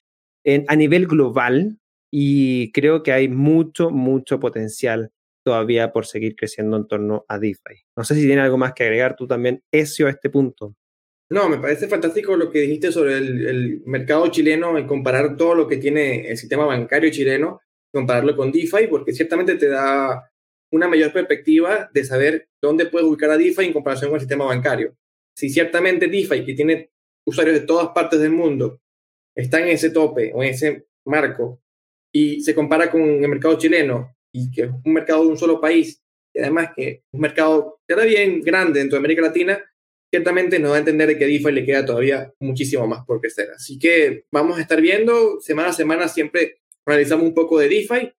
en, 0.44 0.64
a 0.68 0.76
nivel 0.76 1.06
global 1.06 1.78
y 2.10 2.72
creo 2.72 3.02
que 3.02 3.12
hay 3.12 3.28
mucho, 3.28 3.90
mucho 3.90 4.40
potencial 4.40 5.12
todavía 5.44 5.92
por 5.92 6.06
seguir 6.06 6.36
creciendo 6.36 6.78
en 6.78 6.88
torno 6.88 7.26
a 7.28 7.38
DeFi. 7.38 7.84
No 7.94 8.04
sé 8.04 8.14
si 8.14 8.22
tiene 8.22 8.40
algo 8.40 8.56
más 8.56 8.72
que 8.72 8.84
agregar 8.84 9.14
tú 9.14 9.26
también, 9.26 9.62
Ezio, 9.70 10.06
a 10.06 10.10
este 10.10 10.30
punto. 10.30 10.74
No, 11.28 11.50
me 11.50 11.58
parece 11.58 11.86
fantástico 11.86 12.34
lo 12.34 12.50
que 12.50 12.60
dijiste 12.60 12.92
sobre 12.92 13.18
el, 13.18 13.82
mercado 13.84 14.28
chileno 14.28 14.78
y 14.78 14.86
comparar 14.86 15.36
todo 15.36 15.54
lo 15.54 15.68
que 15.68 15.76
tiene 15.76 16.30
el 16.30 16.38
sistema 16.38 16.64
bancario 16.64 17.10
chileno, 17.10 17.60
compararlo 17.92 18.34
con 18.34 18.50
DeFi, 18.50 18.86
porque 18.88 19.12
ciertamente 19.12 19.56
te 19.56 19.68
da 19.68 20.32
una 20.72 20.88
mayor 20.88 21.12
perspectiva 21.12 21.90
de 21.92 22.04
saber 22.04 22.48
dónde 22.58 22.86
puedes 22.86 23.06
ubicar 23.06 23.30
a 23.30 23.36
DeFi 23.36 23.66
en 23.66 23.72
comparación 23.74 24.08
con 24.08 24.16
el 24.16 24.22
sistema 24.22 24.46
bancario. 24.46 24.96
Si 25.36 25.50
ciertamente 25.50 26.08
DeFi, 26.08 26.44
que 26.44 26.54
tiene 26.54 26.90
usuarios 27.26 27.60
de 27.60 27.66
todas 27.66 27.88
partes 27.88 28.20
del 28.20 28.32
mundo, 28.32 28.80
está 29.34 29.60
en 29.60 29.68
ese 29.68 29.90
tope 29.90 30.32
o 30.34 30.42
en 30.42 30.50
ese 30.50 30.86
marco 31.06 31.62
y 32.12 32.40
se 32.40 32.54
compara 32.54 32.90
con 32.90 33.02
el 33.02 33.28
mercado 33.28 33.56
chileno, 33.56 34.16
y 34.32 34.50
que 34.50 34.62
es 34.62 34.70
un 34.84 34.92
mercado 34.92 35.22
de 35.22 35.28
un 35.28 35.38
solo 35.38 35.60
país, 35.60 36.02
y 36.34 36.40
además 36.40 36.70
que 36.74 36.88
es 36.88 37.00
un 37.12 37.20
mercado 37.20 37.80
que 37.86 37.94
bien 38.06 38.40
grande 38.42 38.80
dentro 38.80 38.96
de 38.96 39.00
América 39.00 39.22
Latina, 39.22 39.62
ciertamente 40.12 40.58
nos 40.58 40.72
va 40.72 40.76
a 40.76 40.80
entender 40.80 41.16
que 41.16 41.26
DeFi 41.26 41.52
le 41.52 41.64
queda 41.64 41.84
todavía 41.84 42.32
muchísimo 42.40 42.86
más 42.86 43.04
por 43.04 43.20
crecer. 43.20 43.50
Así 43.54 43.78
que 43.78 44.24
vamos 44.32 44.58
a 44.58 44.60
estar 44.60 44.80
viendo, 44.80 45.40
semana 45.40 45.68
a 45.68 45.72
semana 45.72 46.08
siempre 46.08 46.60
realizamos 46.86 47.26
un 47.26 47.34
poco 47.34 47.58
de 47.58 47.68
DeFi 47.68 48.12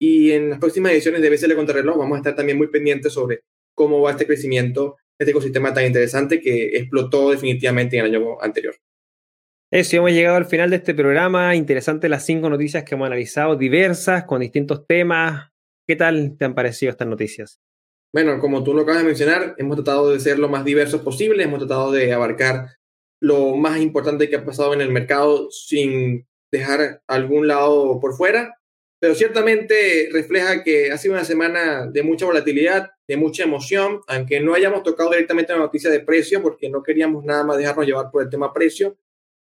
y 0.00 0.32
en 0.32 0.50
las 0.50 0.58
próximas 0.58 0.92
ediciones 0.92 1.22
de 1.22 1.30
BCL 1.30 1.54
Contrarreloj 1.54 1.96
vamos 1.96 2.16
a 2.16 2.18
estar 2.18 2.34
también 2.34 2.58
muy 2.58 2.68
pendientes 2.68 3.12
sobre 3.12 3.42
cómo 3.74 4.00
va 4.00 4.12
este 4.12 4.26
crecimiento, 4.26 4.96
este 5.18 5.30
ecosistema 5.30 5.72
tan 5.72 5.86
interesante 5.86 6.40
que 6.40 6.76
explotó 6.76 7.30
definitivamente 7.30 7.98
en 7.98 8.04
el 8.04 8.14
año 8.14 8.40
anterior. 8.40 8.74
Eso, 9.72 9.96
hemos 9.96 10.12
llegado 10.12 10.36
al 10.36 10.46
final 10.46 10.70
de 10.70 10.76
este 10.76 10.94
programa. 10.94 11.54
Interesante 11.54 12.08
las 12.08 12.24
cinco 12.24 12.48
noticias 12.48 12.84
que 12.84 12.94
hemos 12.94 13.06
analizado, 13.06 13.56
diversas, 13.56 14.24
con 14.24 14.40
distintos 14.40 14.86
temas. 14.86 15.50
¿Qué 15.88 15.96
tal 15.96 16.36
te 16.38 16.44
han 16.44 16.54
parecido 16.54 16.90
estas 16.90 17.08
noticias? 17.08 17.60
Bueno, 18.12 18.38
como 18.38 18.62
tú 18.62 18.74
lo 18.74 18.82
acabas 18.82 19.02
de 19.02 19.08
mencionar, 19.08 19.54
hemos 19.58 19.76
tratado 19.76 20.10
de 20.10 20.20
ser 20.20 20.38
lo 20.38 20.48
más 20.48 20.64
diversos 20.64 21.02
posible, 21.02 21.42
hemos 21.42 21.58
tratado 21.58 21.92
de 21.92 22.12
abarcar 22.12 22.68
lo 23.20 23.56
más 23.56 23.80
importante 23.80 24.28
que 24.28 24.36
ha 24.36 24.44
pasado 24.44 24.72
en 24.72 24.80
el 24.80 24.92
mercado 24.92 25.50
sin 25.50 26.26
dejar 26.52 27.02
algún 27.08 27.48
lado 27.48 27.98
por 28.00 28.14
fuera, 28.14 28.55
pero 28.98 29.14
ciertamente 29.14 30.08
refleja 30.12 30.64
que 30.64 30.90
ha 30.90 30.98
sido 30.98 31.14
una 31.14 31.24
semana 31.24 31.86
de 31.86 32.02
mucha 32.02 32.26
volatilidad, 32.26 32.90
de 33.06 33.16
mucha 33.16 33.44
emoción, 33.44 34.00
aunque 34.06 34.40
no 34.40 34.54
hayamos 34.54 34.82
tocado 34.82 35.10
directamente 35.10 35.52
la 35.52 35.58
noticia 35.58 35.90
de 35.90 36.00
precio, 36.00 36.42
porque 36.42 36.70
no 36.70 36.82
queríamos 36.82 37.24
nada 37.24 37.44
más 37.44 37.58
dejarnos 37.58 37.86
llevar 37.86 38.10
por 38.10 38.22
el 38.22 38.30
tema 38.30 38.52
precio, 38.52 38.96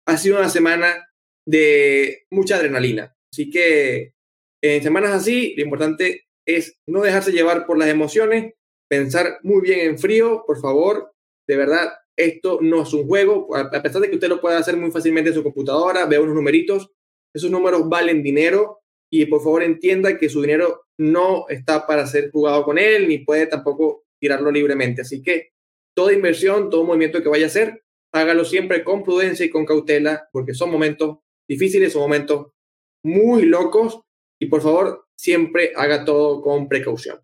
ha 0.06 0.16
sido 0.16 0.38
una 0.38 0.48
semana 0.48 1.08
de 1.46 2.26
mucha 2.30 2.56
adrenalina. 2.56 3.16
Así 3.32 3.50
que 3.50 4.14
en 4.62 4.82
semanas 4.82 5.12
así, 5.12 5.54
lo 5.56 5.62
importante 5.62 6.26
es 6.46 6.78
no 6.86 7.02
dejarse 7.02 7.32
llevar 7.32 7.66
por 7.66 7.78
las 7.78 7.88
emociones, 7.88 8.54
pensar 8.88 9.38
muy 9.42 9.60
bien 9.60 9.80
en 9.80 9.98
frío, 9.98 10.44
por 10.46 10.60
favor, 10.60 11.12
de 11.48 11.56
verdad, 11.56 11.92
esto 12.16 12.58
no 12.60 12.82
es 12.82 12.92
un 12.92 13.06
juego, 13.06 13.54
a 13.54 13.70
pesar 13.82 14.00
de 14.00 14.08
que 14.08 14.16
usted 14.16 14.28
lo 14.28 14.40
pueda 14.40 14.58
hacer 14.58 14.76
muy 14.76 14.90
fácilmente 14.90 15.30
en 15.30 15.34
su 15.34 15.42
computadora, 15.42 16.06
vea 16.06 16.20
unos 16.20 16.34
numeritos, 16.34 16.90
esos 17.34 17.50
números 17.50 17.88
valen 17.88 18.22
dinero 18.22 18.82
y 19.10 19.26
por 19.26 19.40
favor 19.42 19.62
entienda 19.62 20.18
que 20.18 20.28
su 20.28 20.40
dinero 20.40 20.86
no 20.98 21.48
está 21.48 21.86
para 21.86 22.06
ser 22.06 22.30
jugado 22.30 22.64
con 22.64 22.78
él, 22.78 23.08
ni 23.08 23.18
puede 23.18 23.46
tampoco 23.46 24.04
tirarlo 24.20 24.50
libremente. 24.50 25.02
Así 25.02 25.22
que 25.22 25.50
toda 25.94 26.12
inversión, 26.12 26.70
todo 26.70 26.84
movimiento 26.84 27.22
que 27.22 27.28
vaya 27.28 27.44
a 27.44 27.48
hacer, 27.48 27.84
hágalo 28.12 28.44
siempre 28.44 28.82
con 28.84 29.02
prudencia 29.02 29.44
y 29.46 29.50
con 29.50 29.66
cautela, 29.66 30.28
porque 30.32 30.54
son 30.54 30.70
momentos 30.70 31.18
difíciles, 31.48 31.92
son 31.92 32.02
momentos 32.02 32.48
muy 33.04 33.44
locos 33.44 34.00
y 34.40 34.46
por 34.46 34.62
favor 34.62 35.06
siempre 35.16 35.72
haga 35.76 36.04
todo 36.04 36.42
con 36.42 36.68
precaución. 36.68 37.20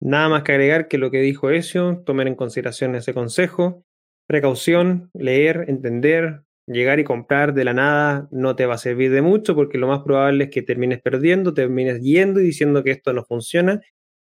Nada 0.00 0.28
más 0.28 0.42
que 0.42 0.52
agregar 0.52 0.88
que 0.88 0.98
lo 0.98 1.10
que 1.10 1.20
dijo 1.20 1.50
Ezio, 1.50 2.02
tomen 2.04 2.28
en 2.28 2.34
consideración 2.34 2.94
ese 2.94 3.14
consejo. 3.14 3.84
Precaución, 4.26 5.10
leer, 5.14 5.64
entender, 5.68 6.42
llegar 6.66 6.98
y 7.00 7.04
comprar 7.04 7.54
de 7.54 7.64
la 7.64 7.72
nada 7.74 8.28
no 8.30 8.56
te 8.56 8.66
va 8.66 8.74
a 8.74 8.78
servir 8.78 9.10
de 9.12 9.22
mucho 9.22 9.54
porque 9.54 9.78
lo 9.78 9.88
más 9.88 10.02
probable 10.02 10.44
es 10.44 10.50
que 10.50 10.62
termines 10.62 11.00
perdiendo, 11.00 11.54
termines 11.54 12.00
yendo 12.00 12.40
y 12.40 12.44
diciendo 12.44 12.82
que 12.82 12.90
esto 12.90 13.12
no 13.12 13.24
funciona 13.24 13.80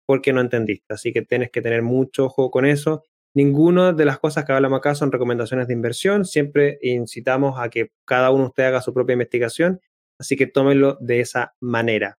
porque 0.06 0.32
no 0.32 0.40
entendiste. 0.40 0.94
Así 0.94 1.12
que 1.12 1.22
tienes 1.22 1.50
que 1.50 1.62
tener 1.62 1.82
mucho 1.82 2.26
ojo 2.26 2.50
con 2.50 2.64
eso. 2.64 3.04
Ninguna 3.34 3.92
de 3.92 4.04
las 4.04 4.18
cosas 4.18 4.44
que 4.44 4.52
hablamos 4.52 4.78
acá 4.78 4.94
son 4.94 5.12
recomendaciones 5.12 5.68
de 5.68 5.74
inversión. 5.74 6.24
Siempre 6.24 6.78
incitamos 6.82 7.58
a 7.60 7.68
que 7.68 7.90
cada 8.04 8.30
uno 8.30 8.44
de 8.44 8.48
ustedes 8.48 8.68
haga 8.68 8.80
su 8.80 8.94
propia 8.94 9.12
investigación. 9.14 9.80
Así 10.18 10.36
que 10.36 10.46
tómenlo 10.46 10.96
de 11.00 11.20
esa 11.20 11.54
manera. 11.60 12.18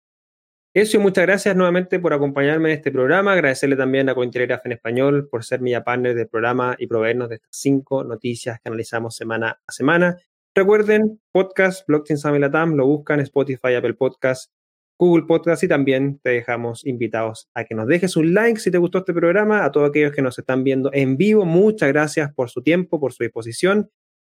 Eso, 0.72 1.00
muchas 1.00 1.26
gracias 1.26 1.56
nuevamente 1.56 2.00
por 2.00 2.14
acompañarme 2.14 2.70
en 2.70 2.78
este 2.78 2.92
programa. 2.92 3.34
Agradecerle 3.34 3.76
también 3.76 4.08
a 4.08 4.14
Cointelegraph 4.14 4.64
en 4.68 4.74
español 4.74 5.28
por 5.28 5.44
ser 5.44 5.62
mi 5.62 5.74
partner 5.80 6.14
del 6.14 6.28
programa 6.28 6.76
y 6.78 6.86
proveernos 6.86 7.30
de 7.30 7.36
estas 7.36 7.50
cinco 7.52 8.04
noticias 8.04 8.60
que 8.62 8.70
analizamos 8.70 9.16
semana 9.16 9.60
a 9.66 9.72
semana. 9.72 10.18
Recuerden, 10.54 11.20
podcast, 11.32 11.88
Blockchain 11.88 12.20
Summit 12.20 12.42
Latam, 12.42 12.76
lo 12.76 12.86
buscan 12.86 13.20
Spotify, 13.22 13.74
Apple 13.74 13.96
Podcast, 13.96 14.52
Google 15.00 15.26
Podcast 15.26 15.64
y 15.64 15.68
también 15.68 16.20
te 16.20 16.30
dejamos 16.30 16.86
invitados 16.86 17.50
a 17.56 17.64
que 17.64 17.74
nos 17.74 17.88
dejes 17.88 18.16
un 18.16 18.36
like 18.36 18.60
si 18.60 18.70
te 18.70 18.78
gustó 18.78 19.00
este 19.00 19.14
programa. 19.14 19.66
A 19.66 19.72
todos 19.72 19.90
aquellos 19.90 20.12
que 20.12 20.22
nos 20.22 20.38
están 20.38 20.64
viendo 20.64 20.92
en 20.94 21.18
vivo, 21.18 21.46
muchas 21.46 21.90
gracias 21.90 22.32
por 22.36 22.52
su 22.52 22.62
tiempo, 22.62 23.00
por 23.00 23.12
su 23.12 23.24
disposición. 23.24 23.90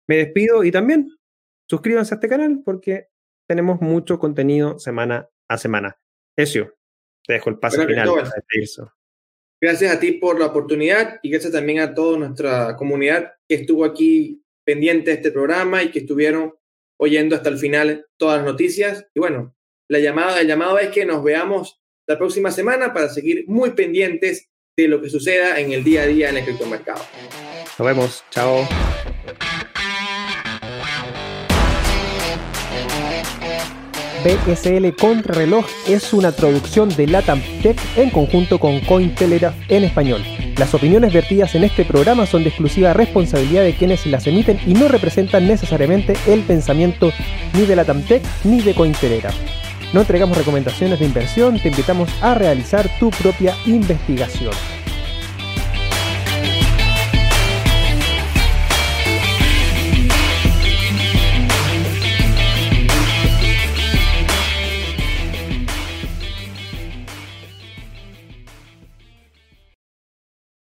Me 0.08 0.18
despido 0.18 0.64
y 0.64 0.72
también 0.72 1.10
suscríbanse 1.68 2.14
a 2.14 2.18
este 2.18 2.30
canal 2.30 2.62
porque 2.64 3.08
tenemos 3.48 3.82
mucho 3.82 4.20
contenido 4.20 4.78
semana 4.78 5.28
a 5.48 5.58
semana. 5.58 5.98
Ezio, 6.42 6.76
te 7.26 7.34
dejo 7.34 7.50
el 7.50 7.60
paso 7.60 7.86
final 7.86 8.10
Gracias 9.62 9.94
a 9.94 10.00
ti 10.00 10.14
por 10.14 10.40
la 10.40 10.46
oportunidad 10.46 11.20
y 11.22 11.30
gracias 11.30 11.52
también 11.52 11.80
a 11.80 11.94
toda 11.94 12.18
nuestra 12.18 12.78
comunidad 12.78 13.34
que 13.48 13.56
estuvo 13.56 13.84
aquí 13.84 14.42
pendiente 14.64 15.12
de 15.12 15.18
este 15.18 15.32
programa 15.32 15.84
y 15.84 15.92
que 15.92 16.00
estuvieron 16.00 16.54
oyendo 16.98 17.36
hasta 17.36 17.50
el 17.50 17.58
final 17.58 18.08
todas 18.16 18.38
las 18.38 18.46
noticias. 18.46 19.06
Y 19.14 19.20
bueno, 19.20 19.54
la 19.90 20.00
llamada, 20.00 20.40
el 20.40 20.48
llamado 20.48 20.80
es 20.80 20.90
que 20.90 21.06
nos 21.06 21.24
veamos 21.24 21.82
la 22.08 22.18
próxima 22.18 22.52
semana 22.52 22.94
para 22.94 23.10
seguir 23.10 23.44
muy 23.48 23.72
pendientes 23.72 24.50
de 24.78 24.88
lo 24.88 25.02
que 25.02 25.10
suceda 25.10 25.60
en 25.60 25.74
el 25.74 25.84
día 25.84 26.04
a 26.04 26.08
día 26.08 26.30
en 26.30 26.38
el 26.38 26.46
criptomercado. 26.46 27.04
Nos 27.78 27.86
vemos. 27.86 28.24
Chao. 28.30 28.66
BSL 34.24 34.96
Contrarreloj 34.96 35.66
es 35.88 36.12
una 36.14 36.34
traducción 36.34 36.90
de 36.90 37.08
Latam 37.08 37.42
Tech 37.62 37.80
en 37.96 38.10
conjunto 38.10 38.60
con 38.60 38.82
Cointelegraph 38.82 39.56
en 39.70 39.86
español. 39.86 40.22
Las 40.58 40.74
opiniones 40.74 41.14
vertidas 41.14 41.56
en 41.56 41.64
este 41.64 41.86
programa 41.86 42.26
son 42.26 42.44
de 42.44 42.50
exclusiva 42.50 42.92
responsabilidad 42.92 43.64
de 43.64 43.76
quienes 43.76 44.06
las 44.08 44.28
emiten 44.28 44.60
y 44.68 44.74
no 44.74 44.90
representan 44.90 45.48
necesariamente 45.48 46.18
el 46.28 46.42
pensamiento 46.42 47.14
ni 47.54 47.62
de 47.62 47.78
Latam 47.78 48.02
Tech 48.04 48.22
ni 48.44 48.62
de 48.62 48.74
Cointelegraph. 48.74 49.36
No 49.94 50.02
entregamos 50.02 50.38
recomendaciones 50.38 51.00
de 51.00 51.06
inversión, 51.06 51.58
te 51.58 51.70
invitamos 51.70 52.10
a 52.22 52.36
realizar 52.36 52.90
tu 53.00 53.12
propia 53.12 53.56
investigación. 53.66 54.54